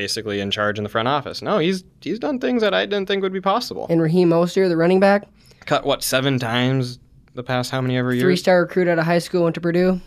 basically 0.02 0.40
in 0.40 0.50
charge 0.50 0.78
in 0.78 0.82
the 0.84 0.90
front 0.90 1.06
office. 1.06 1.42
No, 1.42 1.58
he's 1.58 1.84
he's 2.00 2.18
done 2.18 2.40
things 2.40 2.60
that 2.62 2.74
I 2.74 2.86
didn't 2.86 3.06
think 3.06 3.22
would 3.22 3.32
be 3.32 3.40
possible. 3.40 3.86
and 3.88 4.02
Raheem 4.02 4.30
Mostert, 4.30 4.68
the 4.68 4.76
running 4.76 4.98
back, 5.00 5.28
Cut 5.64 5.86
what 5.86 6.02
seven 6.02 6.40
times 6.40 6.98
the 7.34 7.44
past 7.44 7.70
how 7.70 7.80
many 7.80 7.96
ever 7.96 8.16
Three 8.18 8.36
star 8.36 8.60
recruit 8.62 8.88
out 8.88 8.98
of 8.98 9.04
high 9.04 9.20
school, 9.20 9.44
went 9.44 9.54
to 9.54 9.60
Purdue, 9.60 10.00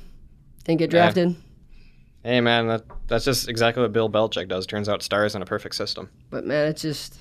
didn't 0.65 0.79
get 0.79 0.91
Yeah. 0.91 0.99
drafted. 1.03 1.35
Hey 2.23 2.41
man, 2.41 2.67
that 2.67 2.83
that's 3.07 3.23
just 3.23 3.47
exactly 3.47 3.81
what 3.83 3.93
Bill 3.93 4.09
Belichick 4.09 4.49
does. 4.49 4.65
Turns 4.65 4.89
out 4.89 5.01
stars 5.01 5.33
in 5.35 5.41
a 5.41 5.45
perfect 5.45 5.75
system. 5.75 6.09
But 6.29 6.45
man, 6.45 6.67
it's 6.67 6.81
just 6.81 7.19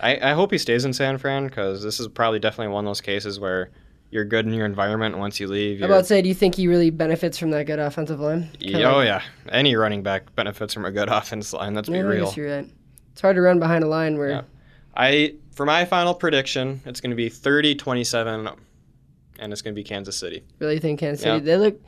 I, 0.00 0.30
I 0.30 0.32
hope 0.34 0.52
he 0.52 0.58
stays 0.58 0.84
in 0.84 0.92
San 0.92 1.18
Fran 1.18 1.46
because 1.48 1.82
this 1.82 1.98
is 1.98 2.06
probably 2.08 2.38
definitely 2.38 2.72
one 2.72 2.84
of 2.84 2.88
those 2.90 3.00
cases 3.00 3.40
where 3.40 3.70
you're 4.14 4.24
good 4.24 4.46
in 4.46 4.52
your 4.54 4.64
environment 4.64 5.18
once 5.18 5.40
you 5.40 5.48
leave. 5.48 5.82
I'm 5.82 5.90
about 5.90 5.98
to 6.02 6.04
say, 6.04 6.22
do 6.22 6.28
you 6.28 6.34
think 6.34 6.54
he 6.54 6.68
really 6.68 6.90
benefits 6.90 7.36
from 7.36 7.50
that 7.50 7.64
good 7.66 7.80
offensive 7.80 8.20
line? 8.20 8.48
Kinda 8.60 8.78
Yeah, 8.78 8.92
oh 8.92 8.96
like- 8.98 9.06
yeah, 9.08 9.22
any 9.50 9.74
running 9.74 10.04
back 10.04 10.32
benefits 10.36 10.72
from 10.72 10.84
a 10.84 10.92
good 10.92 11.08
offense 11.10 11.52
line. 11.52 11.74
Let's 11.74 11.88
be 11.88 11.96
Yeah, 11.96 12.02
real. 12.02 12.32
you're 12.36 12.56
right. 12.56 12.68
It's 13.12 13.20
hard 13.20 13.34
to 13.34 13.42
run 13.42 13.58
behind 13.58 13.82
a 13.82 13.88
line 13.88 14.16
where 14.16 14.28
Yeah. 14.30 14.42
I 14.96 15.34
for 15.50 15.66
my 15.66 15.84
final 15.84 16.14
prediction, 16.14 16.80
it's 16.86 17.00
going 17.00 17.10
to 17.10 17.16
be 17.16 17.28
30-27, 17.28 18.56
and 19.40 19.52
it's 19.52 19.62
going 19.62 19.74
to 19.74 19.78
be 19.78 19.84
Kansas 19.84 20.16
City. 20.16 20.44
really 20.60 20.78
think 20.78 21.00
Kansas 21.00 21.22
City. 21.22 21.38
Yeah. 21.38 21.44
They 21.44 21.56
look, 21.56 21.80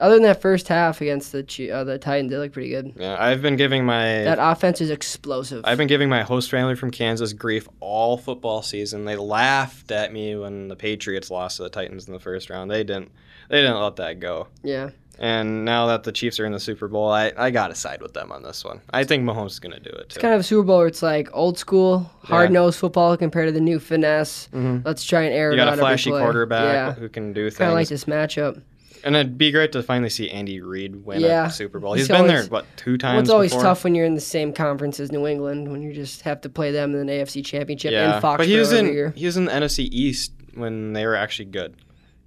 other 0.00 0.14
than 0.14 0.22
that 0.24 0.40
first 0.40 0.68
half 0.68 1.00
against 1.00 1.32
the 1.32 1.70
uh, 1.70 1.84
the 1.84 1.98
Titans, 1.98 2.30
they 2.30 2.36
look 2.36 2.52
pretty 2.52 2.70
good. 2.70 2.92
Yeah, 2.96 3.16
I've 3.18 3.40
been 3.42 3.56
giving 3.56 3.84
my 3.84 4.22
That 4.24 4.38
offense 4.40 4.80
is 4.80 4.90
explosive. 4.90 5.62
I've 5.64 5.78
been 5.78 5.88
giving 5.88 6.08
my 6.08 6.22
host 6.22 6.50
family 6.50 6.74
from 6.74 6.90
Kansas 6.90 7.32
grief 7.32 7.68
all 7.80 8.16
football 8.16 8.62
season. 8.62 9.04
They 9.04 9.16
laughed 9.16 9.90
at 9.90 10.12
me 10.12 10.36
when 10.36 10.68
the 10.68 10.76
Patriots 10.76 11.30
lost 11.30 11.58
to 11.58 11.62
the 11.64 11.70
Titans 11.70 12.06
in 12.06 12.12
the 12.12 12.20
first 12.20 12.50
round. 12.50 12.70
They 12.70 12.84
didn't 12.84 13.10
they 13.48 13.60
didn't 13.60 13.80
let 13.80 13.96
that 13.96 14.20
go. 14.20 14.48
yeah, 14.62 14.88
And 15.18 15.66
now 15.66 15.86
that 15.88 16.02
the 16.04 16.12
Chiefs 16.12 16.40
are 16.40 16.46
in 16.46 16.52
the 16.52 16.58
Super 16.58 16.88
Bowl, 16.88 17.10
I, 17.10 17.30
I 17.36 17.50
got 17.50 17.68
to 17.68 17.74
side 17.74 18.00
with 18.00 18.14
them 18.14 18.32
on 18.32 18.42
this 18.42 18.64
one. 18.64 18.80
I 18.90 19.04
think 19.04 19.22
Mahomes 19.22 19.50
is 19.50 19.58
going 19.60 19.74
to 19.74 19.80
do 19.80 19.90
it 19.90 20.06
it's 20.06 20.16
kind 20.18 20.32
of 20.32 20.40
a 20.40 20.42
Super 20.42 20.62
Bowl 20.62 20.78
where 20.78 20.86
it's 20.86 21.02
like 21.02 21.28
old 21.34 21.58
school, 21.58 22.10
hard 22.22 22.50
nosed 22.50 22.78
football 22.78 23.16
compared 23.18 23.48
to 23.48 23.52
the 23.52 23.60
new 23.60 23.78
finesse. 23.78 24.48
Mhm. 24.52 24.84
Let's 24.84 25.04
try 25.04 25.22
and 25.22 25.34
air 25.34 25.50
You 25.52 25.60
it 25.60 25.64
got 25.64 25.74
a 25.74 25.76
flashy 25.76 26.10
quarterback 26.10 26.72
Yeah, 26.74 26.92
who 26.94 27.08
can 27.10 27.32
do 27.34 27.50
kind 27.50 27.70
of 27.70 27.74
like 27.74 27.88
this 27.88 28.06
matchup. 28.06 28.62
And 29.04 29.14
it'd 29.16 29.36
be 29.38 29.50
great 29.50 29.72
to 29.72 29.82
finally 29.82 30.10
see 30.10 30.30
Andy 30.30 30.60
Reid 30.60 31.04
win 31.04 31.20
Yeah. 31.20 31.46
a 31.46 31.50
Super 31.50 31.78
Bowl. 31.78 31.92
He's 31.94 32.06
He's 32.06 32.16
been 32.16 32.26
there, 32.26 32.38
always- 32.38 32.50
what, 32.50 32.66
two 32.76 32.96
times 32.98 33.14
Well, 33.14 33.20
it's 33.20 33.30
always 33.30 33.50
before? 33.52 33.62
tough 33.64 33.84
when 33.84 33.94
you're 33.94 34.06
in 34.06 34.14
the 34.14 34.20
same 34.20 34.52
conference 34.52 34.98
as 35.00 35.12
New 35.12 35.26
England 35.26 35.70
when 35.70 35.82
you 35.82 35.92
just 35.92 36.22
have 36.22 36.40
to 36.42 36.48
play 36.48 36.70
them 36.72 36.94
in 36.94 37.06
the 37.06 37.12
AFC 37.12 37.42
Championship 37.44 37.92
Yeah, 37.92 38.16
in 38.16 38.22
Foxborough 38.22 38.38
but 38.38 38.46
he 38.46 38.56
was 38.56 38.72
in 38.72 38.86
year. 38.86 39.12
he 39.16 39.26
was 39.26 39.36
in 39.36 39.44
the 39.44 39.52
NFC 39.52 39.84
East 39.92 40.32
when 40.54 40.92
they 40.92 41.04
were 41.06 41.14
actually 41.16 41.46
good. 41.46 41.74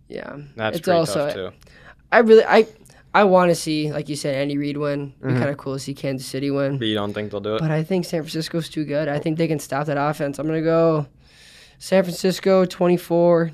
Yeah, 0.08 0.38
That's 0.56 0.78
it's 0.78 0.84
pretty 0.86 0.98
also 1.00 1.26
tough 1.26 1.34
too. 1.34 1.50
I 2.12 2.20
really 2.20 2.46
I 2.46 2.66
I 3.14 3.24
want 3.24 3.50
to 3.50 3.56
see 3.56 3.92
like 3.92 4.08
you 4.10 4.16
said 4.16 4.36
Andy 4.36 4.58
Reid 4.58 4.78
win. 4.78 5.14
It'd 5.20 5.28
be 5.30 5.34
Mhm. 5.34 5.38
kind 5.40 5.50
of 5.50 5.58
cool 5.58 5.74
to 5.74 5.80
see 5.80 5.94
Kansas 5.94 6.28
City 6.28 6.52
win. 6.52 6.78
But 6.78 6.88
you 6.88 6.94
don't 6.96 7.14
think 7.14 7.32
they'll 7.32 7.40
do 7.42 7.56
it? 7.56 7.60
But 7.62 7.72
I 7.72 7.84
think 7.84 8.06
San 8.06 8.22
Francisco's 8.22 8.70
too 8.70 8.86
good. 8.86 9.08
I 9.08 9.18
think 9.20 9.38
they 9.38 9.48
can 9.48 9.60
stop 9.60 9.88
that 9.88 9.98
offense. 9.98 10.38
I'm 10.40 10.46
gonna 10.46 10.62
go 10.62 11.08
San 11.80 12.04
Francisco 12.04 12.64
24, 12.66 13.52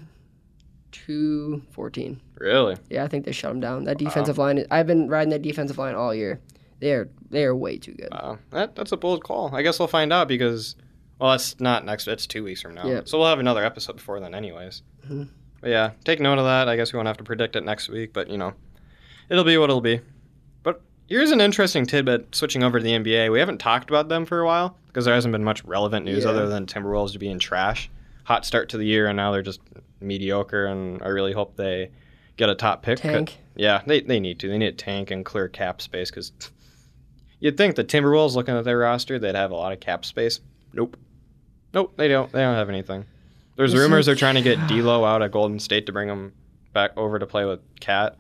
214. 0.93 2.21
Really? 2.35 2.77
Yeah, 2.89 3.03
I 3.03 3.07
think 3.07 3.25
they 3.25 3.31
shut 3.31 3.51
them 3.51 3.59
down. 3.59 3.83
That 3.85 3.97
defensive 3.97 4.37
line. 4.37 4.65
I've 4.71 4.87
been 4.87 5.07
riding 5.09 5.29
that 5.31 5.41
defensive 5.41 5.77
line 5.77 5.95
all 5.95 6.13
year. 6.13 6.39
They 6.79 6.91
are 6.93 7.09
they 7.29 7.43
are 7.45 7.55
way 7.55 7.77
too 7.77 7.93
good. 7.93 8.09
Wow. 8.11 8.39
That, 8.51 8.75
that's 8.75 8.91
a 8.91 8.97
bold 8.97 9.23
call. 9.23 9.53
I 9.55 9.61
guess 9.61 9.79
we'll 9.79 9.87
find 9.87 10.11
out 10.11 10.27
because, 10.27 10.75
well, 11.19 11.31
that's 11.31 11.59
not 11.59 11.85
next. 11.85 12.07
It's 12.07 12.27
two 12.27 12.43
weeks 12.43 12.61
from 12.61 12.73
now. 12.75 12.85
Yeah. 12.85 13.01
So 13.05 13.17
we'll 13.17 13.27
have 13.29 13.39
another 13.39 13.63
episode 13.63 13.95
before 13.97 14.19
then, 14.19 14.35
anyways. 14.35 14.81
Mhm. 15.07 15.29
But 15.61 15.69
yeah, 15.69 15.91
take 16.03 16.19
note 16.19 16.39
of 16.39 16.45
that. 16.45 16.67
I 16.67 16.75
guess 16.75 16.91
we 16.91 16.97
won't 16.97 17.07
have 17.07 17.17
to 17.17 17.23
predict 17.23 17.55
it 17.55 17.63
next 17.63 17.87
week, 17.89 18.11
but 18.13 18.29
you 18.29 18.37
know, 18.37 18.53
it'll 19.29 19.45
be 19.45 19.57
what 19.57 19.69
it'll 19.69 19.79
be. 19.81 20.01
But 20.63 20.81
here's 21.07 21.31
an 21.31 21.39
interesting 21.39 21.85
tidbit. 21.85 22.35
Switching 22.35 22.63
over 22.63 22.79
to 22.79 22.83
the 22.83 22.91
NBA, 22.91 23.31
we 23.31 23.39
haven't 23.39 23.59
talked 23.59 23.89
about 23.89 24.09
them 24.09 24.25
for 24.25 24.39
a 24.41 24.45
while 24.45 24.77
because 24.87 25.05
there 25.05 25.13
hasn't 25.15 25.31
been 25.31 25.43
much 25.43 25.63
relevant 25.63 26.05
news 26.05 26.25
Yeah. 26.25 26.31
other 26.31 26.47
than 26.49 26.65
Timberwolves 26.65 27.17
being 27.17 27.39
trash. 27.39 27.89
Hot 28.25 28.45
start 28.45 28.69
to 28.69 28.77
the 28.77 28.85
year, 28.85 29.07
and 29.07 29.15
now 29.17 29.31
they're 29.31 29.41
just 29.41 29.61
mediocre. 30.03 30.65
And 30.65 31.01
I 31.01 31.07
really 31.07 31.33
hope 31.33 31.55
they 31.55 31.91
get 32.37 32.49
a 32.49 32.55
top 32.55 32.83
pick. 32.83 32.99
Tank. 32.99 33.37
Yeah, 33.55 33.81
they, 33.85 34.01
they 34.01 34.19
need 34.19 34.39
to. 34.39 34.49
They 34.49 34.57
need 34.57 34.67
a 34.67 34.71
tank 34.73 35.11
and 35.11 35.23
clear 35.23 35.47
cap 35.47 35.81
space 35.81 36.09
because 36.09 36.31
you'd 37.39 37.57
think 37.57 37.75
the 37.75 37.83
Timberwolves, 37.83 38.35
looking 38.35 38.55
at 38.55 38.63
their 38.63 38.79
roster, 38.79 39.19
they'd 39.19 39.35
have 39.35 39.51
a 39.51 39.55
lot 39.55 39.73
of 39.73 39.79
cap 39.79 40.05
space. 40.05 40.39
Nope. 40.73 40.97
Nope, 41.73 41.93
they 41.97 42.07
don't. 42.07 42.31
They 42.31 42.41
don't 42.41 42.55
have 42.55 42.69
anything. 42.69 43.05
There's 43.55 43.73
This 43.73 43.81
rumors 43.81 44.05
they're 44.05 44.15
trying 44.15 44.35
to 44.35 44.41
get 44.41 44.57
D'Lo 44.67 45.05
out 45.05 45.21
at 45.21 45.31
Golden 45.31 45.59
State 45.59 45.85
to 45.85 45.91
bring 45.91 46.09
him 46.09 46.33
back 46.73 46.91
over 46.97 47.19
to 47.19 47.27
play 47.27 47.45
with 47.45 47.59
KAT. 47.79 48.17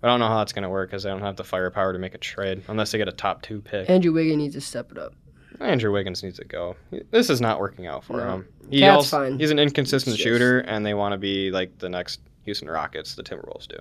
But 0.00 0.08
I 0.08 0.10
don't 0.10 0.20
know 0.20 0.28
how 0.28 0.38
that's 0.38 0.52
going 0.52 0.64
to 0.64 0.68
work 0.68 0.90
because 0.90 1.04
they 1.04 1.10
don't 1.10 1.22
have 1.22 1.36
the 1.36 1.44
firepower 1.44 1.94
to 1.94 1.98
make 1.98 2.14
a 2.14 2.18
trade 2.18 2.62
unless 2.68 2.92
they 2.92 2.98
get 2.98 3.08
a 3.08 3.12
top 3.12 3.40
two 3.40 3.62
pick. 3.62 3.88
Andrew 3.88 4.12
Wiggins 4.12 4.36
needs 4.36 4.54
to 4.54 4.60
step 4.60 4.92
it 4.92 4.98
up. 4.98 5.14
Andrew 5.60 5.92
Wiggins 5.92 6.22
needs 6.22 6.38
to 6.38 6.44
go. 6.44 6.76
This 7.10 7.30
is 7.30 7.40
not 7.40 7.60
working 7.60 7.86
out 7.86 8.04
for 8.04 8.16
No. 8.18 8.30
him. 8.34 8.48
He 8.70 8.80
KAT's 8.80 8.96
also, 8.96 9.18
fine. 9.18 9.38
He's 9.38 9.50
an 9.50 9.58
inconsistent 9.58 10.16
just- 10.16 10.24
shooter, 10.24 10.60
and 10.60 10.84
they 10.84 10.94
want 10.94 11.12
to 11.12 11.18
be 11.18 11.50
like 11.50 11.78
the 11.78 11.88
next 11.88 12.20
Houston 12.44 12.68
Rockets, 12.68 13.14
the 13.14 13.22
Timberwolves 13.22 13.68
do. 13.68 13.76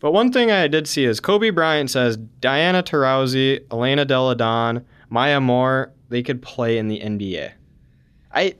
But 0.00 0.12
one 0.12 0.30
thing 0.30 0.50
I 0.50 0.68
did 0.68 0.86
see 0.86 1.04
is 1.04 1.20
Kobe 1.20 1.50
Bryant 1.50 1.90
says 1.90 2.16
Diana 2.16 2.82
Taurasi, 2.82 3.60
Elena 3.72 4.04
Delle 4.04 4.34
Donne, 4.34 4.84
Maya 5.08 5.40
Moore, 5.40 5.92
they 6.10 6.22
could 6.22 6.42
play 6.42 6.76
in 6.78 6.88
the 6.88 7.00
NBA. 7.00 7.52
I 8.32 8.54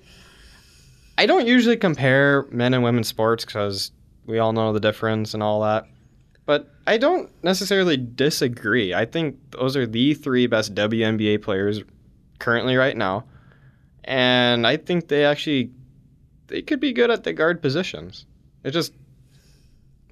I 1.18 1.26
don't 1.26 1.46
usually 1.46 1.76
compare 1.76 2.46
men 2.50 2.74
and 2.74 2.82
women's 2.82 3.08
sports 3.08 3.44
because 3.44 3.90
we 4.26 4.38
all 4.38 4.52
know 4.52 4.72
the 4.72 4.80
difference 4.80 5.34
and 5.34 5.42
all 5.42 5.60
that. 5.62 5.86
But 6.46 6.70
I 6.86 6.96
don't 6.98 7.30
necessarily 7.42 7.96
disagree. 7.96 8.94
I 8.94 9.04
think 9.04 9.36
those 9.50 9.76
are 9.76 9.86
the 9.86 10.14
three 10.14 10.46
best 10.46 10.74
WNBA 10.74 11.38
players 11.42 11.82
currently 12.38 12.76
right 12.76 12.96
now. 12.96 13.24
And 14.04 14.66
I 14.66 14.76
think 14.76 15.08
they 15.08 15.24
actually 15.24 15.70
they 16.46 16.62
could 16.62 16.80
be 16.80 16.92
good 16.92 17.10
at 17.10 17.24
the 17.24 17.32
guard 17.32 17.60
positions. 17.60 18.26
It 18.62 18.70
just 18.70 18.92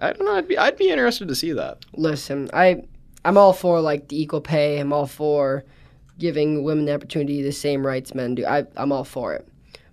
I 0.00 0.12
don't 0.12 0.26
know, 0.26 0.34
I'd 0.34 0.48
be 0.48 0.58
I'd 0.58 0.76
be 0.76 0.90
interested 0.90 1.28
to 1.28 1.34
see 1.34 1.52
that. 1.52 1.84
Listen, 1.94 2.50
I 2.52 2.82
I'm 3.24 3.38
all 3.38 3.52
for 3.52 3.80
like 3.80 4.08
the 4.08 4.20
equal 4.20 4.40
pay. 4.40 4.80
I'm 4.80 4.92
all 4.92 5.06
for 5.06 5.64
giving 6.18 6.62
women 6.64 6.84
the 6.84 6.94
opportunity 6.94 7.42
the 7.42 7.52
same 7.52 7.87
rights 7.87 8.14
men 8.14 8.34
do. 8.34 8.44
I 8.46 8.66
I'm 8.76 8.92
all 8.92 9.04
for 9.04 9.34
it. 9.34 9.46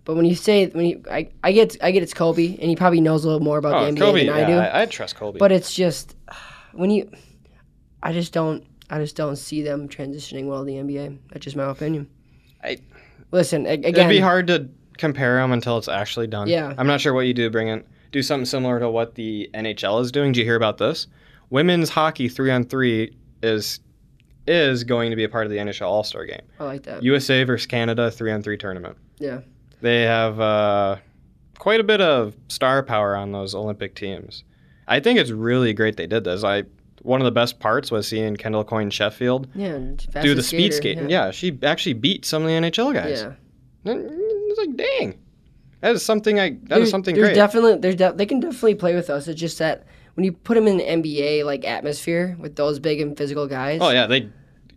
But 0.04 0.16
when 0.16 0.26
you 0.26 0.36
say 0.36 0.66
when 0.68 0.86
you 0.86 1.04
I, 1.12 1.30
I 1.44 1.52
get 1.52 1.78
I 1.84 1.92
get 1.92 2.02
it's 2.02 2.14
Kobe 2.14 2.48
and 2.58 2.70
he 2.70 2.76
probably 2.76 3.02
knows 3.02 3.24
a 3.24 3.28
little 3.28 3.44
more 3.44 3.60
about 3.60 3.76
Oh, 3.76 3.86
the 3.86 3.92
NBA 3.92 4.00
Kobe, 4.00 4.26
than 4.26 4.34
I 4.36 4.40
yeah, 4.40 4.48
do. 4.48 4.54
I, 4.58 4.82
I 4.82 4.86
trust 4.88 5.16
Kobe. 5.16 5.38
But 5.38 5.52
it's 5.52 5.74
just 5.74 6.16
when 6.74 6.90
you 6.90 7.12
I 8.02 8.12
just 8.14 8.34
don't 8.34 8.66
I 8.90 8.98
just 8.98 9.16
don't 9.16 9.36
see 9.36 9.62
them 9.62 9.88
transitioning 9.88 10.48
well 10.48 10.60
to 10.60 10.66
the 10.66 10.74
NBA. 10.74 11.20
That's 11.32 11.44
just 11.46 11.56
my 11.56 11.70
opinion. 11.70 12.10
I- 12.64 12.80
listen 13.32 13.66
a- 13.66 13.72
again. 13.74 13.96
It'd 13.96 14.10
be 14.10 14.20
hard 14.20 14.48
to 14.48 14.70
compare 14.98 15.38
them 15.38 15.52
until 15.52 15.78
it's 15.78 15.88
actually 15.88 16.28
done. 16.28 16.48
Yeah. 16.48 16.74
I'm 16.78 16.88
not 16.88 17.02
sure 17.02 17.14
what 17.14 17.26
you 17.26 17.34
do. 17.34 17.50
Bring 17.50 17.68
in 17.68 17.84
do 18.12 18.22
something 18.22 18.46
similar 18.46 18.80
to 18.80 18.90
what 18.90 19.16
the 19.16 19.50
NHL 19.54 20.02
is 20.02 20.12
doing. 20.12 20.34
Did 20.34 20.40
you 20.40 20.46
hear 20.46 20.56
about 20.56 20.78
this? 20.78 21.08
Women's 21.50 21.90
hockey 21.90 22.28
three 22.28 22.52
on 22.52 22.64
three 22.66 23.16
is 23.42 23.80
is 24.48 24.84
going 24.84 25.12
to 25.12 25.16
be 25.16 25.24
a 25.24 25.30
part 25.30 25.46
of 25.46 25.52
the 25.52 25.58
NHL 25.58 25.88
All 25.88 26.04
Star 26.04 26.26
game. 26.26 26.42
I 26.60 26.66
like 26.66 26.84
that. 26.84 27.04
USA 27.04 27.44
versus 27.44 27.68
Canada 27.68 28.12
three 28.12 28.32
on 28.32 28.42
three 28.42 28.58
tournament. 28.58 28.98
Yeah. 29.20 29.42
They 29.82 30.04
have 30.04 30.40
uh, 30.40 30.98
quite 31.58 31.80
a 31.80 31.84
bit 31.84 32.02
of 32.02 32.36
star 32.50 32.84
power 32.84 33.16
on 33.16 33.32
those 33.32 33.56
Olympic 33.56 33.96
teams. 33.96 34.44
I 34.88 35.00
think 35.00 35.20
it's 35.20 35.32
really 35.32 35.74
great 35.74 35.98
they 35.98 36.08
did 36.08 36.24
this. 36.24 36.44
I 36.44 36.64
one 37.04 37.20
of 37.22 37.26
the 37.26 37.32
best 37.32 37.60
parts 37.60 37.90
was 37.92 38.08
seeing 38.08 38.36
Kendall 38.38 38.64
Coyne 38.64 38.90
Sheffield 38.90 39.48
Yeah. 39.56 39.78
do 40.22 40.36
the 40.36 40.44
speed 40.44 40.74
skater, 40.74 40.96
skating. 41.00 41.10
Yeah. 41.10 41.32
she 41.32 41.58
actually 41.64 41.94
beat 41.94 42.26
some 42.26 42.44
of 42.44 42.48
the 42.48 42.54
NHL 42.56 42.94
guys. 42.94 43.22
Yeah. 43.22 43.34
It's 43.86 44.60
like, 44.60 44.76
dang, 44.76 45.18
that 45.82 45.96
is 45.96 46.04
something 46.06 46.40
I 46.40 46.50
that 46.50 46.56
is 46.56 46.68
There's- 46.70 46.92
something 46.92 47.16
there's 47.16 47.28
great. 47.30 47.36
definitely 47.36 47.78
there's 47.78 47.96
de- 47.96 48.14
they 48.16 48.26
can 48.26 48.40
definitely 48.40 48.76
play 48.76 48.94
with 48.96 49.10
us. 49.10 49.28
It's 49.28 49.40
just 49.40 49.58
that 49.60 49.86
when 50.16 50.24
you 50.26 50.32
put 50.34 50.56
them 50.56 50.68
in 50.68 50.78
the 50.78 50.84
NBA 50.84 51.44
like 51.46 51.66
atmosphere 51.66 52.36
with 52.40 52.56
those 52.56 52.80
big 52.80 53.02
and 53.02 53.18
physical 53.18 53.48
guys. 53.48 53.80
oh 53.82 53.90
yeah, 53.90 54.06
they 54.08 54.30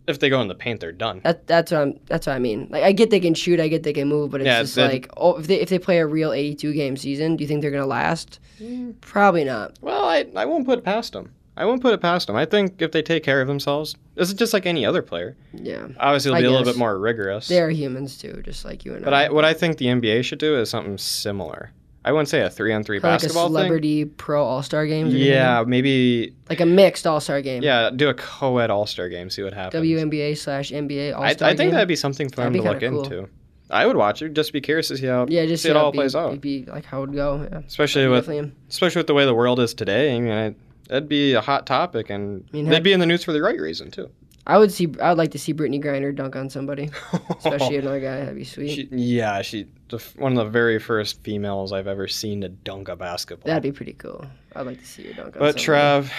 if 0.06 0.18
they 0.18 0.28
go 0.28 0.40
in 0.42 0.48
the 0.48 0.54
paint, 0.54 0.80
they're 0.80 0.92
done. 0.92 1.22
That, 1.24 1.46
that's 1.46 1.72
what 1.72 1.80
I'm. 1.80 1.98
That's 2.06 2.26
what 2.26 2.34
I 2.34 2.38
mean. 2.38 2.68
Like 2.70 2.82
I 2.84 2.92
get 2.92 3.08
they 3.10 3.20
can 3.20 3.32
shoot, 3.34 3.58
I 3.58 3.68
get 3.68 3.82
they 3.84 3.92
can 3.94 4.06
move, 4.08 4.30
but 4.30 4.40
it's 4.42 4.46
Yeah, 4.46 4.60
just 4.62 4.74
that- 4.76 4.92
like, 4.92 5.08
oh, 5.16 5.36
if 5.36 5.46
they 5.46 5.60
if 5.60 5.68
they 5.70 5.78
play 5.78 5.98
a 5.98 6.06
real 6.06 6.32
82 6.32 6.72
game 6.74 6.96
season, 6.96 7.36
do 7.36 7.42
you 7.44 7.48
think 7.48 7.62
they're 7.62 7.70
gonna 7.70 7.86
last? 7.86 8.38
Mm. 8.60 8.94
Probably 9.00 9.44
not. 9.44 9.78
Well, 9.82 10.04
I 10.04 10.26
I 10.36 10.44
won't 10.46 10.64
put 10.66 10.78
it 10.78 10.84
past 10.84 11.12
them. 11.14 11.32
I 11.56 11.64
won't 11.66 11.80
put 11.82 11.94
it 11.94 12.00
past 12.00 12.26
them. 12.26 12.36
I 12.36 12.44
think 12.46 12.82
if 12.82 12.90
they 12.92 13.02
take 13.02 13.22
care 13.22 13.40
of 13.40 13.46
themselves, 13.46 13.94
this 14.16 14.28
is 14.28 14.34
just 14.34 14.52
like 14.52 14.66
any 14.66 14.84
other 14.84 15.02
player. 15.02 15.36
Yeah, 15.52 15.86
Obviously, 16.00 16.30
it'll 16.30 16.38
I 16.38 16.40
be 16.40 16.46
a 16.46 16.50
little 16.50 16.64
bit 16.64 16.76
more 16.76 16.98
rigorous. 16.98 17.46
they 17.48 17.60
are 17.60 17.70
humans 17.70 18.18
too, 18.18 18.42
just 18.44 18.64
like 18.64 18.84
you 18.84 18.94
and 18.94 19.04
I. 19.04 19.04
But 19.04 19.14
I, 19.14 19.28
what 19.30 19.44
I 19.44 19.54
think 19.54 19.78
the 19.78 19.86
NBA 19.86 20.24
should 20.24 20.38
do 20.40 20.58
is 20.58 20.68
something 20.70 20.98
similar. 20.98 21.70
I 22.06 22.12
wouldn't 22.12 22.28
say 22.28 22.42
a 22.42 22.50
three-on-three 22.50 22.98
Kinda 22.98 23.08
like 23.08 23.20
a 23.20 23.22
basketball 23.24 23.46
thing. 23.48 23.54
celebrity 23.54 24.04
pro 24.04 24.44
All 24.44 24.62
Star 24.62 24.84
game. 24.86 25.06
Yeah, 25.06 25.64
maybe. 25.66 26.34
like 26.50 26.60
a 26.60 26.66
mixed 26.66 27.06
All 27.06 27.20
Star 27.20 27.40
game. 27.40 27.62
Yeah, 27.62 27.88
do 27.94 28.08
a 28.10 28.14
co-ed 28.14 28.70
All-Star 28.70 29.08
game. 29.08 29.30
See 29.30 29.42
what 29.42 29.54
happens. 29.54 29.82
WNBA 29.82 30.36
slash 30.36 30.70
NBA 30.70 31.14
All 31.16 31.22
I, 31.22 31.32
Star 31.32 31.48
I 31.48 31.52
game. 31.52 31.56
think 31.58 31.72
that'd 31.72 31.88
be 31.88 31.96
something 31.96 32.28
for 32.28 32.42
them 32.42 32.52
to 32.52 32.62
look 32.62 32.80
cool. 32.80 33.04
into. 33.04 33.28
I 33.70 33.86
would 33.86 33.96
watch 33.96 34.20
it. 34.20 34.34
Just 34.34 34.52
be 34.52 34.60
curious 34.60 34.88
to 34.88 34.98
see 34.98 35.06
how. 35.06 35.24
yeah, 35.30 35.46
just 35.46 35.62
see 35.62 35.70
it 35.70 35.76
all 35.76 35.92
be- 35.92 35.98
plays 35.98 36.14
out. 36.14 36.28
it'd 36.28 36.40
be 36.42 36.64
like 36.66 36.84
how 36.84 36.98
it 36.98 37.06
would 37.06 37.14
go. 37.14 37.48
Yeah. 37.50 37.60
Especially 37.66 38.06
with 38.06 38.26
Definitely. 38.26 38.52
especially 38.68 38.98
with 39.00 39.06
the 39.06 39.14
way 39.14 39.24
the 39.24 39.34
world 39.34 39.58
is 39.60 39.72
today. 39.72 40.14
I 40.14 40.20
mean, 40.20 40.32
I, 40.32 40.54
that'd 40.88 41.08
be 41.08 41.32
a 41.34 41.40
hot 41.40 41.66
topic, 41.66 42.10
and 42.10 42.44
mean, 42.52 42.68
they'd 42.68 42.82
be 42.82 42.92
in 42.92 43.00
the 43.00 43.06
news 43.06 43.24
for 43.24 43.32
the 43.32 43.42
right 43.42 43.58
reason 43.60 43.90
too. 43.90 44.10
I 44.46 44.58
would 44.58 44.70
see. 44.70 44.88
I 45.00 45.08
would 45.08 45.16
like 45.18 45.30
to 45.30 45.38
see 45.38 45.54
Brittney 45.54 45.82
Griner 45.82 46.14
dunk 46.14 46.36
on 46.36 46.50
somebody, 46.50 46.90
especially 47.38 47.76
another 47.78 48.00
guy. 48.00 48.18
That'd 48.20 48.34
be 48.36 48.44
sweet. 48.44 48.74
She, 48.74 48.88
yeah, 48.90 49.40
she 49.40 49.66
the, 49.88 49.98
one 50.16 50.32
of 50.36 50.44
the 50.44 50.50
very 50.50 50.78
first 50.78 51.22
females 51.22 51.72
I've 51.72 51.86
ever 51.86 52.06
seen 52.08 52.42
to 52.42 52.50
dunk 52.50 52.88
a 52.88 52.96
basketball. 52.96 53.48
That'd 53.48 53.62
be 53.62 53.72
pretty 53.72 53.94
cool. 53.94 54.26
I'd 54.54 54.66
like 54.66 54.80
to 54.80 54.86
see 54.86 55.04
her 55.06 55.14
dunk 55.14 55.36
on 55.36 55.40
but. 55.40 55.56
Trev, 55.56 56.12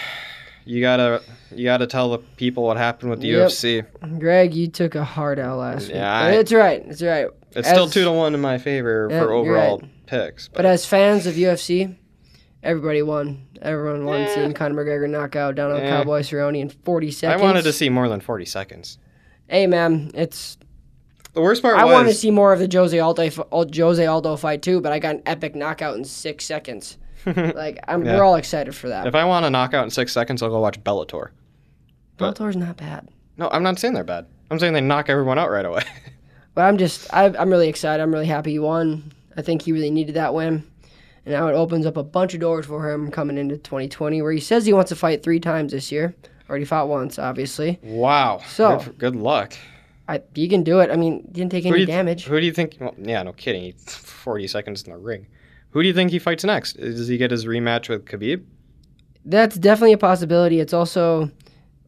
you 0.66 0.82
gotta 0.82 1.22
you 1.52 1.66
gotta 1.66 1.86
tell 1.86 2.10
the 2.10 2.18
people 2.18 2.64
what 2.64 2.78
happened 2.78 3.12
with 3.12 3.20
the 3.22 3.28
Yep. 3.28 3.50
UFC. 3.50 4.20
Greg, 4.20 4.56
you 4.56 4.70
took 4.70 4.96
a 4.96 5.04
hard 5.04 5.38
out 5.38 5.60
last 5.60 5.88
week. 5.88 5.92
Yeah, 5.98 6.24
But 6.24 6.34
I- 6.34 6.38
it's 6.38 6.52
right. 6.52 6.84
It's 6.88 7.02
right. 7.04 7.28
It's 7.52 7.70
still 7.70 7.88
two 7.88 8.04
to 8.06 8.12
one 8.12 8.34
in 8.34 8.42
my 8.42 8.58
favor 8.58 9.08
Yeah, 9.12 9.22
for 9.22 9.32
overall 9.32 9.78
right. 9.80 9.90
picks. 10.08 10.48
But 10.50 10.66
as 10.66 10.84
fans 10.86 11.28
of 11.28 11.36
UFC, 11.36 11.96
everybody 12.66 13.02
won. 13.02 13.48
Everyone 13.62 14.06
won 14.06 14.22
Yeah. 14.22 14.34
seeing 14.36 14.54
Conor 14.54 14.84
McGregor 14.84 15.10
knock 15.10 15.36
out 15.36 15.56
Donald 15.56 15.82
Yeah. 15.82 15.90
Cowboy 15.98 16.22
Cerrone 16.22 16.58
in 16.60 16.70
40 16.70 17.12
seconds. 17.12 17.42
I 17.42 17.44
wanted 17.46 17.64
to 17.64 17.72
see 17.74 17.90
more 17.90 18.10
than 18.10 18.20
forty 18.20 18.46
seconds. 18.46 18.98
Hey, 19.48 19.68
man, 19.68 20.12
it's. 20.14 20.58
The 21.34 21.42
worst 21.42 21.62
part 21.62 21.78
I 21.78 21.84
was 21.86 21.94
want 21.94 22.08
to 22.08 22.14
see 22.14 22.32
more 22.32 22.54
of 22.54 22.60
the 22.60 22.70
Jose 22.72 22.98
Aldo, 22.98 23.30
Jose 23.76 24.06
Aldo 24.06 24.36
fight 24.38 24.62
too, 24.62 24.80
but 24.82 24.92
I 24.94 25.00
got 25.00 25.16
an 25.16 25.22
epic 25.26 25.54
knockout 25.56 25.96
in 25.98 26.04
six 26.04 26.46
seconds. 26.46 26.98
Like, 27.26 27.80
I'm, 27.88 28.06
Yeah. 28.06 28.18
we're 28.18 28.24
all 28.24 28.36
excited 28.36 28.76
for 28.76 28.88
that. 28.90 29.08
if 29.08 29.16
I 29.16 29.26
want 29.26 29.46
a 29.46 29.50
knockout 29.50 29.84
in 29.84 29.90
six 29.90 30.14
seconds, 30.14 30.44
I'll 30.44 30.50
go 30.50 30.60
watch 30.60 30.82
Bellator. 30.84 31.30
but- 32.18 32.36
Bellator's 32.36 32.56
not 32.56 32.78
bad. 32.78 33.10
No, 33.38 33.50
I'm 33.52 33.64
not 33.64 33.80
saying 33.80 33.96
they're 33.96 34.04
bad. 34.04 34.28
I'm 34.52 34.60
saying 34.60 34.74
they 34.74 34.82
knock 34.82 35.10
everyone 35.10 35.38
out 35.40 35.50
right 35.50 35.66
away. 35.66 35.82
But 36.54 36.62
I'm 36.66 36.78
just, 36.78 37.14
I, 37.14 37.26
I'm 37.38 37.50
really 37.50 37.68
excited. 37.68 38.02
I'm 38.02 38.14
really 38.14 38.28
happy 38.28 38.52
he 38.52 38.60
won. 38.60 39.12
I 39.36 39.42
think 39.42 39.62
he 39.64 39.74
really 39.74 39.92
needed 39.92 40.16
that 40.16 40.34
win. 40.34 40.64
And 41.26 41.34
now 41.34 41.48
it 41.48 41.54
opens 41.54 41.86
up 41.86 41.98
a 41.98 42.04
bunch 42.04 42.34
of 42.34 42.40
doors 42.40 42.66
for 42.66 42.92
him 42.92 43.10
coming 43.12 43.38
into 43.38 43.58
2020, 43.58 44.22
where 44.22 44.32
he 44.32 44.40
says 44.40 44.66
he 44.66 44.74
wants 44.74 44.90
to 44.90 44.96
fight 44.96 45.24
three 45.24 45.40
times 45.40 45.72
this 45.72 45.92
year. 45.92 46.16
Already 46.50 46.66
fought 46.66 46.88
once, 46.88 47.18
obviously. 47.18 47.80
wow. 47.82 48.40
So- 48.48 48.78
good, 48.80 48.98
good 49.00 49.16
luck. 49.16 49.54
I, 50.08 50.22
he 50.36 50.48
can 50.48 50.62
do 50.62 50.82
it. 50.82 50.92
I 50.92 50.98
mean, 50.98 51.28
didn't 51.32 51.52
take 51.52 51.64
Who 51.64 51.72
any 51.72 51.80
you, 51.80 51.86
damage. 51.88 52.26
Who 52.26 52.40
do 52.40 52.46
you 52.46 52.52
think? 52.52 52.78
Well, 52.80 52.94
yeah, 52.96 53.24
no 53.24 53.34
kidding. 53.34 53.64
He's 53.64 53.96
40 53.96 54.48
seconds 54.48 54.84
in 54.84 54.92
the 54.92 55.00
ring. 55.00 55.26
Who 55.72 55.82
do 55.82 55.88
you 55.88 55.96
think 55.96 56.12
he 56.12 56.20
fights 56.20 56.44
next? 56.44 56.74
Does 56.74 57.08
he 57.08 57.18
get 57.18 57.32
his 57.32 57.46
rematch 57.48 57.90
with 57.90 58.06
Khabib? 58.06 58.44
That's 59.26 59.56
definitely 59.58 59.94
a 59.94 59.98
possibility. 59.98 60.60
It's 60.60 60.74
also, 60.74 61.32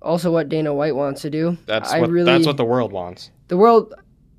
also 0.01 0.31
what 0.31 0.49
Dana 0.49 0.73
White 0.73 0.95
wants 0.95 1.21
to 1.21 1.29
do. 1.29 1.57
That's 1.67 1.93
I 1.93 2.01
what 2.01 2.09
really, 2.09 2.25
that's 2.31 2.47
what 2.47 2.57
the 2.57 2.65
world 2.65 2.91
wants. 2.91 3.29
the 3.49 3.57
world, 3.57 3.93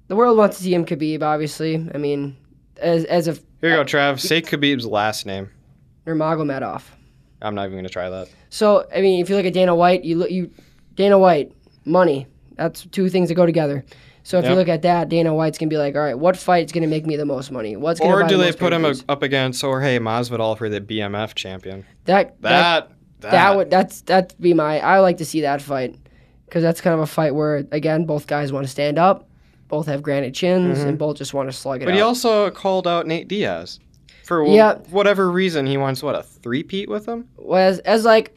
the 0.09 0.17
world 0.17 0.37
wants 0.37 0.57
to 0.57 0.65
see 0.65 0.75
him 0.75 0.85
Khabib. 0.85 1.23
Obviously, 1.23 1.89
I 1.95 1.99
mean, 1.99 2.37
as 2.79 3.05
as 3.05 3.29
a 3.29 3.39
Here 3.61 3.71
you 3.71 3.77
go, 3.77 3.83
uh, 3.83 3.85
Trav. 3.85 4.21
Say 4.21 4.41
Khabib's 4.43 4.87
last 4.87 5.27
name. 5.27 5.51
Nurmagomedov. 6.07 6.83
I'm 7.43 7.55
not 7.55 7.67
even 7.67 7.79
gonna 7.79 7.89
try 7.89 8.09
that. 8.11 8.29
So 8.51 8.87
I 8.95 9.01
mean, 9.01 9.21
if 9.21 9.29
you 9.29 9.37
look 9.37 9.47
at 9.47 9.53
Dana 9.53 9.75
White, 9.75 10.05
you 10.05 10.17
look 10.17 10.31
you 10.31 10.51
Dana 10.95 11.19
White, 11.19 11.53
money. 11.85 12.27
That's 12.57 12.85
two 12.87 13.09
things 13.09 13.29
that 13.29 13.35
go 13.35 13.47
together. 13.47 13.85
So 14.25 14.39
if 14.39 14.45
you 14.45 14.55
look 14.55 14.69
at 14.69 14.83
that, 14.83 15.09
Dana 15.09 15.33
White's 15.35 15.57
gonna 15.57 15.71
be 15.71 15.79
like, 15.79 15.95
all 15.95 16.03
right, 16.03 16.19
what 16.19 16.37
fight's 16.37 16.73
gonna 16.73 16.87
make 16.87 17.07
me 17.07 17.17
the 17.17 17.25
most 17.25 17.51
money? 17.51 17.77
What's 17.77 18.01
gonna 18.01 18.13
Or 18.13 18.23
do 18.29 18.37
the 18.37 18.45
they 18.45 18.53
put 18.53 18.73
him 18.73 18.85
up 19.09 19.23
against 19.23 19.63
Jorge 19.63 19.99
Masvidal 19.99 20.59
for 20.59 20.69
the 20.69 20.81
BMF 20.81 21.35
champion? 21.35 21.87
that 22.05 22.41
that 22.43 22.91
That 23.21 23.31
that 23.31 23.57
would 23.57 23.71
that's 23.71 24.01
that'd 24.03 24.39
be 24.41 24.55
my 24.55 24.81
I 24.81 24.99
like 25.01 25.19
to 25.19 25.25
see 25.25 25.43
that 25.43 25.63
fight 25.63 25.97
because 26.45 26.63
that's 26.63 26.81
kind 26.81 26.95
of 26.95 27.01
a 27.01 27.07
fight 27.07 27.35
where 27.35 27.67
again 27.71 28.05
both 28.07 28.27
guys 28.27 28.53
want 28.53 28.67
to 28.67 28.71
stand 28.71 28.99
up, 28.99 29.28
both 29.69 29.87
have 29.87 30.03
granite 30.03 30.35
chins, 30.35 30.81
and 30.81 30.99
both 30.99 31.17
just 31.17 31.35
want 31.35 31.49
to 31.51 31.57
slug 31.57 31.77
it 31.77 31.85
Mm-hmm. 31.85 31.89
But 31.91 31.95
he 31.95 32.01
also 32.01 32.51
called 32.51 32.87
out 32.87 33.07
Nate 33.07 33.29
Diaz 33.29 33.79
for 34.25 34.47
Yeah. 34.47 34.75
whatever 34.91 35.31
reason 35.31 35.67
he 35.67 35.77
wants 35.77 36.03
what 36.03 36.15
a 36.15 36.23
three 36.23 36.63
peat 36.63 36.89
with 36.89 37.07
him. 37.07 37.29
as 37.55 37.79
as 37.81 38.05
like 38.05 38.35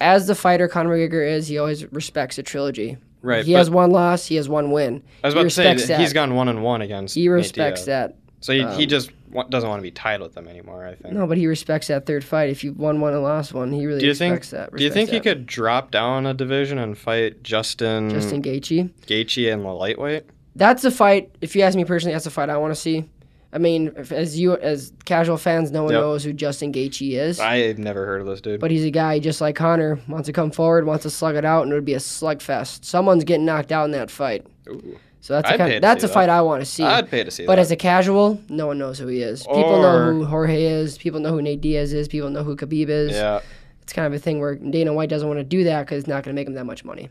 as 0.00 0.26
the 0.26 0.34
fighter 0.34 0.68
Conor 0.68 0.90
McGregor 0.96 1.26
is, 1.26 1.48
he 1.48 1.58
always 1.58 1.90
respects 1.92 2.38
a 2.38 2.42
trilogy. 2.42 2.98
Right. 3.22 3.44
He 3.44 3.52
has 3.52 3.70
one 3.70 3.90
loss, 3.90 4.26
he 4.26 4.36
has 4.36 4.48
one 4.48 4.70
win. 4.70 5.02
I 5.24 5.28
was 5.28 5.34
he 5.34 5.40
about 5.40 5.44
to 5.44 5.50
say 5.50 5.64
that 5.64 5.98
he's 6.00 6.10
that. 6.10 6.14
gone 6.14 6.34
one 6.34 6.48
and 6.48 6.62
one 6.62 6.82
against. 6.82 7.14
He 7.14 7.28
respects 7.28 7.86
that. 7.86 8.16
So 8.40 8.52
he, 8.52 8.60
he 8.60 8.64
um, 8.84 8.88
just 8.88 9.10
wa- 9.30 9.44
doesn't 9.44 9.68
want 9.68 9.78
to 9.80 9.82
be 9.82 9.90
tied 9.90 10.20
with 10.20 10.34
them 10.34 10.46
anymore. 10.46 10.86
I 10.86 10.94
think. 10.94 11.14
No, 11.14 11.26
but 11.26 11.38
he 11.38 11.46
respects 11.46 11.88
that 11.88 12.06
third 12.06 12.22
fight. 12.22 12.50
If 12.50 12.62
you 12.62 12.72
won 12.74 13.00
one 13.00 13.14
and 13.14 13.22
lost 13.22 13.52
one, 13.54 13.72
he 13.72 13.86
really 13.86 14.00
do 14.00 14.06
you 14.06 14.14
think? 14.14 14.32
respects 14.34 14.50
that. 14.50 14.76
do 14.76 14.84
you 14.84 14.90
think 14.90 15.08
respects 15.10 15.26
he 15.26 15.30
could 15.30 15.46
drop 15.46 15.90
down 15.90 16.26
a 16.26 16.34
division 16.34 16.78
and 16.78 16.96
fight 16.96 17.42
Justin, 17.42 18.10
Justin 18.10 18.42
Gaethje? 18.42 18.90
Gaethje 19.06 19.50
in 19.52 19.62
the 19.62 19.72
lightweight? 19.72 20.24
That's 20.56 20.84
a 20.84 20.90
fight. 20.90 21.30
If 21.40 21.54
you 21.54 21.62
ask 21.62 21.76
me 21.76 21.84
personally, 21.84 22.14
that's 22.14 22.26
a 22.26 22.30
fight 22.30 22.50
I 22.50 22.56
want 22.56 22.74
to 22.74 22.80
see. 22.80 23.04
I 23.52 23.58
mean, 23.58 23.92
if, 23.96 24.10
as 24.12 24.38
you 24.38 24.56
as 24.56 24.92
casual 25.04 25.36
fans, 25.36 25.70
no 25.70 25.84
one 25.84 25.92
Yep. 25.92 26.00
knows 26.00 26.24
who 26.24 26.32
Justin 26.32 26.72
Gaethje 26.72 27.12
is. 27.12 27.38
I've 27.40 27.78
never 27.78 28.04
heard 28.04 28.20
of 28.20 28.26
this 28.26 28.40
dude. 28.40 28.60
But 28.60 28.70
he's 28.70 28.84
a 28.84 28.90
guy 28.90 29.18
just 29.18 29.40
like 29.40 29.54
Conor 29.56 29.98
wants 30.08 30.26
to 30.26 30.32
come 30.32 30.50
forward, 30.50 30.84
wants 30.84 31.04
to 31.04 31.10
slug 31.10 31.36
it 31.36 31.44
out, 31.44 31.62
and 31.62 31.72
it 31.72 31.74
would 31.74 31.84
be 31.84 31.94
a 31.94 31.98
slugfest. 31.98 32.84
Someone's 32.84 33.24
getting 33.24 33.46
knocked 33.46 33.70
out 33.72 33.84
in 33.84 33.92
that 33.92 34.10
fight. 34.10 34.46
Ooh. 34.68 34.98
So 35.20 35.34
that's 35.34 35.48
a 35.50 35.54
I'd 35.54 35.58
kind 35.58 35.70
pay 35.70 35.74
to 35.76 35.80
that's 35.80 36.00
see 36.02 36.04
a 36.04 36.08
that. 36.08 36.14
fight 36.14 36.28
I 36.28 36.40
want 36.42 36.60
to 36.62 36.66
see. 36.66 36.84
I'd 36.84 37.08
pay 37.10 37.24
to 37.24 37.30
see 37.30 37.46
But 37.46 37.56
that. 37.56 37.62
as 37.62 37.70
a 37.70 37.76
casual, 37.76 38.40
no 38.48 38.66
one 38.66 38.78
knows 38.78 38.98
who 38.98 39.06
he 39.08 39.22
is. 39.22 39.42
People 39.46 39.80
know 39.82 39.96
Or- 39.96 40.12
who 40.12 40.24
Jorge 40.24 40.64
is. 40.64 40.98
People 40.98 41.20
know 41.20 41.30
who 41.32 41.40
Nate 41.42 41.60
Diaz 41.60 41.92
is. 41.92 42.08
People 42.08 42.30
know 42.30 42.42
who 42.44 42.56
Khabib 42.56 42.88
is. 42.88 43.12
yeah. 43.12 43.40
It's 43.82 43.92
kind 43.92 44.06
of 44.06 44.12
a 44.12 44.18
thing 44.18 44.40
where 44.40 44.54
Dana 44.56 44.92
White 44.92 45.08
doesn't 45.08 45.26
want 45.28 45.38
to 45.40 45.44
do 45.44 45.64
that 45.64 45.86
because 45.86 46.00
it's 46.00 46.08
not 46.08 46.24
going 46.24 46.34
to 46.34 46.38
make 46.40 46.46
him 46.48 46.54
that 46.54 46.64
much 46.66 46.84
money. 46.84 47.08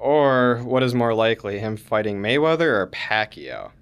Or 0.00 0.60
what 0.64 0.82
is 0.82 0.94
more 0.94 1.12
likely, 1.12 1.58
him 1.58 1.76
fighting 1.76 2.20
Mayweather 2.22 2.60
or 2.68 2.86
Pacquiao? 2.86 3.72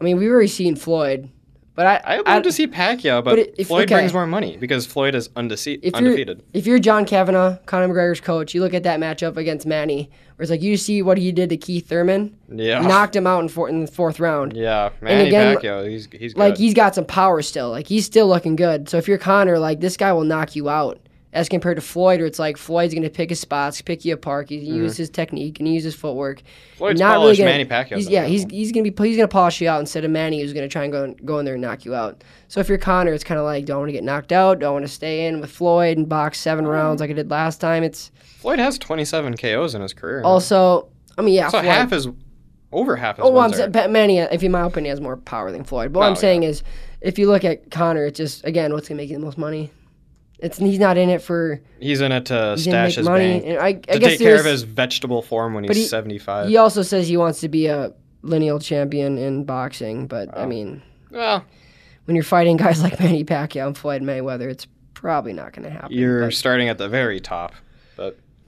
I 0.00 0.04
mean, 0.04 0.18
we've 0.18 0.30
already 0.30 0.48
seen 0.48 0.76
Floyd, 0.76 1.30
but 1.74 1.86
I 1.86 2.00
I'd 2.16 2.26
love 2.26 2.42
to 2.42 2.52
see 2.52 2.66
Pacquiao, 2.66 3.24
but, 3.24 3.36
but 3.36 3.54
if- 3.56 3.68
Floyd 3.68 3.84
okay. 3.84 3.94
brings 3.96 4.12
more 4.12 4.26
money 4.26 4.56
because 4.58 4.84
Floyd 4.86 5.14
is 5.14 5.28
undece- 5.30 5.80
if 5.82 5.94
undefeated. 5.94 6.38
You're, 6.38 6.46
if 6.60 6.66
you're 6.66 6.78
John 6.78 7.04
Kavanagh, 7.06 7.56
Conor 7.66 7.88
McGregor's 7.88 8.20
coach, 8.20 8.54
you 8.54 8.60
look 8.60 8.74
at 8.74 8.82
that 8.82 9.00
matchup 9.00 9.36
against 9.38 9.66
Manny, 9.66 10.10
where 10.36 10.42
it's 10.42 10.50
like 10.50 10.62
you 10.62 10.76
see 10.76 11.00
what 11.02 11.16
he 11.16 11.32
did 11.32 11.48
to 11.50 11.56
Keith 11.56 11.86
Thurman, 11.88 12.36
Yeah. 12.50 12.80
knocked 12.80 13.16
him 13.16 13.26
out 13.26 13.40
in, 13.42 13.48
four, 13.48 13.68
in 13.68 13.80
the 13.80 13.90
fourth 13.90 14.20
round. 14.20 14.54
yeah, 14.54 14.90
Manny 15.00 15.28
again, 15.28 15.56
Pacquiao, 15.56 15.88
he's 15.88 16.06
he's 16.12 16.36
Like 16.36 16.58
he's 16.58 16.74
got 16.74 16.94
some 16.94 17.06
power 17.06 17.40
still. 17.40 17.70
Like 17.70 17.86
he's 17.86 18.04
still 18.04 18.28
looking 18.28 18.56
good. 18.56 18.88
So 18.90 18.98
if 18.98 19.08
you're 19.08 19.18
Conor, 19.18 19.58
like 19.58 19.80
this 19.80 19.96
guy 19.96 20.12
will 20.12 20.24
knock 20.24 20.54
you 20.56 20.68
out. 20.68 20.98
As 21.32 21.48
compared 21.48 21.76
to 21.76 21.80
Floyd, 21.80 22.18
where 22.18 22.26
it's 22.26 22.40
like 22.40 22.56
Floyd's 22.56 22.92
going 22.92 23.04
to 23.04 23.08
pick 23.10 23.28
his 23.30 23.38
spots, 23.38 23.80
pick 23.82 24.04
you 24.04 24.14
apart. 24.14 24.48
He's 24.48 24.64
going 24.64 24.72
to 24.78 24.82
use 24.82 24.96
his 24.96 25.08
technique 25.08 25.60
and 25.60 25.68
use 25.72 25.84
his 25.84 25.94
footwork. 25.94 26.38
Mm-hmm. 26.38 26.76
Floyd's 26.78 26.98
not 27.00 27.14
polished, 27.18 27.38
gonna, 27.38 27.50
Manny 27.52 27.64
Pacquiao 27.64 27.96
He's, 27.98 28.08
yeah, 28.08 28.24
he's 28.26 28.42
he's 28.50 28.72
going 28.72 28.84
to 28.84 28.90
be 28.90 29.08
he's 29.08 29.16
going 29.16 29.28
to 29.28 29.32
polish 29.32 29.60
you 29.60 29.68
out 29.68 29.78
instead 29.78 30.04
of 30.04 30.10
Manny, 30.10 30.40
who's 30.40 30.52
going 30.52 30.68
to 30.68 30.72
try 30.72 30.82
and 30.82 30.92
go 30.92 31.14
go 31.24 31.38
in 31.38 31.44
there 31.44 31.54
and 31.54 31.62
knock 31.62 31.84
you 31.84 31.94
out. 31.94 32.24
So 32.48 32.58
if 32.58 32.68
you're 32.68 32.78
Conor, 32.78 33.12
it's 33.12 33.22
kind 33.22 33.38
of 33.38 33.44
like, 33.44 33.64
do 33.64 33.74
I 33.74 33.76
want 33.76 33.88
to 33.90 33.92
get 33.92 34.02
knocked 34.02 34.32
out? 34.32 34.58
Do 34.58 34.66
I 34.66 34.70
want 34.70 34.84
to 34.84 34.90
stay 34.90 35.28
in 35.28 35.40
with 35.40 35.52
Floyd 35.52 35.98
and 35.98 36.08
box 36.08 36.40
seven 36.40 36.64
Mm. 36.64 36.72
rounds 36.72 37.00
like 37.00 37.10
I 37.10 37.12
did 37.12 37.30
last 37.30 37.60
time? 37.60 37.84
It's 37.84 38.10
Floyd 38.40 38.58
has 38.58 38.76
27 38.76 39.36
KOs 39.36 39.76
in 39.76 39.82
his 39.82 39.92
career. 39.92 40.22
also, 40.24 40.88
I 41.16 41.22
mean, 41.22 41.34
yeah, 41.34 41.46
so 41.46 41.60
Floyd, 41.60 41.64
half 41.66 41.92
is 41.92 42.08
over 42.72 42.96
half 42.96 43.18
his 43.18 43.24
Oh, 43.24 43.30
well, 43.30 43.42
I'm 43.44 43.52
saying, 43.52 43.70
Manny, 43.92 44.18
if 44.18 44.42
in 44.42 44.50
my 44.50 44.62
opinion, 44.66 44.90
has 44.90 45.00
more 45.00 45.16
power 45.16 45.52
than 45.52 45.62
Floyd. 45.62 45.92
But 45.92 46.00
what 46.00 46.06
Oh, 46.06 46.08
I'm 46.10 46.16
saying 46.16 46.42
yeah. 46.42 46.48
is, 46.48 46.64
if 47.00 47.20
you 47.20 47.28
look 47.28 47.44
at 47.44 47.70
Conor, 47.70 48.06
it's 48.06 48.16
just 48.16 48.44
again, 48.44 48.72
what's 48.72 48.88
gonna 48.88 48.96
make 48.96 49.10
you 49.10 49.16
the 49.16 49.24
most 49.24 49.38
money? 49.38 49.70
It's 50.42 50.58
he's 50.58 50.78
not 50.78 50.96
in 50.96 51.10
it 51.10 51.20
for 51.22 51.60
He's 51.80 52.00
in 52.00 52.12
it 52.12 52.26
to 52.26 52.56
stash 52.56 52.94
his 52.96 53.06
money. 53.06 53.40
bank. 53.40 53.44
And 53.46 53.58
I, 53.58 53.66
I 53.66 53.72
to 53.74 53.98
guess 53.98 54.10
take 54.12 54.20
care 54.20 54.38
of 54.38 54.44
his 54.46 54.62
vegetable 54.62 55.22
form 55.22 55.54
when 55.54 55.64
he's 55.64 55.76
he- 55.76 55.84
75. 55.84 56.48
He 56.48 56.56
also 56.56 56.82
says 56.82 57.08
he 57.08 57.16
wants 57.16 57.40
to 57.40 57.48
be 57.48 57.66
a 57.66 57.92
lineal 58.22 58.58
champion 58.58 59.18
in 59.18 59.44
boxing, 59.44 60.06
but 60.06 60.28
I 60.36 60.42
Oh. 60.42 60.46
mean, 60.46 60.82
well, 61.10 61.44
when 62.06 62.14
you're 62.16 62.24
fighting 62.24 62.56
guys 62.56 62.82
like 62.82 62.98
Manny 63.00 63.24
Pacquiao 63.24 63.66
and 63.68 63.76
Floyd 63.78 64.02
Mayweather, 64.02 64.50
it's 64.50 64.66
probably 64.94 65.32
not 65.32 65.52
gonna 65.52 65.70
happen. 65.70 65.92
you're 65.92 66.24
but, 66.26 66.34
starting 66.34 66.68
at 66.68 66.78
the 66.78 66.88
very 66.88 67.20
top. 67.20 67.52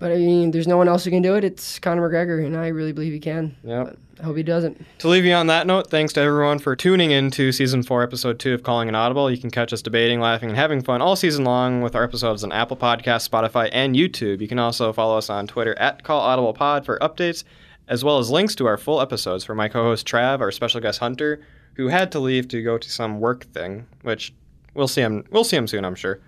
But 0.03 0.09
but 0.09 0.16
I 0.16 0.16
mean, 0.16 0.50
there's 0.50 0.66
no 0.66 0.76
one 0.76 0.88
else 0.88 1.05
who 1.05 1.11
can 1.12 1.22
do 1.22 1.36
it. 1.36 1.44
It's 1.44 1.78
Conor 1.78 2.11
McGregor, 2.11 2.44
and 2.44 2.57
I 2.57 2.66
really 2.66 2.90
believe 2.90 3.12
he 3.12 3.20
can. 3.20 3.55
Yeah. 3.62 3.92
I 4.18 4.24
hope 4.24 4.36
he 4.36 4.42
doesn't. 4.42 4.84
To 4.98 5.07
leave 5.07 5.24
you 5.24 5.32
on 5.32 5.46
that 5.46 5.64
note, 5.64 5.90
thanks 5.90 6.12
to 6.14 6.20
everyone 6.20 6.59
for 6.59 6.74
tuning 6.74 7.12
in 7.12 7.30
to 7.30 7.53
season 7.53 7.84
four, 7.84 8.03
episode 8.03 8.40
two 8.40 8.53
of 8.53 8.64
Calling 8.64 8.88
an 8.88 8.96
Audible. 8.96 9.30
You 9.30 9.38
can 9.38 9.50
catch 9.50 9.72
us 9.72 9.80
debating, 9.80 10.18
laughing, 10.18 10.48
and 10.48 10.59
having 10.59 10.82
fun 10.82 11.00
all 11.00 11.14
season 11.14 11.44
long 11.44 11.82
with 11.82 11.94
our 11.94 12.03
episodes 12.03 12.42
on 12.42 12.50
Apple 12.50 12.76
Podcasts, 12.76 13.28
Spotify, 13.28 13.70
and 13.72 13.94
YouTube. 13.94 14.40
You 14.40 14.48
can 14.48 14.59
also 14.59 14.92
follow 14.92 15.16
us 15.16 15.30
on 15.30 15.46
Twitter 15.46 15.78
at 15.78 16.03
Call 16.03 16.20
Audible 16.20 16.53
Pod 16.53 16.84
for 16.84 16.98
updates, 16.98 17.44
as 17.86 18.03
well 18.03 18.18
as 18.18 18.28
links 18.28 18.57
to 18.57 18.66
our 18.66 18.76
full 18.76 19.00
episodes 19.00 19.44
for 19.44 19.55
my 19.55 19.68
co-host 19.68 20.05
Trav, 20.05 20.40
our 20.40 20.50
special 20.50 20.80
guest 20.80 20.98
Hunter, 20.98 21.42
who 21.74 21.86
had 21.86 22.11
to 22.11 22.18
leave 22.18 22.48
to 22.48 22.61
go 22.61 22.76
to 22.76 22.90
some 22.90 23.20
work 23.20 23.44
thing, 23.53 23.86
which 24.03 24.34
we'll 24.74 24.88
see 24.88 25.03
him. 25.03 25.24
We'll 25.30 25.44
see 25.44 25.57
him 25.57 25.68
soon, 25.68 25.84
I'm 25.84 25.94
sure. 25.94 26.18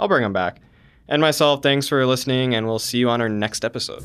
I'll 0.00 0.08
bring 0.08 0.24
him 0.24 0.32
back. 0.32 0.60
And 1.10 1.20
myself, 1.20 1.62
thanks 1.62 1.88
for 1.88 2.06
listening, 2.06 2.54
and 2.54 2.66
we'll 2.66 2.78
see 2.78 2.98
you 2.98 3.10
on 3.10 3.20
our 3.20 3.28
next 3.28 3.64
episode. 3.64 4.04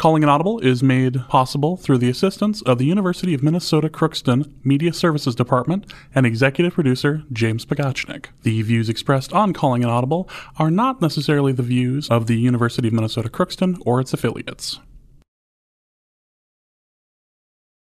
Calling 0.00 0.22
an 0.22 0.30
Audible 0.30 0.60
is 0.60 0.82
made 0.82 1.28
possible 1.28 1.76
through 1.76 1.98
the 1.98 2.08
assistance 2.08 2.62
of 2.62 2.78
the 2.78 2.86
University 2.86 3.34
of 3.34 3.42
Minnesota 3.42 3.90
Crookston 3.90 4.50
Media 4.64 4.94
Services 4.94 5.34
Department 5.34 5.92
and 6.14 6.24
executive 6.24 6.72
producer 6.72 7.22
James 7.30 7.66
Pagachnik. 7.66 8.28
The 8.42 8.62
views 8.62 8.88
expressed 8.88 9.34
on 9.34 9.52
Calling 9.52 9.84
an 9.84 9.90
Audible 9.90 10.26
are 10.58 10.70
not 10.70 11.02
necessarily 11.02 11.52
the 11.52 11.62
views 11.62 12.08
of 12.08 12.28
the 12.28 12.38
University 12.38 12.88
of 12.88 12.94
Minnesota 12.94 13.28
Crookston 13.28 13.76
or 13.84 14.00
its 14.00 14.14
affiliates. 14.14 14.80